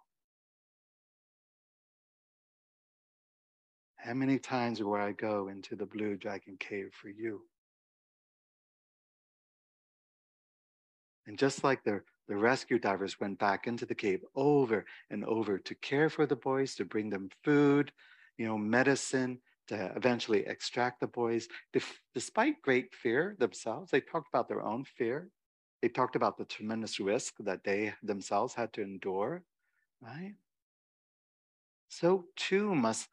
How 3.95 4.13
many 4.13 4.37
times 4.37 4.83
will 4.83 4.95
I 4.95 5.13
go 5.13 5.47
into 5.47 5.77
the 5.77 5.85
blue 5.85 6.17
dragon 6.17 6.57
cave 6.59 6.91
for 6.93 7.07
you? 7.07 7.41
And 11.27 11.37
just 11.37 11.63
like 11.63 11.83
the, 11.83 12.01
the 12.27 12.35
rescue 12.35 12.79
divers 12.79 13.19
went 13.19 13.39
back 13.39 13.67
into 13.67 13.85
the 13.85 13.95
cave 13.95 14.21
over 14.35 14.85
and 15.09 15.25
over 15.25 15.57
to 15.57 15.75
care 15.75 16.09
for 16.09 16.25
the 16.25 16.35
boys, 16.35 16.75
to 16.75 16.85
bring 16.85 17.09
them 17.09 17.29
food, 17.43 17.91
you 18.37 18.45
know, 18.45 18.57
medicine, 18.57 19.39
to 19.67 19.91
eventually 19.95 20.45
extract 20.45 20.99
the 20.99 21.07
boys. 21.07 21.47
despite 22.13 22.61
great 22.61 22.93
fear 22.93 23.35
themselves, 23.39 23.91
they 23.91 24.01
talked 24.01 24.27
about 24.31 24.47
their 24.47 24.61
own 24.61 24.85
fear. 24.85 25.29
They 25.81 25.89
talked 25.89 26.15
about 26.15 26.37
the 26.37 26.45
tremendous 26.45 26.99
risk 26.99 27.35
that 27.39 27.63
they 27.63 27.93
themselves 28.03 28.53
had 28.53 28.73
to 28.73 28.81
endure, 28.81 29.43
right? 30.01 30.33
So 31.89 32.25
too 32.35 32.75
must 32.75 33.07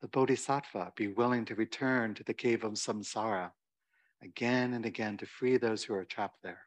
the 0.00 0.08
bodhisattva 0.08 0.92
be 0.96 1.08
willing 1.08 1.44
to 1.46 1.54
return 1.54 2.14
to 2.14 2.24
the 2.24 2.34
cave 2.34 2.64
of 2.64 2.72
samsara 2.72 3.52
again 4.22 4.74
and 4.74 4.84
again 4.84 5.16
to 5.18 5.26
free 5.26 5.56
those 5.56 5.84
who 5.84 5.94
are 5.94 6.04
trapped 6.04 6.42
there. 6.42 6.60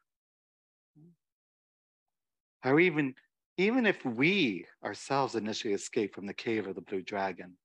Or 2.64 2.80
even, 2.80 3.16
even 3.58 3.86
if 3.86 4.03
we 4.05 4.66
ourselves 4.84 5.36
initially 5.36 5.74
escape 5.74 6.14
from 6.14 6.26
the 6.26 6.34
cave 6.34 6.68
of 6.68 6.76
the 6.76 6.82
blue 6.82 7.01
dragon, 7.01 7.58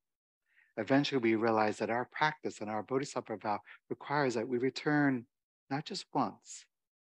eventually 0.76 1.20
we 1.20 1.34
realize 1.34 1.78
that 1.78 1.90
our 1.90 2.08
practice 2.12 2.60
and 2.60 2.70
our 2.70 2.82
bodhisattva 2.82 3.36
vow 3.36 3.60
requires 3.88 4.34
that 4.34 4.48
we 4.48 4.58
return 4.58 5.26
not 5.70 5.84
just 5.84 6.06
once, 6.14 6.66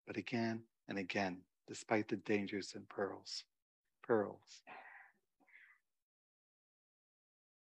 but 0.07 0.17
again 0.17 0.61
and 0.87 0.97
again, 0.97 1.37
despite 1.67 2.07
the 2.07 2.17
dangers 2.17 2.73
and 2.75 2.87
pearls. 2.89 3.43
Pearls. 4.03 4.63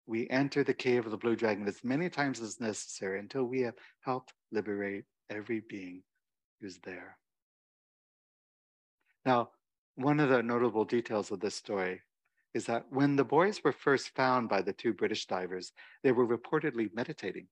We 0.05 0.29
enter 0.29 0.63
the 0.63 0.73
cave 0.73 1.05
of 1.05 1.11
the 1.11 1.17
blue 1.17 1.35
dragon 1.35 1.67
as 1.67 1.83
many 1.83 2.09
times 2.09 2.41
as 2.41 2.59
necessary 2.59 3.19
until 3.19 3.45
we 3.45 3.61
have 3.61 3.75
helped 4.01 4.33
liberate 4.51 5.05
every 5.29 5.61
being 5.61 6.03
who's 6.59 6.77
there. 6.79 7.17
Now, 9.25 9.51
one 9.95 10.19
of 10.19 10.29
the 10.29 10.41
notable 10.41 10.85
details 10.85 11.31
of 11.31 11.39
this 11.39 11.55
story 11.55 12.01
is 12.53 12.65
that 12.65 12.85
when 12.89 13.15
the 13.15 13.23
boys 13.23 13.61
were 13.63 13.71
first 13.71 14.15
found 14.15 14.49
by 14.49 14.61
the 14.61 14.73
two 14.73 14.93
British 14.93 15.25
divers, 15.25 15.71
they 16.03 16.11
were 16.11 16.27
reportedly 16.27 16.89
meditating. 16.93 17.47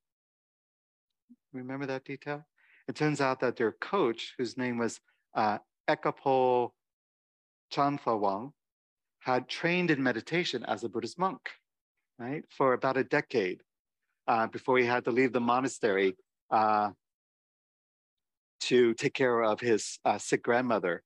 Remember 1.54 1.86
that 1.86 2.06
detail? 2.06 2.46
It 2.88 2.96
turns 2.96 3.22
out 3.22 3.40
that 3.40 3.56
their 3.56 3.74
coach, 3.74 4.34
whose 4.38 4.58
name 4.58 4.78
was 4.78 5.00
uh, 5.36 5.58
Ekapol 5.90 6.72
Chanthawong, 7.74 8.52
had 9.20 9.48
trained 9.48 9.92
in 9.92 10.02
meditation 10.02 10.64
as 10.66 10.84
a 10.84 10.90
Buddhist 10.90 11.20
monk, 11.20 11.40
right, 12.18 12.44
for 12.50 12.74
about 12.74 12.98
a 12.98 13.04
decade 13.04 13.62
uh, 14.28 14.48
before 14.48 14.78
he 14.78 14.86
had 14.86 15.06
to 15.06 15.12
leave 15.12 15.34
the 15.34 15.40
monastery 15.40 16.16
uh, 16.50 16.90
to 18.62 18.94
take 18.96 19.14
care 19.14 19.44
of 19.44 19.60
his 19.60 20.00
uh, 20.06 20.18
sick 20.18 20.44
grandmother 20.44 21.04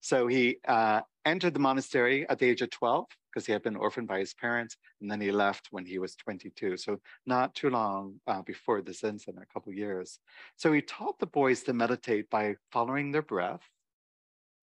so 0.00 0.26
he 0.26 0.58
uh, 0.66 1.00
entered 1.24 1.54
the 1.54 1.60
monastery 1.60 2.28
at 2.28 2.38
the 2.38 2.46
age 2.46 2.62
of 2.62 2.70
12 2.70 3.06
because 3.36 3.44
he 3.44 3.52
had 3.52 3.62
been 3.62 3.76
orphaned 3.76 4.08
by 4.08 4.18
his 4.18 4.32
parents, 4.32 4.78
and 5.00 5.10
then 5.10 5.20
he 5.20 5.30
left 5.30 5.68
when 5.70 5.84
he 5.84 5.98
was 5.98 6.16
22. 6.16 6.78
So 6.78 6.98
not 7.26 7.54
too 7.54 7.68
long 7.68 8.14
uh, 8.26 8.40
before 8.40 8.80
this 8.80 9.04
incident, 9.04 9.44
a 9.44 9.52
couple 9.52 9.74
years. 9.74 10.20
So 10.56 10.72
he 10.72 10.80
taught 10.80 11.18
the 11.18 11.26
boys 11.26 11.62
to 11.64 11.74
meditate 11.74 12.30
by 12.30 12.54
following 12.72 13.12
their 13.12 13.20
breath 13.20 13.60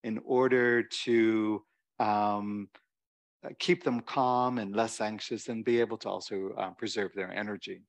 in 0.03 0.19
order 0.25 0.81
to 0.81 1.61
um, 1.99 2.69
keep 3.59 3.83
them 3.83 3.99
calm 3.99 4.57
and 4.57 4.75
less 4.75 5.01
anxious 5.01 5.49
and 5.49 5.63
be 5.63 5.79
able 5.79 5.97
to 5.97 6.09
also 6.09 6.53
uh, 6.57 6.71
preserve 6.71 7.11
their 7.13 7.31
energy. 7.31 7.83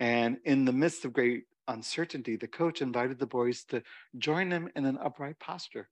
And 0.00 0.38
in 0.44 0.64
the 0.64 0.72
midst 0.72 1.04
of 1.04 1.12
great 1.12 1.44
uncertainty, 1.68 2.34
the 2.34 2.48
coach 2.48 2.82
invited 2.82 3.20
the 3.20 3.26
boys 3.26 3.64
to 3.66 3.82
join 4.18 4.50
him 4.50 4.68
in 4.74 4.84
an 4.84 4.98
upright 5.00 5.38
posture 5.38 5.88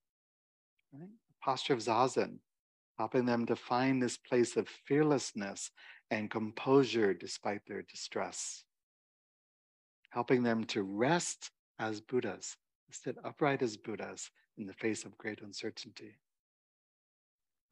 right? 0.93 1.09
posture 1.43 1.75
of 1.75 1.81
zazen, 1.81 2.39
helping 2.99 3.25
them 3.25 3.47
to 3.47 3.57
find 3.57 4.03
this 4.03 4.17
place 4.17 4.57
of 4.57 4.69
fearlessness 4.69 5.71
and 6.11 6.31
composure 6.31 7.15
despite 7.15 7.61
their 7.67 7.83
distress, 7.83 8.65
helping 10.11 10.43
them 10.43 10.65
to 10.65 10.83
rest 10.83 11.51
as 11.79 12.01
Buddhas, 12.01 12.57
sit 12.91 13.17
upright 13.25 13.63
as 13.63 13.77
Buddhas 13.77 14.31
in 14.59 14.67
the 14.67 14.75
face 14.75 15.05
of 15.05 15.17
great 15.19 15.41
uncertainty. 15.41 16.19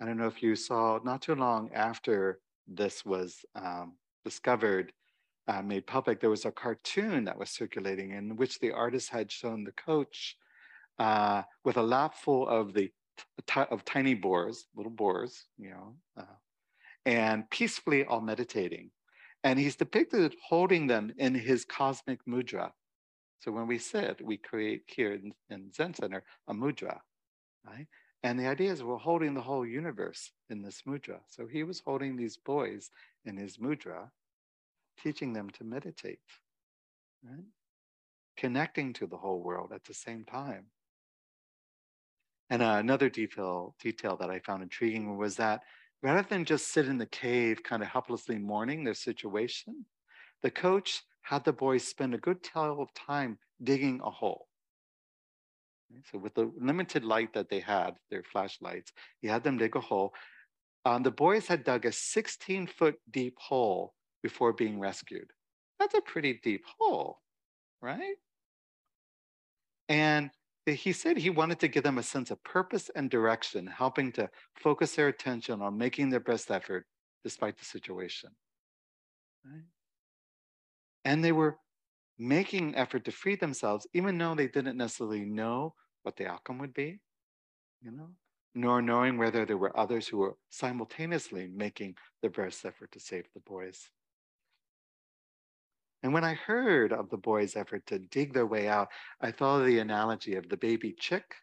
I 0.01 0.07
don't 0.07 0.17
know 0.17 0.27
if 0.27 0.43
you 0.43 0.57
saw, 0.57 0.99
not 1.05 1.23
too 1.23 1.35
long 1.35 1.71
after 1.75 2.41
this 2.67 3.05
was 3.05 3.45
um, 3.55 3.97
discovered, 4.25 4.93
uh, 5.47 5.61
made 5.63 5.87
public, 5.87 6.21
there 6.21 6.31
was 6.31 6.47
a 6.47 6.51
cartoon 6.51 7.25
that 7.25 7.39
was 7.39 7.51
circulating 7.51 8.13
in 8.13 8.37
which 8.37 8.59
the 8.59 8.73
artist 8.73 9.11
had 9.11 9.31
shown 9.31 9.65
the 9.65 9.73
coach 9.73 10.37
uh, 10.99 11.43
with 11.65 11.77
a 11.77 11.83
lap 11.83 12.15
full 12.15 12.49
of 12.49 12.73
the 12.73 12.91
of 13.71 13.85
tiny 13.85 14.15
boars, 14.15 14.67
little 14.77 14.93
boars, 14.93 15.47
you 15.59 15.71
know, 15.71 15.95
uh, 16.19 16.37
and 17.07 17.49
peacefully 17.51 18.05
all 18.05 18.21
meditating. 18.21 18.91
And 19.43 19.59
he's 19.59 19.77
depicted 19.77 20.35
holding 20.47 20.87
them 20.87 21.13
in 21.17 21.35
his 21.35 21.65
cosmic 21.65 22.21
mudra. 22.27 22.73
So 23.41 23.53
when 23.53 23.67
we 23.67 23.79
sit, 23.79 24.21
we 24.25 24.37
create 24.37 24.83
here 24.87 25.15
in, 25.15 25.33
in 25.49 25.73
Zen 25.73 25.95
Center 25.95 26.23
a 26.47 26.53
mudra, 26.53 26.99
right? 27.67 27.87
And 28.23 28.39
the 28.39 28.47
idea 28.47 28.71
is 28.71 28.83
we're 28.83 28.99
holding 28.99 29.33
the 29.33 29.41
whole 29.41 29.65
universe 29.65 30.31
in 30.51 30.61
this 30.61 30.83
mudra. 30.87 31.21
So 31.27 31.47
he 31.47 31.63
was 31.65 31.81
holding 31.81 32.17
these 32.17 32.37
boys 32.37 32.91
in 33.25 33.39
his 33.39 33.57
mudra, 33.57 34.11
teaching 35.03 35.33
them 35.33 35.49
to 35.51 35.65
meditate, 35.65 36.19
right? 37.25 37.45
Connecting 38.37 38.93
to 38.95 39.07
the 39.07 39.17
whole 39.17 39.41
world 39.43 39.73
at 39.75 39.85
the 39.85 39.95
same 39.95 40.25
time. 40.25 40.67
And 42.51 42.63
uh, 42.63 42.77
another 42.79 43.09
detail, 43.09 43.77
detail 43.81 44.17
that 44.17 44.29
I 44.29 44.41
found 44.41 44.63
intriguing 44.63 45.17
was 45.17 45.37
that 45.37 45.63
rather 46.03 46.27
than 46.29 46.45
just 46.45 46.69
sit 46.69 46.87
in 46.87 46.99
the 46.99 47.07
cave, 47.07 47.63
kind 47.63 47.83
of 47.83 47.89
helplessly 47.89 48.39
mourning 48.39 48.83
their 48.83 48.95
situation, 48.95 49.87
the 50.43 50.51
coach 50.51 51.03
had 51.23 51.45
the 51.45 51.53
boys 51.53 51.87
spend 51.87 52.15
a 52.15 52.19
good 52.19 52.43
deal 52.43 52.83
of 52.83 52.93
time 52.95 53.39
digging 53.63 54.01
a 54.03 54.11
hole. 54.11 54.49
So, 56.11 56.19
with 56.19 56.35
the 56.35 56.53
limited 56.59 57.05
light 57.05 57.33
that 57.35 57.49
they 57.49 57.61
had, 57.61 57.97
their 58.11 58.23
flashlights, 58.23 58.93
he 59.21 59.29
had 59.29 59.43
them 59.43 59.59
dig 59.59 59.75
a 59.75 59.81
hole. 59.81 60.15
Um, 60.85 61.03
the 61.03 61.11
boys 61.11 61.47
had 61.47 61.65
dug 61.65 61.85
a 61.85 61.93
16 61.93 62.67
foot 62.69 62.97
deep 63.11 63.37
hole 63.39 63.95
before 64.23 64.53
being 64.53 64.79
rescued. 64.79 65.31
That's 65.79 65.95
a 65.95 66.01
pretty 66.01 66.41
deep 66.43 66.65
hole, 66.79 67.21
right? 67.83 68.17
And 69.89 70.31
Eh, 70.71 70.75
he 70.75 70.93
said 70.93 71.17
he 71.17 71.31
wanted 71.31 71.59
to 71.61 71.69
give 71.69 71.83
them 71.83 71.99
a 71.99 72.03
sense 72.03 72.31
of 72.31 72.43
purpose 72.45 72.91
and 72.95 73.11
direction, 73.11 73.67
helping 73.67 74.13
to 74.13 74.29
focus 74.55 74.95
their 74.95 75.09
attention 75.09 75.61
on 75.63 75.77
making 75.77 76.11
their 76.11 76.21
best 76.21 76.51
effort 76.51 76.87
despite 77.25 77.59
the 77.59 77.65
situation. 77.65 78.31
Right? 79.45 79.65
And 81.05 81.25
they 81.25 81.33
were 81.33 81.59
making 82.19 82.77
effort 82.77 83.05
to 83.07 83.13
free 83.13 83.37
themselves, 83.37 83.87
even 83.95 84.17
though 84.19 84.35
they 84.35 84.49
didn't 84.49 84.77
necessarily 84.77 85.25
know 85.25 85.75
what 86.03 86.17
the 86.17 86.27
outcome 86.27 86.59
would 86.59 86.75
be, 86.75 87.01
you 87.83 87.91
know, 87.91 88.11
nor 88.55 88.83
knowing 88.83 89.17
whether 89.19 89.45
there 89.45 89.59
were 89.59 89.79
others 89.79 90.07
who 90.07 90.19
were 90.19 90.37
simultaneously 90.51 91.49
making 91.55 91.95
their 92.21 92.31
best 92.31 92.65
effort 92.65 92.93
to 92.93 93.01
save 93.01 93.27
the 93.35 93.41
boys. 93.41 93.91
And 96.03 96.15
when 96.15 96.25
I 96.25 96.35
heard 96.35 96.93
of 96.93 97.11
the 97.11 97.19
boys' 97.19 97.57
effort 97.57 97.87
to 97.87 97.99
dig 97.99 98.33
their 98.33 98.47
way 98.47 98.69
out, 98.69 98.89
I 99.21 99.31
thought 99.31 99.61
of 99.61 99.67
the 99.67 99.81
analogy 99.81 100.37
of 100.37 100.49
the 100.49 100.57
baby 100.57 100.95
chick 100.99 101.35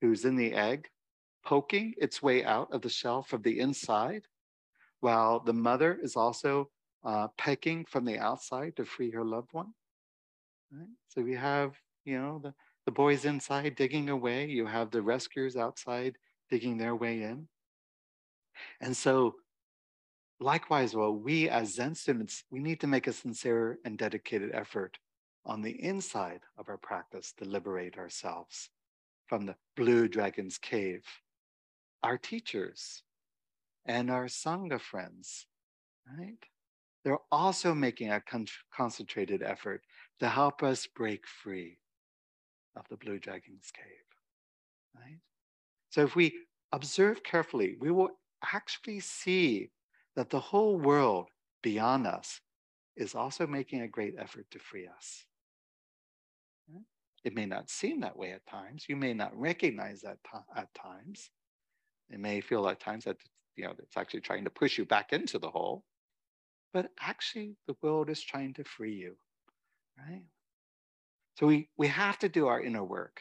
who's 0.00 0.24
in 0.24 0.36
the 0.36 0.52
egg, 0.52 0.88
poking 1.44 1.94
its 1.98 2.22
way 2.22 2.44
out 2.44 2.68
of 2.72 2.82
the 2.82 2.88
shell 2.88 3.22
from 3.22 3.42
the 3.42 3.58
inside, 3.58 4.22
while 5.00 5.40
the 5.40 5.52
mother 5.52 5.98
is 6.00 6.14
also 6.16 6.70
uh, 7.04 7.26
pecking 7.36 7.84
from 7.84 8.04
the 8.04 8.18
outside 8.18 8.76
to 8.76 8.84
free 8.84 9.10
her 9.10 9.24
loved 9.24 9.52
one. 9.52 9.72
Right? 10.70 10.86
So 11.08 11.22
we 11.22 11.34
have, 11.34 11.74
you 12.04 12.20
know, 12.20 12.40
the, 12.42 12.54
the 12.86 12.92
boys 12.92 13.24
inside 13.24 13.74
digging 13.74 14.08
away, 14.08 14.46
you 14.46 14.66
have 14.66 14.90
the 14.90 15.02
rescuers 15.02 15.56
outside 15.56 16.16
digging 16.50 16.78
their 16.78 16.94
way 16.94 17.22
in. 17.22 17.48
And 18.80 18.96
so 18.96 19.34
Likewise, 20.42 20.92
well, 20.96 21.14
we 21.14 21.48
as 21.48 21.74
Zen 21.74 21.94
students, 21.94 22.42
we 22.50 22.58
need 22.58 22.80
to 22.80 22.88
make 22.88 23.06
a 23.06 23.12
sincere 23.12 23.78
and 23.84 23.96
dedicated 23.96 24.50
effort 24.52 24.98
on 25.46 25.62
the 25.62 25.80
inside 25.80 26.40
of 26.58 26.68
our 26.68 26.78
practice 26.78 27.32
to 27.38 27.44
liberate 27.44 27.96
ourselves 27.96 28.68
from 29.28 29.46
the 29.46 29.54
blue 29.76 30.08
dragon's 30.08 30.58
cave. 30.58 31.04
Our 32.02 32.18
teachers 32.18 33.04
and 33.86 34.10
our 34.10 34.24
Sangha 34.24 34.80
friends, 34.80 35.46
right? 36.18 36.44
They're 37.04 37.18
also 37.30 37.72
making 37.72 38.10
a 38.10 38.20
con- 38.20 38.46
concentrated 38.74 39.44
effort 39.44 39.82
to 40.18 40.28
help 40.28 40.64
us 40.64 40.88
break 40.88 41.24
free 41.24 41.78
of 42.74 42.84
the 42.90 42.96
blue 42.96 43.20
dragon's 43.20 43.70
cave, 43.72 44.96
right? 44.96 45.20
So 45.90 46.02
if 46.02 46.16
we 46.16 46.34
observe 46.72 47.22
carefully, 47.22 47.76
we 47.78 47.92
will 47.92 48.10
actually 48.52 48.98
see 48.98 49.70
that 50.16 50.30
the 50.30 50.40
whole 50.40 50.78
world 50.78 51.28
beyond 51.62 52.06
us 52.06 52.40
is 52.96 53.14
also 53.14 53.46
making 53.46 53.80
a 53.82 53.88
great 53.88 54.14
effort 54.18 54.46
to 54.50 54.58
free 54.58 54.86
us. 54.86 55.24
It 57.24 57.34
may 57.34 57.46
not 57.46 57.70
seem 57.70 58.00
that 58.00 58.16
way 58.16 58.32
at 58.32 58.44
times. 58.46 58.86
You 58.88 58.96
may 58.96 59.14
not 59.14 59.38
recognize 59.38 60.02
that 60.02 60.18
at 60.56 60.74
times. 60.74 61.30
It 62.10 62.18
may 62.18 62.40
feel 62.40 62.68
at 62.68 62.80
times 62.80 63.04
that 63.04 63.16
you 63.56 63.64
know 63.64 63.74
it's 63.78 63.96
actually 63.96 64.22
trying 64.22 64.44
to 64.44 64.50
push 64.50 64.76
you 64.76 64.84
back 64.84 65.12
into 65.12 65.38
the 65.38 65.50
hole. 65.50 65.84
But 66.72 66.90
actually, 67.00 67.56
the 67.66 67.76
world 67.80 68.10
is 68.10 68.20
trying 68.22 68.54
to 68.54 68.64
free 68.64 68.94
you, 68.94 69.16
right? 69.96 70.24
So 71.38 71.46
we, 71.46 71.68
we 71.76 71.86
have 71.88 72.18
to 72.20 72.28
do 72.28 72.46
our 72.46 72.60
inner 72.60 72.84
work. 72.84 73.20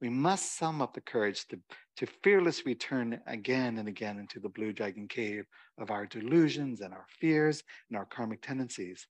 We 0.00 0.08
must 0.08 0.56
sum 0.56 0.80
up 0.80 0.94
the 0.94 1.00
courage 1.00 1.46
to, 1.48 1.58
to 1.96 2.06
fearlessly 2.22 2.72
return 2.72 3.20
again 3.26 3.78
and 3.78 3.88
again 3.88 4.18
into 4.18 4.38
the 4.38 4.48
blue 4.48 4.72
dragon 4.72 5.08
cave 5.08 5.44
of 5.76 5.90
our 5.90 6.06
delusions 6.06 6.80
and 6.80 6.94
our 6.94 7.06
fears 7.20 7.64
and 7.90 7.98
our 7.98 8.04
karmic 8.04 8.40
tendencies. 8.42 9.06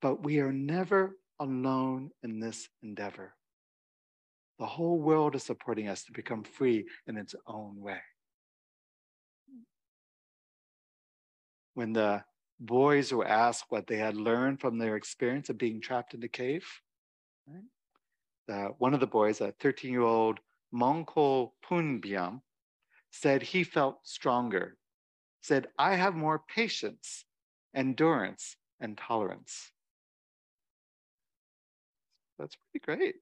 But 0.00 0.24
we 0.24 0.40
are 0.40 0.52
never 0.52 1.16
alone 1.38 2.10
in 2.22 2.40
this 2.40 2.68
endeavor. 2.82 3.34
The 4.58 4.66
whole 4.66 4.98
world 4.98 5.34
is 5.34 5.42
supporting 5.42 5.88
us 5.88 6.04
to 6.04 6.12
become 6.12 6.44
free 6.44 6.86
in 7.06 7.16
its 7.18 7.34
own 7.46 7.80
way. 7.80 8.00
When 11.74 11.92
the 11.92 12.24
boys 12.60 13.12
were 13.12 13.26
asked 13.26 13.64
what 13.68 13.86
they 13.86 13.96
had 13.96 14.16
learned 14.16 14.60
from 14.60 14.78
their 14.78 14.96
experience 14.96 15.50
of 15.50 15.58
being 15.58 15.80
trapped 15.80 16.14
in 16.14 16.20
the 16.20 16.28
cave, 16.28 16.66
right? 17.46 17.64
Uh, 18.50 18.68
one 18.78 18.94
of 18.94 19.00
the 19.00 19.06
boys, 19.06 19.40
a 19.40 19.52
13 19.60 19.90
year 19.90 20.02
old 20.02 20.40
Mongkol 20.74 21.52
Boonpiam, 21.68 22.40
said 23.10 23.42
he 23.42 23.62
felt 23.62 23.98
stronger, 24.04 24.76
said, 25.42 25.68
I 25.78 25.96
have 25.96 26.14
more 26.14 26.42
patience, 26.54 27.24
endurance, 27.74 28.56
and 28.80 28.96
tolerance. 28.96 29.70
That's 32.38 32.56
pretty 32.56 32.84
great. 32.84 33.16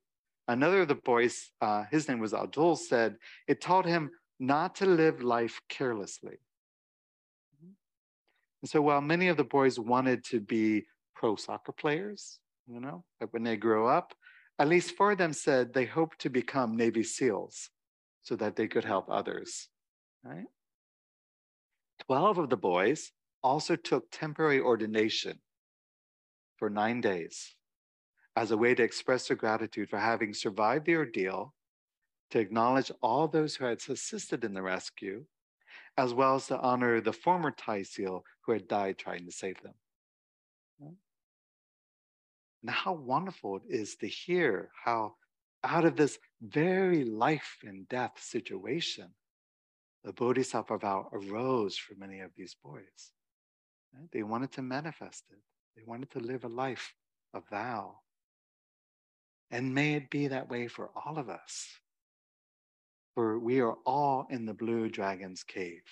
Another 0.49 0.83
of 0.83 0.89
the 0.89 0.95
boys, 0.95 1.51
uh, 1.61 1.85
his 1.91 2.09
name 2.09 2.19
was 2.19 2.35
Abdul, 2.35 2.77
said 2.77 3.17
it 3.47 3.61
taught 3.61 3.85
him 3.85 4.11
not 4.39 4.77
to 4.77 4.87
live 4.87 5.23
life 5.23 5.61
carelessly. 5.69 6.39
And 8.63 8.69
so 8.69 8.83
while 8.83 9.01
many 9.01 9.29
of 9.29 9.37
the 9.37 9.45
boys 9.45 9.79
wanted 9.79 10.25
to 10.27 10.41
be 10.41 10.85
pro 11.15 11.37
soccer 11.37 11.73
players, 11.73 12.41
you 12.67 12.81
know, 12.81 13.05
like 13.21 13.33
when 13.33 13.43
they 13.43 13.57
grow 13.57 13.87
up, 13.87 14.15
at 14.61 14.69
least 14.69 14.95
four 14.95 15.13
of 15.13 15.19
them 15.19 15.33
said 15.33 15.73
they 15.73 15.87
hoped 15.87 16.19
to 16.21 16.29
become 16.29 16.77
Navy 16.77 17.03
SEALs 17.03 17.71
so 18.23 18.37
that 18.37 18.57
they 18.57 18.69
could 18.69 18.85
help 18.85 19.07
others. 19.09 19.69
Right? 20.23 20.45
12 22.07 22.39
of 22.39 22.51
the 22.51 22.59
boys 22.59 23.11
also 23.43 23.75
took 23.75 24.11
temporary 24.11 24.61
ordination 24.61 25.39
for 26.59 26.69
nine 26.69 27.01
days 27.01 27.57
as 28.37 28.51
a 28.51 28.57
way 28.57 28.75
to 28.75 28.83
express 28.83 29.29
their 29.29 29.37
gratitude 29.37 29.89
for 29.89 29.99
having 29.99 30.35
survived 30.35 30.85
the 30.85 30.97
ordeal, 30.97 31.55
to 32.31 32.39
acknowledge 32.39 32.93
all 33.03 33.27
those 33.27 33.57
who 33.57 33.65
had 33.65 33.81
assisted 33.89 34.45
in 34.45 34.53
the 34.53 34.63
rescue, 34.63 35.25
as 35.97 36.13
well 36.13 36.37
as 36.37 36.47
to 36.49 36.61
honor 36.61 37.01
the 37.01 37.15
former 37.15 37.51
Thai 37.51 37.83
SEAL 37.83 38.25
who 38.43 38.53
had 38.53 38.69
died 38.69 38.99
trying 38.99 39.25
to 39.25 39.33
save 39.33 39.61
them. 39.63 39.75
And 42.63 42.71
how 42.71 42.93
wonderful 42.93 43.57
it 43.57 43.63
is 43.69 43.97
to 43.97 44.07
hear 44.07 44.71
how, 44.85 45.15
out 45.65 45.85
of 45.85 45.97
this 45.97 46.19
very 46.43 47.05
life 47.05 47.59
and 47.65 47.89
death 47.89 48.21
situation, 48.21 49.15
the 50.05 50.13
Bodhisattva 50.13 50.79
vow 50.79 51.11
arose 51.13 51.77
for 51.77 51.95
many 51.95 52.21
of 52.21 52.31
these 52.37 52.57
boys. 52.63 53.13
Eh, 53.95 54.07
they 54.13 54.23
wanted 54.23 54.53
to 54.53 54.63
manifest 54.63 55.25
it, 55.31 55.39
they 55.77 55.83
wanted 55.87 56.11
to 56.13 56.21
live 56.21 56.45
a 56.45 56.49
life 56.49 56.95
of 57.35 57.49
vow. 57.49 57.97
And 59.51 59.75
may 59.75 59.95
it 59.95 60.11
be 60.11 60.29
that 60.29 60.49
way 60.49 60.69
for 60.69 60.91
all 60.95 61.19
of 61.19 61.29
us. 61.29 61.67
For 63.15 63.39
we 63.39 63.61
are 63.61 63.77
all 63.85 64.27
in 64.31 64.47
the 64.47 64.55
blue 64.55 64.89
dragon's 64.89 65.43
cave, 65.43 65.83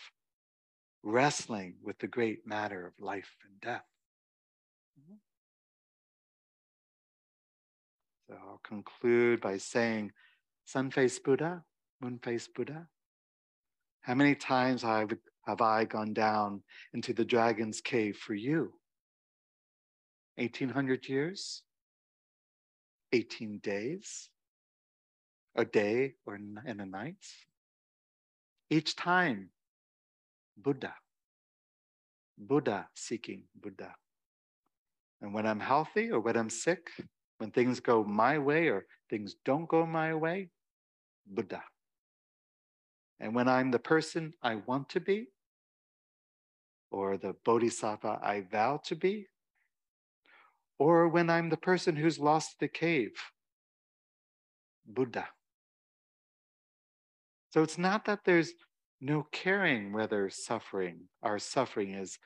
wrestling 1.02 1.74
with 1.82 1.98
the 1.98 2.06
great 2.06 2.46
matter 2.46 2.86
of 2.86 2.92
life 3.00 3.34
and 3.44 3.60
death. 3.60 3.84
Mm-hmm. 4.98 5.16
So 8.28 8.36
I'll 8.36 8.60
conclude 8.62 9.40
by 9.40 9.56
saying, 9.56 10.12
sun 10.66 10.90
faced 10.90 11.24
Buddha, 11.24 11.64
moon 12.00 12.18
faced 12.22 12.54
Buddha, 12.54 12.86
How 14.02 14.14
many 14.14 14.34
times 14.34 14.82
have, 14.82 15.12
have 15.46 15.60
I 15.62 15.84
gone 15.84 16.12
down 16.12 16.62
into 16.92 17.14
the 17.14 17.24
dragon's 17.24 17.80
cave 17.80 18.18
for 18.18 18.34
you? 18.34 18.72
1800 20.36 21.08
years? 21.08 21.62
18 23.12 23.60
days? 23.62 24.28
A 25.56 25.64
day 25.64 26.14
or 26.26 26.36
in 26.36 26.80
a 26.80 26.86
night? 26.86 27.24
Each 28.70 28.94
time, 28.94 29.48
Buddha. 30.56 30.94
Buddha 32.36 32.88
seeking 32.94 33.44
Buddha. 33.54 33.94
And 35.22 35.32
when 35.32 35.46
I'm 35.46 35.60
healthy 35.60 36.10
or 36.10 36.20
when 36.20 36.36
I'm 36.36 36.50
sick, 36.50 36.90
when 37.38 37.50
things 37.50 37.80
go 37.80 38.04
my 38.04 38.38
way 38.38 38.68
or 38.68 38.86
things 39.08 39.36
don't 39.44 39.68
go 39.68 39.86
my 39.86 40.14
way, 40.14 40.50
Buddha. 41.26 41.62
And 43.20 43.34
when 43.34 43.48
I'm 43.48 43.70
the 43.70 43.78
person 43.78 44.32
I 44.42 44.56
want 44.56 44.90
to 44.90 45.00
be, 45.00 45.28
or 46.90 47.16
the 47.16 47.34
bodhisattva 47.44 48.20
I 48.22 48.42
vow 48.50 48.80
to 48.84 48.94
be, 48.94 49.26
or 50.78 51.08
when 51.08 51.28
I'm 51.28 51.50
the 51.50 51.56
person 51.56 51.96
who's 51.96 52.18
lost 52.18 52.56
the 52.60 52.68
cave, 52.68 53.12
Buddha. 54.86 55.26
So 57.50 57.62
it's 57.62 57.78
not 57.78 58.04
that 58.06 58.20
there's 58.24 58.52
no 59.00 59.26
caring 59.32 59.92
whether 59.92 60.30
suffering, 60.30 61.00
our 61.22 61.38
suffering 61.38 61.94
is 61.94 62.18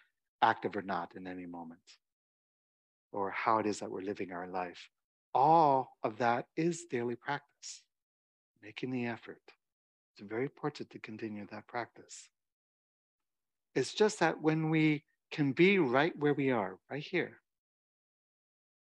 active 0.43 0.77
or 0.77 0.83
not 0.83 1.13
in 1.17 1.27
any 1.27 1.47
moment, 1.47 1.81
or 3.13 3.31
how 3.31 3.59
it 3.59 3.67
is 3.67 3.81
that 3.81 3.91
we're 3.91 4.03
living 4.03 4.33
our 4.33 4.49
life. 4.49 4.89
All 5.35 5.97
of 6.03 6.19
that 6.19 6.47
is 6.57 6.85
daily 6.91 7.17
practice, 7.17 7.83
making 8.63 8.91
the 8.91 9.07
effort. 9.07 9.41
It's 10.13 10.29
very 10.29 10.45
important 10.45 10.91
to 10.91 10.99
continue 10.99 11.47
that 11.51 11.67
practice. 11.67 12.29
It's 13.75 13.95
just 13.95 14.21
that 14.21 14.43
when 14.43 14.69
we 14.69 15.05
can 15.31 15.53
be 15.53 15.79
right 15.79 16.13
where 16.19 16.35
we 16.35 16.51
are, 16.51 16.79
right 16.91 17.03
here, 17.03 17.39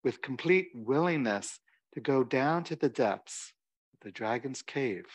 with 0.03 0.21
complete 0.21 0.69
willingness 0.75 1.61
to 1.95 2.01
go 2.01 2.23
down 2.23 2.65
to 2.65 2.77
the 2.77 2.91
depths 2.91 3.55
of 3.95 4.01
the 4.01 4.13
dragon's 4.13 4.61
cave 4.61 5.07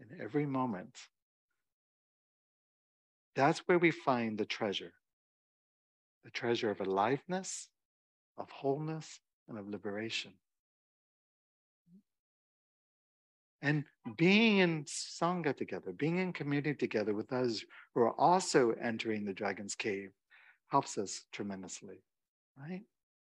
in 0.00 0.20
every 0.22 0.46
moment, 0.46 0.96
that's 3.34 3.58
where 3.66 3.78
we 3.78 3.90
find 3.90 4.38
the 4.38 4.46
treasure 4.46 4.92
the 6.24 6.30
treasure 6.32 6.70
of 6.72 6.80
aliveness, 6.80 7.68
of 8.36 8.50
wholeness, 8.50 9.20
and 9.48 9.56
of 9.56 9.68
liberation. 9.68 10.32
And 13.66 13.82
being 14.16 14.58
in 14.58 14.84
Sangha 14.84 15.52
together, 15.52 15.90
being 15.90 16.18
in 16.18 16.32
community 16.32 16.72
together 16.72 17.14
with 17.14 17.28
those 17.28 17.64
who 17.92 18.02
are 18.02 18.12
also 18.12 18.70
entering 18.80 19.24
the 19.24 19.32
dragon's 19.32 19.74
cave 19.74 20.12
helps 20.68 20.96
us 20.96 21.24
tremendously, 21.32 21.96
right? 22.56 22.82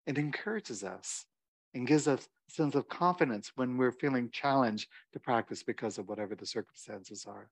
It 0.05 0.17
encourages 0.17 0.83
us 0.83 1.25
and 1.73 1.87
gives 1.87 2.09
us 2.09 2.27
a 2.49 2.51
sense 2.51 2.75
of 2.75 2.89
confidence 2.89 3.53
when 3.55 3.77
we're 3.77 3.93
feeling 3.93 4.29
challenged 4.29 4.89
to 5.13 5.21
practice 5.21 5.63
because 5.63 5.97
of 5.97 6.09
whatever 6.09 6.35
the 6.35 6.45
circumstances 6.45 7.25
are. 7.25 7.49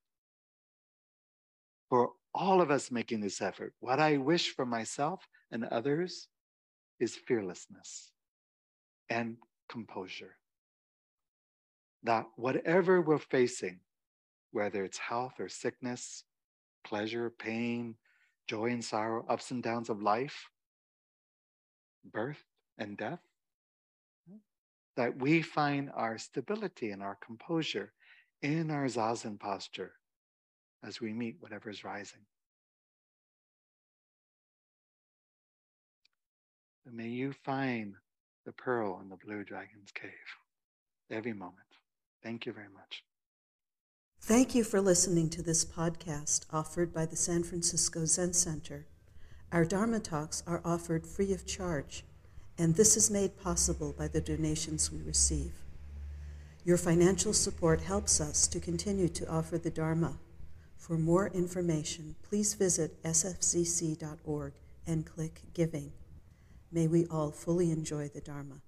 For 1.89 2.09
all 2.35 2.59
of 2.59 2.69
us 2.69 2.91
making 2.91 3.21
this 3.21 3.41
effort, 3.41 3.73
what 3.79 4.01
I 4.01 4.17
wish 4.17 4.53
for 4.53 4.65
myself 4.65 5.25
and 5.51 5.63
others 5.63 6.27
is 6.99 7.15
fearlessness 7.15 8.11
and 9.09 9.37
composure 9.69 10.35
that 12.03 12.25
whatever 12.35 13.01
we're 13.01 13.17
facing, 13.17 13.79
whether 14.51 14.83
it's 14.83 14.97
health 14.97 15.39
or 15.39 15.49
sickness, 15.49 16.23
pleasure, 16.83 17.29
pain, 17.29 17.95
joy 18.47 18.71
and 18.71 18.83
sorrow, 18.83 19.25
ups 19.29 19.51
and 19.51 19.63
downs 19.63 19.89
of 19.89 20.01
life, 20.01 20.49
birth 22.03 22.43
and 22.77 22.97
death, 22.97 23.21
that 24.95 25.17
we 25.17 25.41
find 25.41 25.89
our 25.95 26.17
stability 26.17 26.91
and 26.91 27.01
our 27.01 27.17
composure 27.25 27.91
in 28.41 28.69
our 28.69 28.85
zazen 28.85 29.39
posture 29.39 29.93
as 30.83 30.99
we 30.99 31.13
meet 31.13 31.37
whatever 31.39 31.69
is 31.69 31.83
rising. 31.83 32.19
And 36.85 36.95
may 36.95 37.07
you 37.07 37.33
find 37.45 37.95
the 38.45 38.51
pearl 38.51 38.99
in 39.01 39.09
the 39.09 39.15
blue 39.15 39.45
dragon's 39.45 39.91
cave 39.93 40.11
every 41.09 41.33
moment. 41.33 41.57
Thank 42.23 42.45
you 42.45 42.53
very 42.53 42.69
much. 42.73 43.03
Thank 44.21 44.55
you 44.55 44.63
for 44.63 44.79
listening 44.79 45.29
to 45.31 45.41
this 45.41 45.65
podcast 45.65 46.45
offered 46.51 46.93
by 46.93 47.05
the 47.05 47.17
San 47.17 47.43
Francisco 47.43 48.05
Zen 48.05 48.31
Center. 48.31 48.87
Our 49.51 49.65
Dharma 49.65 49.99
talks 49.99 50.41
are 50.47 50.61
offered 50.63 51.05
free 51.05 51.33
of 51.33 51.45
charge, 51.45 52.05
and 52.57 52.75
this 52.75 52.95
is 52.95 53.11
made 53.11 53.37
possible 53.37 53.93
by 53.97 54.07
the 54.07 54.21
donations 54.21 54.89
we 54.89 55.01
receive. 55.01 55.51
Your 56.63 56.77
financial 56.77 57.33
support 57.33 57.81
helps 57.81 58.21
us 58.21 58.47
to 58.47 58.61
continue 58.61 59.09
to 59.09 59.29
offer 59.29 59.57
the 59.57 59.69
Dharma. 59.69 60.17
For 60.77 60.97
more 60.97 61.27
information, 61.27 62.15
please 62.23 62.53
visit 62.53 63.03
sfzc.org 63.03 64.53
and 64.87 65.05
click 65.05 65.41
Giving. 65.53 65.91
May 66.71 66.87
we 66.87 67.05
all 67.07 67.31
fully 67.31 67.69
enjoy 67.71 68.07
the 68.07 68.21
Dharma. 68.21 68.61